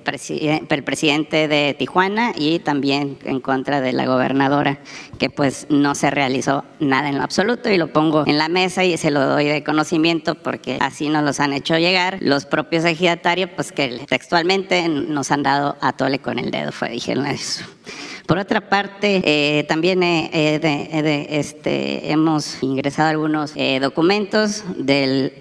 [0.68, 4.80] del presidente de Tijuana y también en contra de la gobernadora,
[5.18, 8.84] que pues no se realizó nada en lo absoluto y lo pongo en la mesa
[8.84, 12.84] y se lo doy de conocimiento porque así nos los han hecho llegar los propios
[12.84, 17.64] ejidatarios, pues que textualmente nos han dado a tole con el dedo, fue, dijeron eso.
[18.26, 25.34] Por otra parte, eh, también este, hemos ingresado algunos eh, documentos del,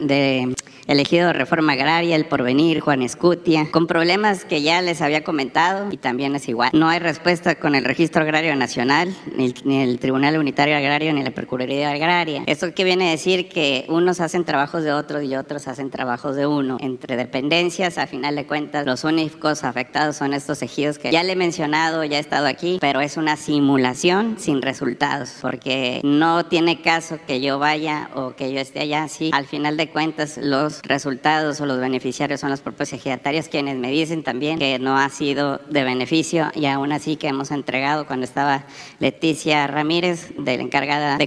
[0.00, 0.54] de
[0.90, 5.96] elegido Reforma Agraria, El Porvenir, Juan Escutia, con problemas que ya les había comentado y
[5.96, 6.70] también es igual.
[6.72, 11.30] No hay respuesta con el Registro Agrario Nacional, ni el, Tribunal Unitario Agrario, ni la
[11.30, 12.42] Procuraduría Agraria.
[12.46, 13.48] ¿Eso qué viene a decir?
[13.48, 16.78] Que unos hacen trabajos de otros y otros hacen trabajos de uno.
[16.80, 21.32] Entre dependencias, a final de cuentas, los únicos afectados son estos ejidos que ya le
[21.32, 26.80] he mencionado, ya he estado aquí, pero es una simulación sin resultados, porque no tiene
[26.82, 30.79] caso que yo vaya o que yo esté allá, si al final de cuentas los
[30.82, 35.08] resultados o los beneficiarios son los propios ejidatarios quienes me dicen también que no ha
[35.08, 38.64] sido de beneficio y aún así que hemos entregado cuando estaba
[38.98, 41.26] Leticia Ramírez, de la encargada de,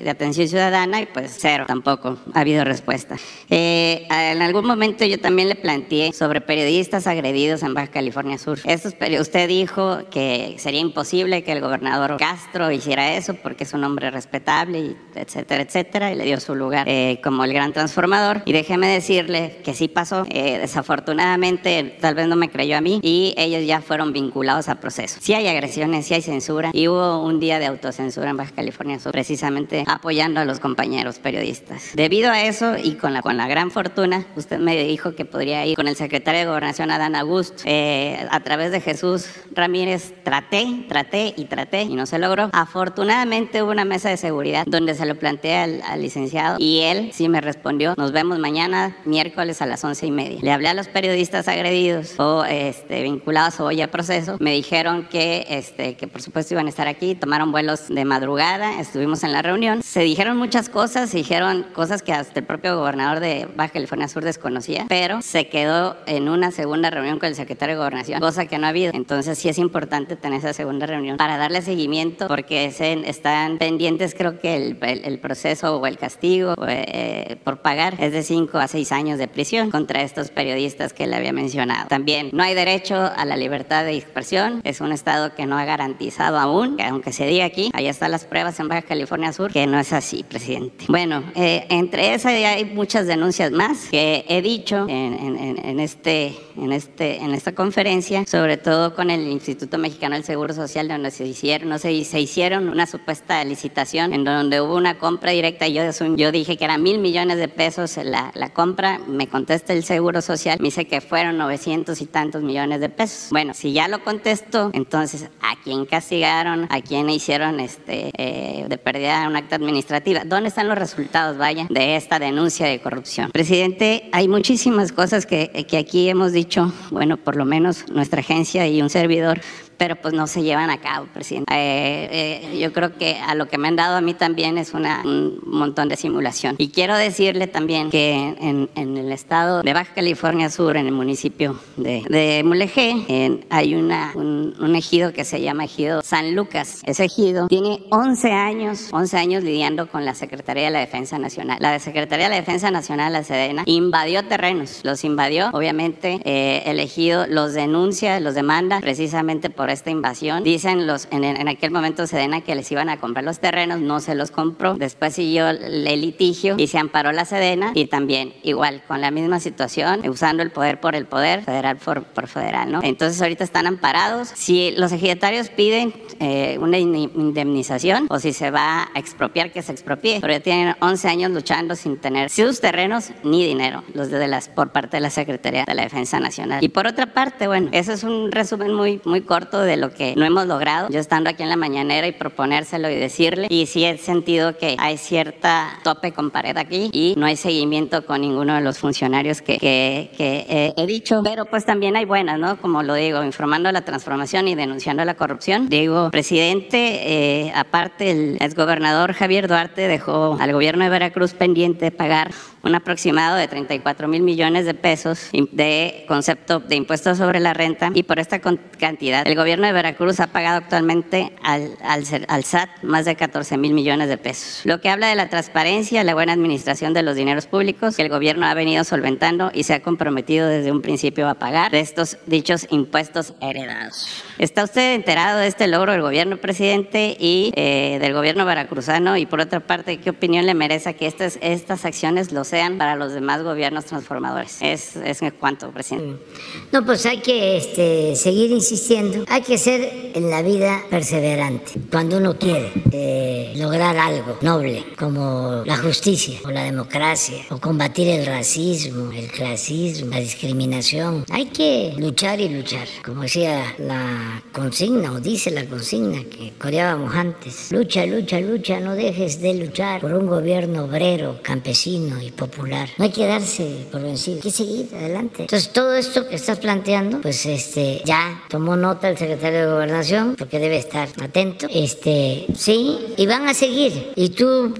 [0.00, 3.16] de, atención ciudadana, y pues cero, tampoco ha habido respuesta.
[3.48, 8.58] Eh, en algún momento yo también le planteé sobre periodistas agredidos en Baja California Sur.
[8.64, 13.84] Estos, usted dijo que sería imposible que el gobernador Castro hiciera eso porque es un
[13.84, 18.29] hombre respetable, y etcétera, etcétera, y le dio su lugar eh, como el gran transformador.
[18.44, 20.26] Y déjeme decirle que sí pasó.
[20.30, 24.76] Eh, desafortunadamente, tal vez no me creyó a mí y ellos ya fueron vinculados a
[24.76, 25.18] proceso.
[25.20, 28.98] Sí hay agresiones, sí hay censura y hubo un día de autocensura en Baja California
[28.98, 31.90] Sur, precisamente apoyando a los compañeros periodistas.
[31.94, 35.66] Debido a eso y con la, con la gran fortuna, usted me dijo que podría
[35.66, 40.14] ir con el secretario de Gobernación, Adán Augusto, eh, a través de Jesús Ramírez.
[40.22, 42.50] Traté, traté y traté y no se logró.
[42.52, 47.10] Afortunadamente hubo una mesa de seguridad donde se lo planteé al, al licenciado y él
[47.12, 50.38] sí me respondió, nos vemos mañana, miércoles a las once y media.
[50.42, 54.36] Le hablé a los periodistas agredidos o este, vinculados hoy a proceso.
[54.40, 58.80] Me dijeron que, este, que por supuesto iban a estar aquí, tomaron vuelos de madrugada,
[58.80, 59.82] estuvimos en la reunión.
[59.82, 64.08] Se dijeron muchas cosas, se dijeron cosas que hasta el propio gobernador de Baja California
[64.08, 68.46] Sur desconocía, pero se quedó en una segunda reunión con el secretario de Gobernación, cosa
[68.46, 68.92] que no ha habido.
[68.94, 72.72] Entonces sí es importante tener esa segunda reunión para darle seguimiento porque
[73.04, 78.22] están pendientes creo que el, el, proceso o el castigo eh, por pagar es de
[78.22, 81.88] 5 a 6 años de prisión contra estos periodistas que le había mencionado.
[81.88, 85.64] También no hay derecho a la libertad de expresión, es un estado que no ha
[85.64, 89.52] garantizado aún, que aunque se diga aquí, ahí están las pruebas en Baja California Sur,
[89.52, 90.84] que no es así, presidente.
[90.88, 97.16] Bueno, eh, entre esas hay muchas denuncias más que he dicho en, este, en, este,
[97.16, 101.68] en esta conferencia, sobre todo con el Instituto Mexicano del Seguro Social, donde se hicieron,
[101.68, 105.82] no sé, se hicieron una supuesta licitación en donde hubo una compra directa yo,
[106.16, 110.58] yo dije que eran mil millones de pesos la, compra, me contesta el Seguro Social,
[110.60, 113.28] me dice que fueron 900 y tantos millones de pesos.
[113.30, 116.66] Bueno, si ya lo contesto, entonces, ¿a quién castigaron?
[116.70, 120.24] ¿A quién hicieron este, eh, de pérdida un acta administrativa?
[120.24, 123.30] ¿Dónde están los resultados, vaya, de esta denuncia de corrupción?
[123.30, 128.66] Presidente, hay muchísimas cosas que, que aquí hemos dicho, bueno, por lo menos nuestra agencia
[128.66, 129.40] y un servidor
[129.80, 131.50] pero pues no se llevan a cabo, presidente.
[131.54, 134.74] Eh, eh, yo creo que a lo que me han dado a mí también es
[134.74, 136.54] una, un montón de simulación.
[136.58, 141.58] Y quiero decirle también que en, el estado de Baja California Sur, en el municipio
[141.78, 146.82] de, de Mulegé, hay una, un, ejido que se llama Ejido San Lucas.
[146.84, 151.56] Ese ejido tiene 11 años, 11 años lidiando con la Secretaría de la Defensa Nacional.
[151.58, 156.80] La Secretaría de la Defensa Nacional, la Sedena, invadió terrenos, los invadió, obviamente eh, el
[156.80, 160.42] ejido los denuncia, los demanda precisamente por esta invasión.
[160.44, 164.14] Dicen los, en, aquel momento Sedena que les iban a comprar los terrenos, no se
[164.14, 164.74] los compró.
[164.74, 169.40] Después siguió el litigio y se amparó la Sedena y también igual con la misma
[169.40, 172.80] situación, usando el poder por el poder, federal por, por federal, ¿no?
[172.82, 174.28] Entonces ahorita están amparados.
[174.34, 179.72] Si los ejidatarios piden eh, una indemnización o si se va a expropiar, que se
[179.72, 184.28] expropie, pero ya tienen 11 años luchando sin tener sus terrenos ni dinero, los de
[184.28, 186.62] las, por parte de la Secretaría de la Defensa Nacional.
[186.62, 190.14] Y por otra parte, bueno, eso es un resumen muy, muy corto de lo que
[190.16, 190.88] no hemos logrado.
[190.90, 194.76] Yo estando aquí en la mañanera y proponérselo y decirle, y sí he sentido que
[194.78, 199.42] hay cierta tope con pared aquí y no hay seguimiento con ninguno de los funcionarios
[199.42, 202.60] que, que, que he dicho, pero pues también hay buenas, ¿no?
[202.60, 205.68] Como lo digo, informando la transformación y denunciando la corrupción.
[205.68, 211.90] Digo, presidente, eh, aparte el exgobernador Javier Duarte dejó al gobierno de Veracruz pendiente de
[211.90, 212.30] pagar
[212.62, 217.90] un aproximado de 34 mil millones de pesos de concepto de impuestos sobre la renta
[217.94, 222.82] y por esta cantidad el gobierno de Veracruz ha pagado actualmente al, al, al SAT
[222.82, 224.60] más de 14 mil millones de pesos.
[224.64, 228.08] Lo que habla de la transparencia, la buena administración de los dineros públicos que el
[228.08, 232.18] gobierno ha venido solventando y se ha comprometido desde un principio a pagar de estos
[232.26, 234.24] dichos impuestos heredados.
[234.40, 239.18] ¿Está usted enterado de este logro del gobierno presidente y eh, del gobierno veracruzano?
[239.18, 242.96] Y por otra parte, ¿qué opinión le merece que estas, estas acciones los sean para
[242.96, 244.56] los demás gobiernos transformadores.
[244.62, 246.24] Es, es en cuanto, presidente.
[246.72, 249.26] No, pues hay que este, seguir insistiendo.
[249.28, 251.72] Hay que ser en la vida perseverante.
[251.90, 258.08] Cuando uno quiere eh, lograr algo noble, como la justicia o la democracia, o combatir
[258.08, 262.88] el racismo, el clasismo, la discriminación, hay que luchar y luchar.
[263.04, 267.70] Como decía la consigna, o dice la consigna que coreábamos antes.
[267.72, 272.88] Lucha, lucha, lucha, no dejes de luchar por un gobierno obrero, campesino y popular.
[272.98, 275.42] No hay que darse por vencido, hay que seguir adelante.
[275.42, 280.36] Entonces, todo esto que estás planteando, pues este, ya tomó nota el secretario de Gobernación,
[280.36, 281.66] porque debe estar atento.
[281.70, 284.12] Este, sí, y van a seguir.
[284.16, 284.74] Y tú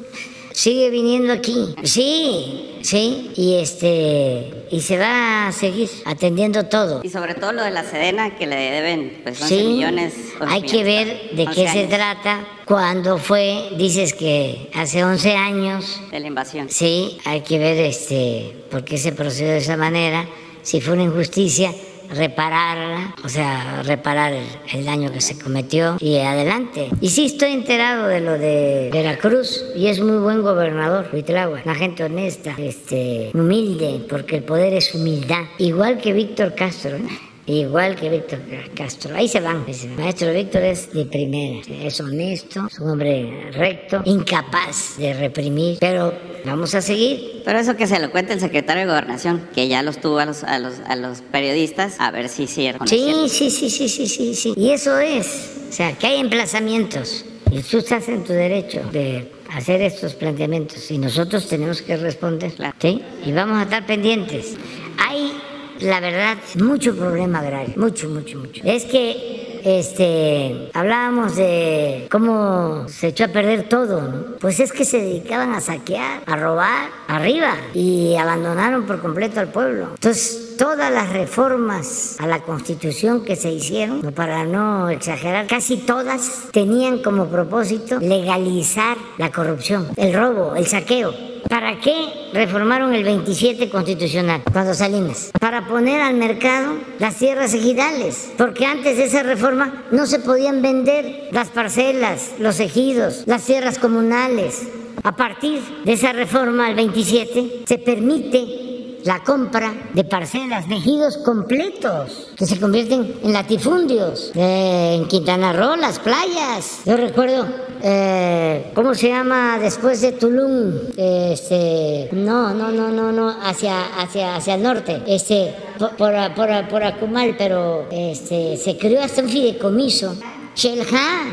[0.53, 1.75] sigue viniendo aquí.
[1.85, 7.01] Sí, sí, y este y se va a seguir atendiendo todo.
[7.03, 10.15] Y sobre todo lo de la Sedena que le deben pues 11 millones.
[10.47, 12.47] Hay que ver de qué se trata.
[12.65, 16.01] Cuando fue, dices que hace 11 años.
[16.11, 16.69] De la invasión.
[16.71, 20.29] Sí, hay que ver este por qué se procedió de esa manera,
[20.63, 21.75] si fue una injusticia
[22.11, 24.35] repararla, o sea, reparar
[24.73, 26.89] el, daño que se cometió y adelante.
[27.01, 31.75] Y sí estoy enterado de lo de Veracruz y es muy buen gobernador, Huitlagua, una
[31.75, 36.99] gente honesta, este, humilde, porque el poder es humildad, igual que Víctor Castro.
[37.47, 38.39] Igual que Víctor
[38.77, 39.17] Castro.
[39.17, 39.65] Ahí se van.
[39.67, 41.61] El maestro Víctor es de primera.
[41.83, 45.79] Es honesto, es un hombre recto, incapaz de reprimir.
[45.81, 46.13] Pero
[46.45, 47.43] vamos a seguir.
[47.45, 50.27] Pero eso que se lo cuente el secretario de Gobernación, que ya los tuvo a
[50.27, 52.87] los, a los, a los periodistas, a ver si es cierto.
[52.87, 54.55] Sí, sí, sí, sí, sí, sí, sí.
[54.57, 55.53] Y eso es.
[55.69, 57.25] O sea, que hay emplazamientos.
[57.51, 60.91] Y tú estás en tu derecho de hacer estos planteamientos.
[60.91, 62.53] Y nosotros tenemos que responder.
[62.79, 63.03] ¿sí?
[63.25, 64.55] Y vamos a estar pendientes.
[64.99, 65.33] Hay
[65.81, 68.63] la verdad, mucho problema agrario, mucho, mucho, mucho.
[68.65, 74.25] Es que este, hablábamos de cómo se echó a perder todo, ¿no?
[74.41, 79.49] Pues es que se dedicaban a saquear, a robar arriba y abandonaron por completo al
[79.49, 79.89] pueblo.
[79.95, 86.49] Entonces, todas las reformas a la constitución que se hicieron, para no exagerar, casi todas
[86.53, 91.15] tenían como propósito legalizar la corrupción, el robo, el saqueo.
[91.49, 91.95] ¿Para qué
[92.35, 95.31] reformaron el 27 constitucional cuando Salinas?
[95.41, 100.61] Para poner al mercado las tierras ejidales, porque antes de esa reforma no se podían
[100.61, 104.69] vender las parcelas, los ejidos, las tierras comunales.
[105.05, 108.70] A partir de esa reforma al 27 se permite
[109.05, 114.33] la compra de parcelas, de ejidos completos que se convierten en latifundios.
[114.35, 116.81] Eh, en Quintana Roo, las playas.
[116.85, 117.47] Yo recuerdo,
[117.83, 120.73] eh, ¿cómo se llama después de Tulum?
[120.97, 125.03] Este, no, no, no, no, no, hacia, hacia, hacia el norte.
[125.07, 130.15] Este, por, por, por, por Acumal, pero este, se creó hasta un fideicomiso.
[130.55, 131.25] Shelja,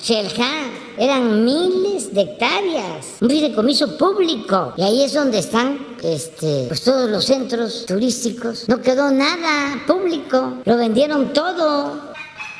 [0.00, 0.50] Shelja
[0.98, 4.74] eran miles de hectáreas, un fideicomiso público.
[4.76, 8.68] Y ahí es donde están este, pues todos los centros turísticos.
[8.68, 12.12] No quedó nada público, lo vendieron todo.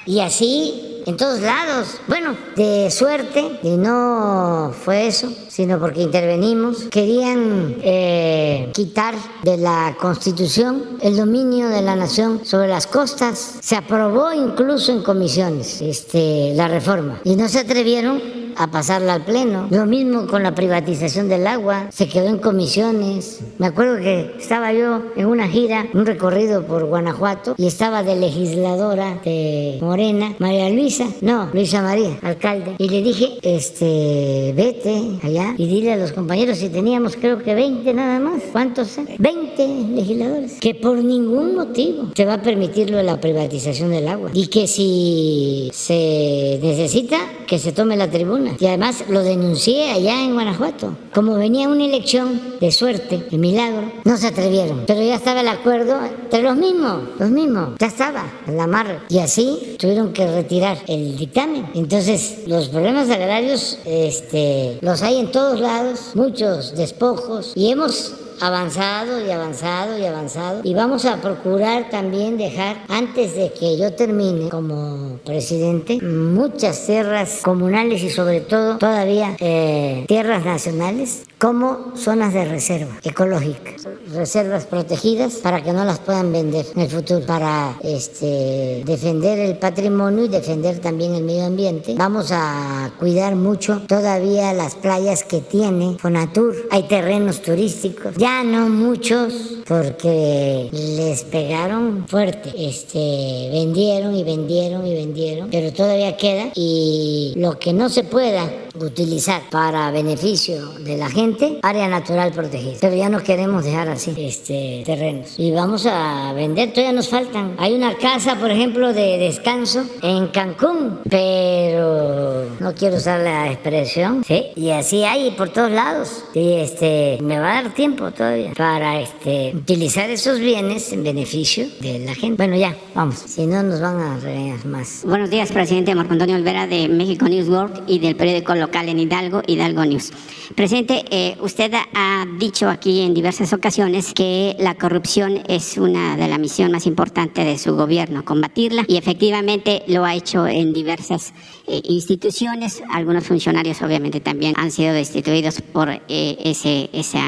[0.07, 2.01] Y así en todos lados.
[2.09, 9.97] Bueno, de suerte, y no fue eso, sino porque intervenimos, querían eh, quitar de la
[10.01, 13.59] Constitución el dominio de la nación sobre las costas.
[13.61, 19.25] Se aprobó incluso en comisiones este, la reforma y no se atrevieron a pasarla al
[19.25, 19.67] Pleno.
[19.71, 23.41] Lo mismo con la privatización del agua, se quedó en comisiones.
[23.59, 28.17] Me acuerdo que estaba yo en una gira, un recorrido por Guanajuato, y estaba de
[28.17, 35.55] legisladora de Morena, María Luisa, no, Luisa María, alcalde, y le dije, este, vete allá
[35.57, 38.43] y dile a los compañeros si teníamos creo que 20 nada más.
[38.53, 38.97] ¿Cuántos?
[39.19, 40.59] 20 legisladores.
[40.61, 44.31] Que por ningún motivo se va a permitir la privatización del agua.
[44.35, 48.57] Y que si se necesita, que se tome la tribuna una.
[48.59, 50.97] Y además lo denuncié allá en Guanajuato.
[51.13, 54.85] Como venía una elección de suerte, de milagro, no se atrevieron.
[54.87, 57.71] Pero ya estaba el acuerdo entre los mismos, los mismos.
[57.79, 59.01] Ya estaba, en la mar.
[59.09, 61.71] Y así tuvieron que retirar el dictamen.
[61.75, 67.53] Entonces, los problemas agrarios este, los hay en todos lados, muchos despojos.
[67.55, 70.61] Y hemos avanzado y avanzado y avanzado.
[70.65, 77.41] Y vamos a procurar también dejar, antes de que yo termine como presidente, muchas tierras
[77.43, 83.73] comunales y sobre todo todavía eh, tierras nacionales como zonas de reserva ecológica,
[84.15, 89.59] reservas protegidas para que no las puedan vender en el futuro, para este, defender el
[89.59, 91.97] patrimonio y defender también el medio ambiente.
[91.99, 96.69] Vamos a cuidar mucho todavía las playas que tiene Fonatur.
[96.71, 98.15] Hay terrenos turísticos.
[98.19, 99.35] Ya no muchos,
[99.67, 102.53] porque les pegaron fuerte.
[102.57, 106.51] Este, vendieron y vendieron y vendieron, pero todavía queda.
[106.55, 112.79] Y lo que no se pueda utilizar para beneficio de la gente, área natural protegida.
[112.81, 115.35] Pero ya no queremos dejar así este, terrenos.
[115.39, 117.55] Y vamos a vender, todavía nos faltan.
[117.59, 124.25] Hay una casa, por ejemplo, de descanso en Cancún, pero no quiero usar la expresión,
[124.25, 124.47] ¿sí?
[124.57, 126.25] Y así hay por todos lados.
[126.35, 131.67] Y este, me va a dar tiempo todavía para este, utilizar esos bienes en beneficio
[131.81, 132.37] de la gente.
[132.37, 133.17] Bueno, ya, vamos.
[133.17, 135.03] Si no, nos van a regañar más.
[135.05, 139.01] Buenos días, presidente Marco Antonio Olvera de México News World y del periódico local en
[139.01, 140.13] Hidalgo, Hidalgo News.
[140.55, 146.29] Presidente, eh, usted ha dicho aquí en diversas ocasiones que la corrupción es una de
[146.29, 151.33] las misiones más importantes de su gobierno, combatirla, y efectivamente lo ha hecho en diversas
[151.67, 152.83] eh, instituciones.
[152.91, 157.19] Algunos funcionarios obviamente también han sido destituidos por eh, ese, ese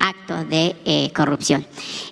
[0.00, 1.64] acto de corrupción.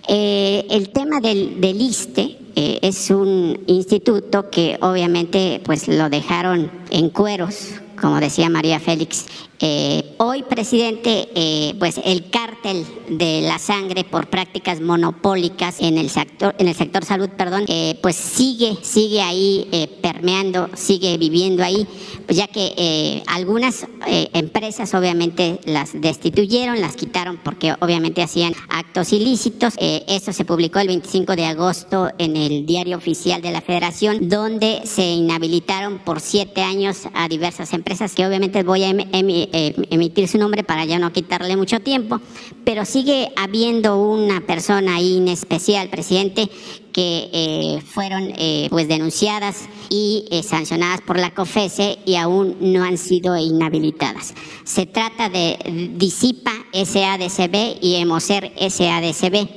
[0.08, 7.74] el tema del, del ISTE es un instituto que obviamente pues lo dejaron en cueros
[8.00, 9.26] como decía María Félix.
[9.60, 16.10] Eh, hoy, presidente, eh, pues el cártel de la sangre por prácticas monopólicas en el
[16.10, 21.86] sector, en el sector salud, perdón, eh, pues sigue, sigue ahí permeando, sigue viviendo ahí,
[22.26, 29.74] pues ya que algunas empresas obviamente las destituyeron, las quitaron porque obviamente hacían actos ilícitos.
[29.78, 34.82] eso se publicó el 25 de agosto en el diario oficial de la Federación, donde
[34.84, 40.38] se inhabilitaron por siete años a diversas empresas que obviamente voy a eh, emitir su
[40.38, 42.20] nombre para ya no quitarle mucho tiempo,
[42.64, 46.48] pero sigue habiendo una persona ahí en especial, presidente,
[46.92, 52.98] que eh, fueron eh, pues denunciadas y sancionadas por la COFESE y aún no han
[52.98, 54.34] sido inhabilitadas.
[54.64, 55.58] Se trata de
[55.96, 59.48] Disipa SADCB y Emocer SADCB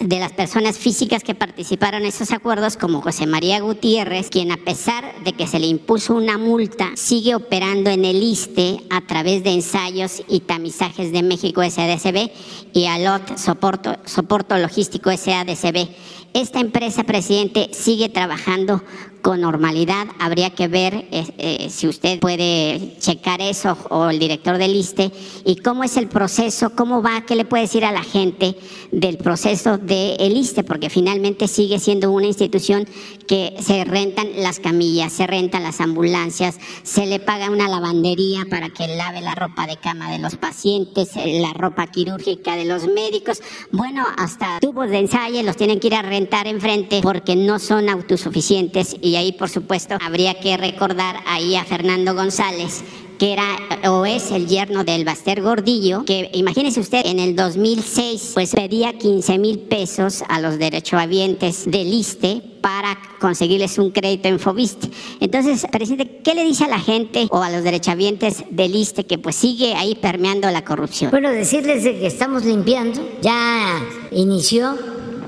[0.00, 4.56] de las personas físicas que participaron en esos acuerdos, como José María Gutiérrez, quien a
[4.56, 9.44] pesar de que se le impuso una multa, sigue operando en el ISTE a través
[9.44, 12.30] de ensayos y tamizajes de México SADCB
[12.72, 15.88] y ALOT Soporto, Soporto Logístico SADCB.
[16.34, 18.82] Esta empresa, presidente, sigue trabajando
[19.24, 20.06] con normalidad.
[20.18, 25.10] Habría que ver eh, eh, si usted puede checar eso o el director del ISTE
[25.46, 28.54] y cómo es el proceso, cómo va, qué le puede decir a la gente
[28.92, 32.86] del proceso del ISTE, porque finalmente sigue siendo una institución
[33.26, 38.68] que se rentan las camillas, se rentan las ambulancias, se le paga una lavandería para
[38.68, 42.86] que lave la ropa de cama de los pacientes, eh, la ropa quirúrgica de los
[42.88, 43.40] médicos.
[43.72, 47.88] Bueno, hasta tubos de ensayo los tienen que ir a rentar enfrente porque no son
[47.88, 52.82] autosuficientes y y ahí por supuesto habría que recordar ahí a Fernando González
[53.16, 53.44] que era
[53.88, 58.98] o es el yerno del Baster Gordillo, que imagínese usted, en el 2006 pues pedía
[58.98, 64.90] 15 mil pesos a los derechohabientes del ISTE para conseguirles un crédito en Fobiste.
[65.20, 69.18] Entonces, presidente, ¿qué le dice a la gente o a los derechohabientes del ISTE que
[69.18, 71.12] pues sigue ahí permeando la corrupción?
[71.12, 73.80] Bueno, decirles que estamos limpiando, ya
[74.10, 74.76] inició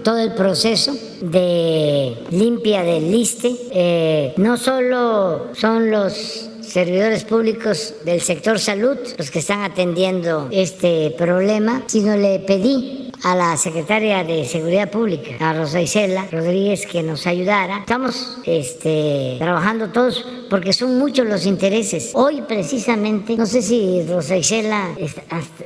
[0.06, 3.52] todo el proceso de limpia del liste.
[3.72, 11.10] Eh, no solo son los servidores públicos del sector salud los que están atendiendo este
[11.18, 17.02] problema, sino le pedí a la secretaria de Seguridad Pública, a Rosa Isela Rodríguez, que
[17.02, 17.78] nos ayudara.
[17.78, 22.12] Estamos este, trabajando todos porque son muchos los intereses.
[22.14, 24.90] Hoy precisamente, no sé si Rosa Isela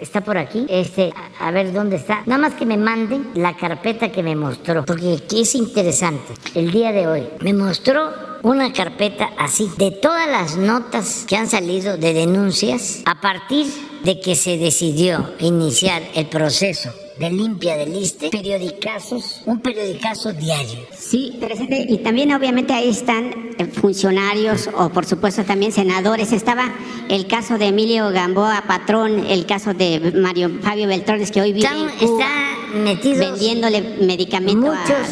[0.01, 2.22] está, por aquí, este, a, ver dónde está.
[2.27, 6.35] Nada más que me manden la carpeta que me mostró, porque es interesante.
[6.55, 11.47] El día de hoy me mostró una carpeta así de todas las notas que han
[11.47, 13.66] salido de denuncias a partir
[14.02, 16.90] de que se decidió iniciar el proceso
[17.20, 20.78] de limpia del ISTE, periodicazos, un periodicazo diario.
[20.97, 26.32] Sí, presidente, y también obviamente ahí están eh, funcionarios o por supuesto también senadores.
[26.32, 26.72] Estaba
[27.10, 31.66] el caso de Emilio Gamboa Patrón, el caso de Mario Fabio Beltrones que hoy vive
[31.66, 35.09] Están, en Cuba, están metidos vendiéndole medicamentos a- muchos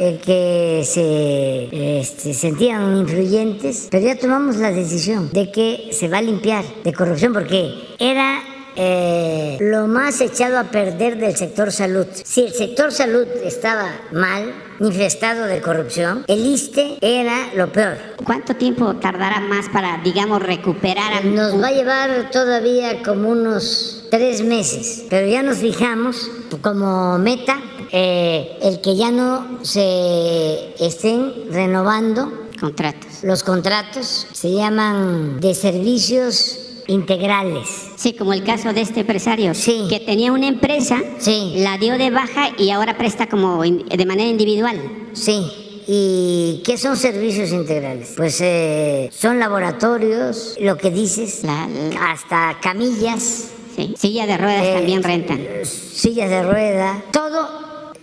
[0.00, 6.18] eh, que se este, sentían influyentes, pero ya tomamos la decisión de que se va
[6.18, 8.40] a limpiar de corrupción porque era
[8.78, 12.06] eh, lo más echado a perder del sector salud.
[12.24, 17.96] Si el sector salud estaba mal, infestado de corrupción, el ISTE era lo peor.
[18.24, 24.06] ¿Cuánto tiempo tardará más para, digamos, recuperar a Nos va a llevar todavía como unos
[24.10, 26.30] tres meses, pero ya nos fijamos
[26.62, 27.60] como meta
[27.90, 33.24] eh, el que ya no se estén renovando contratos?
[33.24, 37.68] los contratos, se llaman de servicios integrales.
[37.96, 39.86] Sí, como el caso de este empresario, Sí.
[39.88, 41.52] que tenía una empresa, Sí.
[41.56, 44.80] la dio de baja y ahora presta como de manera individual.
[45.12, 45.46] Sí.
[45.86, 48.12] ¿Y qué son servicios integrales?
[48.16, 54.64] Pues eh, son laboratorios, lo que dices, La- la- hasta camillas, sí, Silla de ruedas
[54.66, 55.40] Eh, también rentan.
[55.64, 57.48] sillas de rueda, todo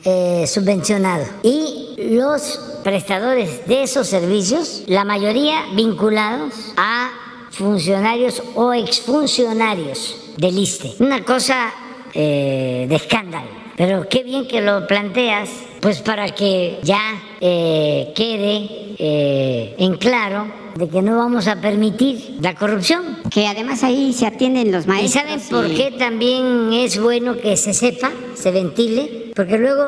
[0.08, 1.26] eh, subvencionado.
[1.44, 7.10] Y los prestadores de esos servicios, la mayoría vinculados a
[7.56, 10.94] funcionarios o exfuncionarios del ISTE.
[11.00, 11.72] Una cosa
[12.14, 13.48] eh, de escándalo.
[13.78, 15.50] Pero qué bien que lo planteas,
[15.82, 17.02] pues para que ya
[17.42, 23.18] eh, quede eh, en claro de que no vamos a permitir la corrupción.
[23.30, 25.24] Que además ahí se atienden los ¿Y maestros.
[25.24, 29.32] saben por y- qué también es bueno que se sepa, se ventile?
[29.36, 29.86] Porque luego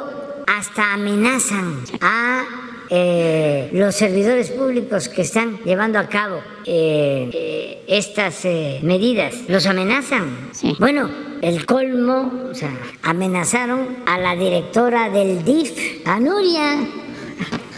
[0.48, 2.44] hasta amenazan a
[2.90, 8.46] eh, los servidores públicos que están llevando a cabo eh, eh, estas
[8.82, 9.36] medidas.
[9.48, 10.50] Los amenazan.
[10.54, 10.76] Sí.
[10.80, 11.10] Bueno,
[11.42, 16.88] el colmo, o sea, amenazaron a la directora del DIF, a Nuria.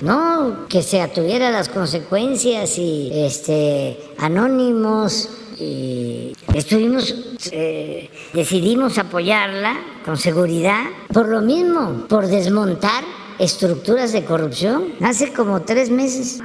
[0.01, 5.29] No, que se atuviera las consecuencias y este anónimos
[5.59, 7.13] y estuvimos
[7.51, 9.75] eh, decidimos apoyarla
[10.05, 13.03] con seguridad por lo mismo, por desmontar
[13.39, 16.39] estructuras de corrupción hace como tres meses.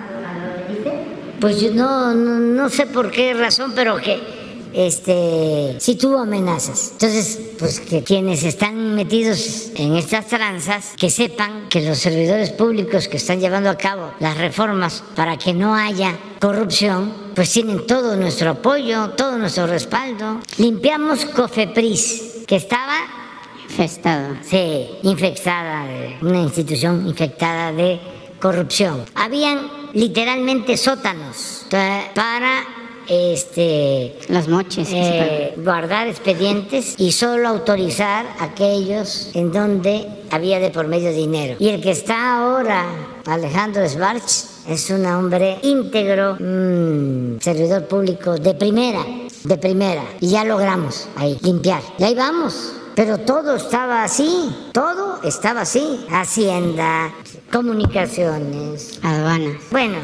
[1.40, 4.44] Pues yo no, no, no sé por qué razón, pero que
[4.74, 6.90] este sí tuvo amenazas.
[6.92, 13.08] Entonces, pues que quienes están metidos en estas tranzas, que sepan que los servidores públicos
[13.08, 18.16] que están llevando a cabo las reformas para que no haya corrupción, pues tienen todo
[18.16, 20.40] nuestro apoyo, todo nuestro respaldo.
[20.58, 23.23] Limpiamos Cofepris, que estaba
[23.68, 24.36] Infestado.
[24.42, 28.00] Sí, infectada, de- una institución infectada de
[28.40, 29.04] corrupción.
[29.14, 31.66] Habían literalmente sótanos
[32.14, 32.62] para
[33.08, 34.88] este Los moches.
[34.92, 41.56] eh, guardar expedientes y solo autorizar aquellos en donde había de por medio dinero.
[41.58, 42.84] Y el que está ahora,
[43.26, 49.04] Alejandro Schwartz, es un hombre íntegro, mm, servidor público de primera,
[49.44, 50.02] de primera.
[50.20, 51.82] Y ya logramos ahí limpiar.
[51.98, 52.72] Y ahí vamos.
[52.94, 56.04] Pero todo estaba así, todo estaba así.
[56.10, 57.12] Hacienda,
[57.52, 59.56] comunicaciones, Aduanas.
[59.70, 59.98] bueno,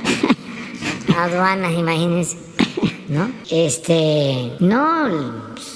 [1.18, 2.36] aduanas, imagínense,
[3.08, 3.30] ¿no?
[3.50, 5.08] Este, no,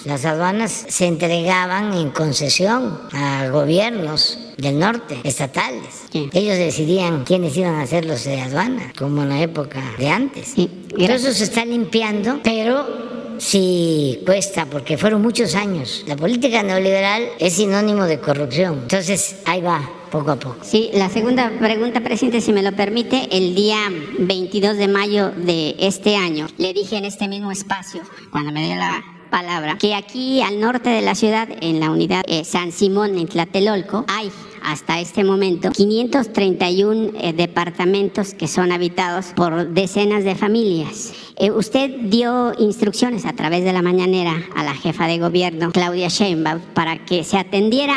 [0.05, 6.05] las aduanas se entregaban en concesión a gobiernos del norte, estatales.
[6.13, 6.29] Sí.
[6.33, 10.53] Ellos decidían quiénes iban a ser los de aduana, como en la época de antes.
[10.55, 16.05] Sí, Todo eso se está limpiando, pero sí cuesta, porque fueron muchos años.
[16.06, 18.81] La política neoliberal es sinónimo de corrupción.
[18.82, 20.59] Entonces, ahí va, poco a poco.
[20.62, 23.78] Sí, la segunda pregunta, presidente, si me lo permite, el día
[24.19, 28.77] 22 de mayo de este año, le dije en este mismo espacio, cuando me dio
[28.77, 33.19] la palabra, que aquí al norte de la ciudad, en la unidad eh, San Simón,
[33.19, 34.31] en Tlatelolco, hay
[34.65, 41.12] hasta este momento 531 eh, departamentos que son habitados por decenas de familias.
[41.36, 46.09] Eh, usted dio instrucciones a través de la mañanera a la jefa de gobierno, Claudia
[46.09, 47.95] Sheinbaum, para que se atendiera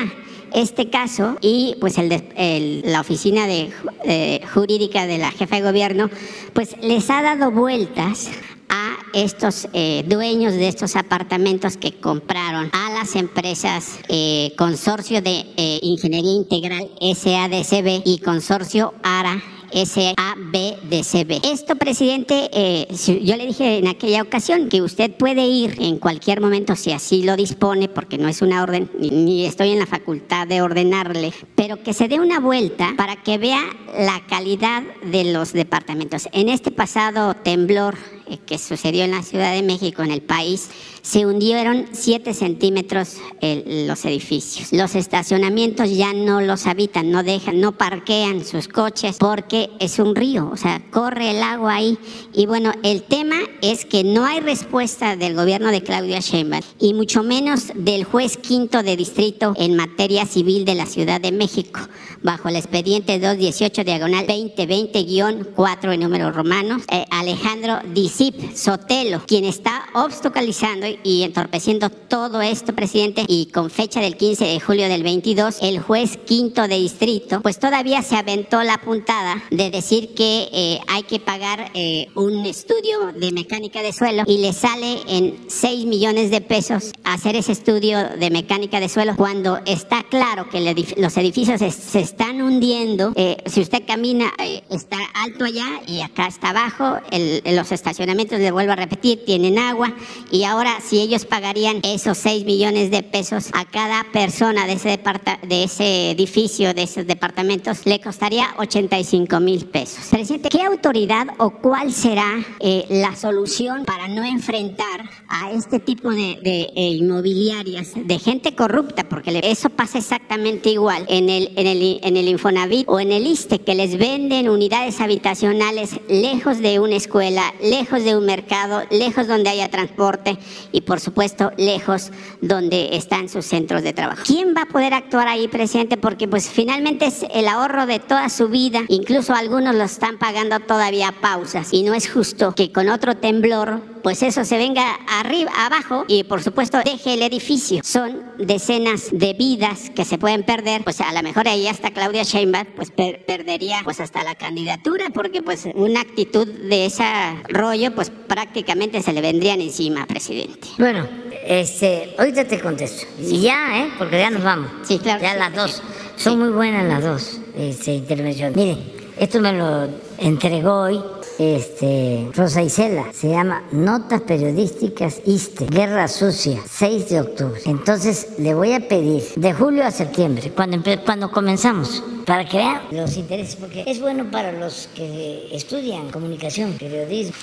[0.53, 3.69] este caso y pues el la oficina de,
[4.06, 6.10] eh, jurídica de la jefa de gobierno
[6.53, 8.30] pues les ha dado vueltas
[8.69, 15.45] a estos eh, dueños de estos apartamentos que compraron a las empresas eh, Consorcio de
[15.57, 19.41] eh, Ingeniería Integral SADCB y Consorcio ARA
[19.73, 21.41] SABDCB.
[21.44, 26.39] Esto, presidente, si- yo le dije en aquella ocasión que usted puede ir en cualquier
[26.39, 30.48] momento si así lo dispone, porque no es una orden, ni, estoy en la facultad
[30.48, 33.61] de ordenarle, pero que se dé una vuelta para que vea
[33.99, 36.30] la calidad de los departamentos.
[36.31, 37.98] En este pasado temblor
[38.45, 40.70] que sucedió en la Ciudad de México, en el país,
[41.02, 44.74] se hundieron 7 centímetros los edificios.
[44.74, 50.16] Los estacionamientos ya no los habitan, no dejan, no parquean sus coches porque es un
[50.16, 51.98] río, o sea, corre el agua ahí.
[52.34, 56.94] Y bueno, el tema es que no hay respuesta del gobierno de Claudia Sheinbaum y
[56.94, 61.80] mucho menos del juez quinto de distrito en materia civil de la Ciudad de México,
[62.22, 67.80] bajo el expediente 218 diagonal 2020-4 en números romanos, eh, Alejandro
[68.18, 74.44] Disip Sotelo, quien está obstaculizando y entorpeciendo todo esto, presidente, y con fecha del 15
[74.44, 79.44] de julio del 22, el juez quinto de distrito, pues todavía se aventó la puntada
[79.52, 84.39] de decir que eh, hay que pagar eh, un estudio de mecánica de suelo y
[84.39, 89.60] le sale en 6 millones de pesos hacer ese estudio de mecánica de suelo cuando
[89.65, 90.60] está claro que
[90.98, 93.14] los edificios se, están hundiendo.
[93.15, 94.34] Eh, si usted camina,
[94.72, 96.98] está alto allá y acá está abajo.
[97.45, 99.94] los estacionamientos, le vuelvo a repetir, tienen agua
[100.32, 105.00] y ahora si ellos pagarían esos 6 millones de pesos a cada persona de ese,
[105.44, 110.06] de ese edificio, de esos departamentos, le costaría 85 mil pesos.
[110.10, 116.10] Presidente, ¿qué autoridad o cuál será eh, la solución para no enfrentar a este tipo
[116.12, 119.04] de, de eh, inmobiliarias, de gente corrupta?
[119.08, 123.26] Porque eso pasa exactamente igual en el, en, el, en el Infonavit o en el
[123.28, 129.28] ISTE, que les venden unidades habitacionales lejos de una escuela, lejos de un mercado, lejos
[129.28, 130.38] donde haya transporte
[130.72, 132.11] y por supuesto lejos
[132.41, 134.24] donde están sus centros de trabajo.
[134.26, 135.98] ¿Quién va a poder actuar ahí, presidente?
[135.98, 140.60] Porque pues finalmente es el ahorro de toda su vida, incluso algunos lo están pagando
[140.60, 145.52] todavía pausas y no es justo que con otro temblor pues eso se venga arriba,
[145.66, 147.82] abajo y por supuesto deje el edificio.
[147.84, 152.24] Son decenas de vidas que se pueden perder, pues a lo mejor ahí hasta Claudia
[152.24, 157.04] Sheinbaum pues perdería pues hasta la candidatura porque pues una actitud de ese
[157.50, 160.70] rollo pues prácticamente se le vendrían encima, presidente.
[160.78, 161.06] Bueno,
[161.46, 163.06] este, ahorita te contesto.
[163.20, 163.90] Y ya, ¿eh?
[163.98, 164.72] Porque ya nos vamos.
[164.84, 165.22] Sí, claro.
[165.22, 165.84] Ya las dos.
[166.16, 168.56] Son muy buenas las dos este, intervenciones.
[168.56, 168.78] Mire,
[169.20, 171.02] esto me lo entregó hoy
[171.39, 177.61] este, Rosa Isela, se llama Notas Periodísticas ISTE, Guerra Sucia, 6 de octubre.
[177.65, 182.81] Entonces le voy a pedir de julio a septiembre, cuando, cuando comenzamos, para que vean
[182.91, 187.34] los intereses, porque es bueno para los que estudian comunicación, periodismo,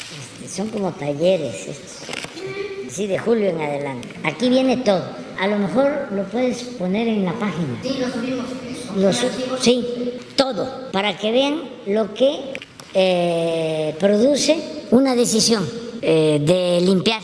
[0.43, 1.69] este, son como talleres,
[2.91, 4.09] sí, de julio en adelante.
[4.25, 5.05] Aquí viene todo.
[5.41, 7.79] A lo mejor lo puedes poner en la página.
[7.83, 9.61] Sí, lo subimos.
[9.61, 12.55] sí, todo, para que vean lo que
[12.95, 15.69] eh, produce una decisión
[16.01, 17.21] eh, de limpiar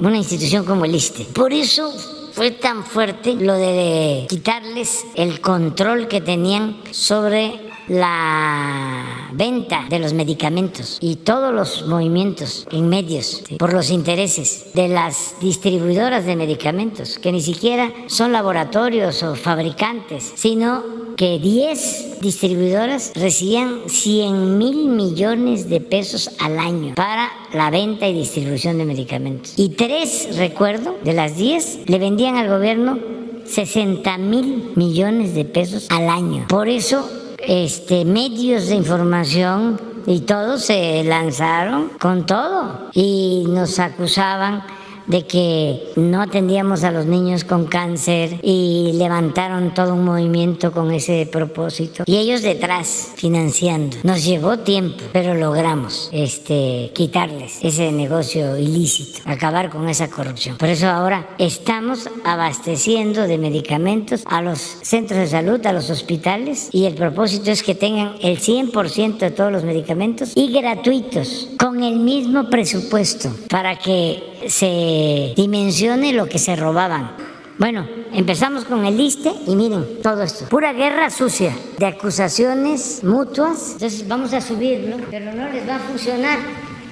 [0.00, 1.24] una institución como el ISTE.
[1.32, 1.92] Por eso
[2.32, 10.12] fue tan fuerte lo de quitarles el control que tenían sobre la venta de los
[10.12, 17.18] medicamentos y todos los movimientos en medios por los intereses de las distribuidoras de medicamentos,
[17.18, 25.68] que ni siquiera son laboratorios o fabricantes, sino que 10 distribuidoras recibían 100 mil millones
[25.68, 29.52] de pesos al año para la venta y distribución de medicamentos.
[29.56, 32.98] Y tres, recuerdo, de las 10 le vendían al gobierno
[33.44, 36.46] 60 mil millones de pesos al año.
[36.48, 37.06] Por eso
[37.46, 42.90] este, medios de información y todos se lanzaron con todo.
[42.92, 44.64] Y nos acusaban
[45.10, 50.92] de que no atendíamos a los niños con cáncer y levantaron todo un movimiento con
[50.92, 52.04] ese propósito.
[52.06, 53.96] Y ellos detrás, financiando.
[54.04, 60.56] Nos llevó tiempo, pero logramos este, quitarles ese negocio ilícito, acabar con esa corrupción.
[60.58, 66.68] Por eso ahora estamos abasteciendo de medicamentos a los centros de salud, a los hospitales,
[66.72, 71.82] y el propósito es que tengan el 100% de todos los medicamentos y gratuitos, con
[71.82, 74.99] el mismo presupuesto, para que se
[75.36, 77.16] dimensione lo que se robaban.
[77.58, 80.46] Bueno, empezamos con el liste y miren todo esto.
[80.46, 83.72] Pura guerra sucia de acusaciones mutuas.
[83.72, 86.38] Entonces vamos a subirlo, pero no les va a funcionar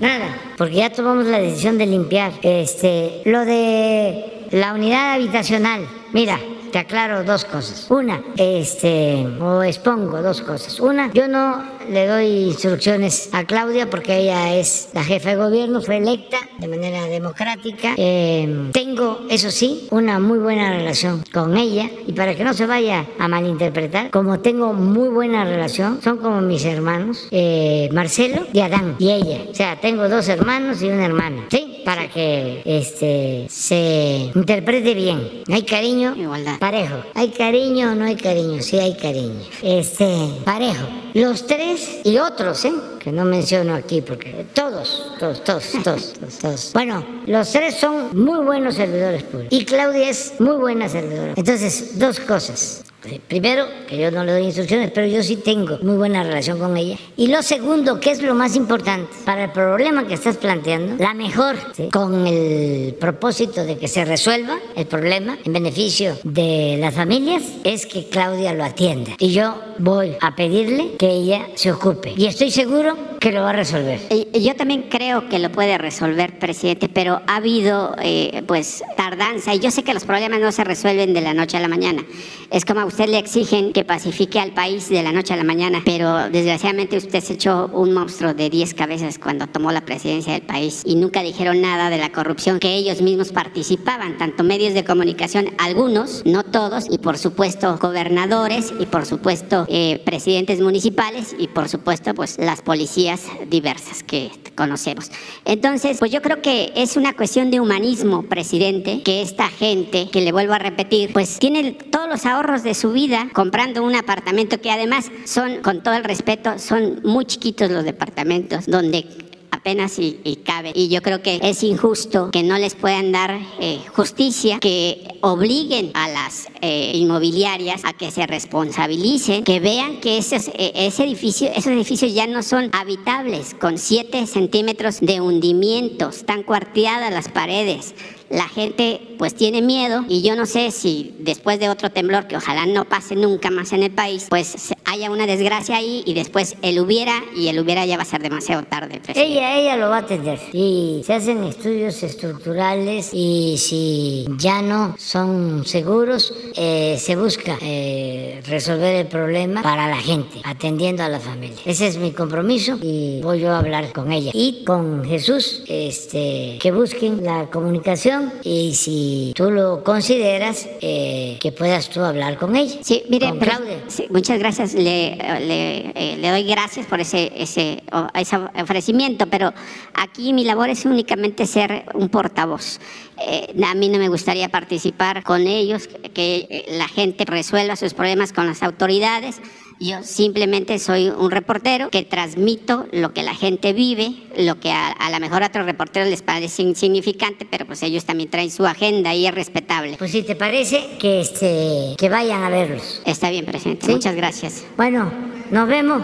[0.00, 2.32] nada, porque ya tomamos la decisión de limpiar.
[2.42, 5.88] Este, lo de la unidad habitacional.
[6.12, 6.38] Mira,
[6.70, 7.86] te aclaro dos cosas.
[7.90, 10.78] Una, este, o expongo dos cosas.
[10.80, 15.80] Una, yo no le doy instrucciones a Claudia porque ella es la jefa de gobierno,
[15.80, 17.94] fue electa de manera democrática.
[17.96, 22.66] Eh, tengo, eso sí, una muy buena relación con ella y para que no se
[22.66, 28.60] vaya a malinterpretar, como tengo muy buena relación, son como mis hermanos, eh, Marcelo y
[28.60, 29.38] Adán y ella.
[29.50, 31.46] O sea, tengo dos hermanos y una hermana.
[31.50, 31.78] ¿Sí?
[31.88, 35.42] para que este, se interprete bien.
[35.50, 36.14] ¿Hay cariño?
[36.14, 36.58] Igualdad.
[36.58, 36.96] Parejo.
[37.14, 38.60] ¿Hay cariño o no hay cariño?
[38.60, 39.40] Sí hay cariño.
[39.62, 40.06] Este,
[40.44, 40.86] parejo.
[41.14, 42.72] Los tres y otros, ¿eh?
[42.98, 46.70] Que no menciono aquí porque todos, todos, todos, todos, todos, todos.
[46.72, 49.58] Bueno, los tres son muy buenos servidores públicos.
[49.58, 51.34] Y Claudia es muy buena servidora.
[51.36, 52.84] Entonces, dos cosas.
[53.28, 56.76] Primero, que yo no le doy instrucciones, pero yo sí tengo muy buena relación con
[56.76, 56.96] ella.
[57.16, 61.14] Y lo segundo, que es lo más importante, para el problema que estás planteando, la
[61.14, 61.90] mejor, ¿sí?
[61.90, 67.86] con el propósito de que se resuelva el problema en beneficio de las familias, es
[67.86, 69.12] que Claudia lo atienda.
[69.18, 72.14] Y yo voy a pedirle que ella se ocupe.
[72.16, 74.00] Y estoy seguro que lo va a resolver.
[74.10, 79.54] Eh, Yo también creo que lo puede resolver, presidente, pero ha habido eh, pues tardanza
[79.54, 82.04] y yo sé que los problemas no se resuelven de la noche a la mañana.
[82.50, 85.44] Es como a usted le exigen que pacifique al país de la noche a la
[85.44, 90.32] mañana, pero desgraciadamente usted se echó un monstruo de 10 cabezas cuando tomó la presidencia
[90.32, 94.74] del país y nunca dijeron nada de la corrupción que ellos mismos participaban, tanto medios
[94.74, 101.34] de comunicación, algunos, no todos, y por supuesto gobernadores y por supuesto eh, presidentes municipales
[101.38, 103.07] y por supuesto pues las policías
[103.48, 105.10] diversas que conocemos.
[105.44, 110.20] Entonces, pues yo creo que es una cuestión de humanismo, presidente, que esta gente, que
[110.20, 114.60] le vuelvo a repetir, pues tiene todos los ahorros de su vida comprando un apartamento
[114.60, 119.27] que además son, con todo el respeto, son muy chiquitos los departamentos donde
[119.58, 120.72] apenas y, y cabe.
[120.74, 125.90] Y yo creo que es injusto que no les puedan dar eh, justicia, que obliguen
[125.94, 131.48] a las eh, inmobiliarias a que se responsabilicen, que vean que esos, eh, ese edificio,
[131.48, 137.94] esos edificios ya no son habitables, con 7 centímetros de hundimiento, están cuarteadas las paredes.
[138.30, 142.36] La gente pues tiene miedo y yo no sé si después de otro temblor, que
[142.36, 146.56] ojalá no pase nunca más en el país, pues haya una desgracia ahí y después
[146.62, 149.00] el hubiera y el hubiera ya va a ser demasiado tarde.
[149.00, 149.22] presidente.
[149.22, 150.38] Ella, ella lo va a atender.
[150.52, 158.42] Y se hacen estudios estructurales y si ya no son seguros, eh, se busca eh,
[158.46, 161.58] resolver el problema para la gente, atendiendo a la familia.
[161.64, 164.30] Ese es mi compromiso y voy yo a hablar con ella.
[164.34, 171.52] Y con Jesús, este, que busquen la comunicación y si tú lo consideras, eh, que
[171.52, 172.78] puedas tú hablar con ella.
[172.82, 173.82] Sí, mire, con Claudia.
[173.88, 174.74] sí, muchas gracias.
[174.74, 177.82] Le, le, eh, le doy gracias por ese, ese,
[178.14, 179.52] ese ofrecimiento, pero
[179.94, 182.80] aquí mi labor es únicamente ser un portavoz.
[183.26, 187.94] Eh, a mí no me gustaría participar con ellos, que eh, la gente resuelva sus
[187.94, 189.40] problemas con las autoridades.
[189.80, 194.88] Yo simplemente soy un reportero que transmito lo que la gente vive, lo que a,
[194.88, 198.66] a lo mejor a otros reporteros les parece insignificante, pero pues ellos también traen su
[198.66, 199.96] agenda y es respetable.
[199.96, 203.02] Pues si te parece, que, este, que vayan a verlos.
[203.06, 203.86] Está bien, presidente.
[203.86, 203.92] ¿Sí?
[203.92, 204.64] Muchas gracias.
[204.76, 205.12] Bueno,
[205.52, 206.02] nos vemos.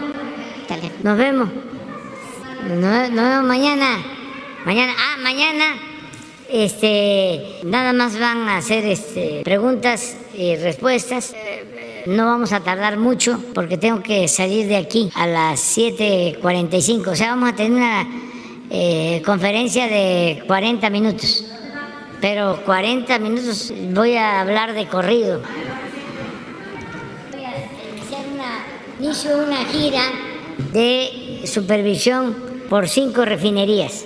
[0.69, 0.91] Dale.
[1.03, 1.49] Nos vemos.
[2.69, 4.03] Nos, nos vemos mañana.
[4.65, 4.93] Mañana.
[4.97, 5.65] Ah, mañana.
[6.49, 11.33] Este, nada más van a hacer este, preguntas y respuestas.
[11.33, 17.11] Eh, No vamos a tardar mucho porque tengo que salir de aquí a las 7:45.
[17.11, 18.07] O sea, vamos a tener una
[18.69, 21.45] eh, conferencia de 40 minutos.
[22.21, 25.41] Pero 40 minutos voy a hablar de corrido.
[27.31, 28.65] Voy a hacer una,
[28.99, 30.03] inicio una gira
[30.71, 32.35] de supervisión
[32.69, 34.05] por cinco refinerías.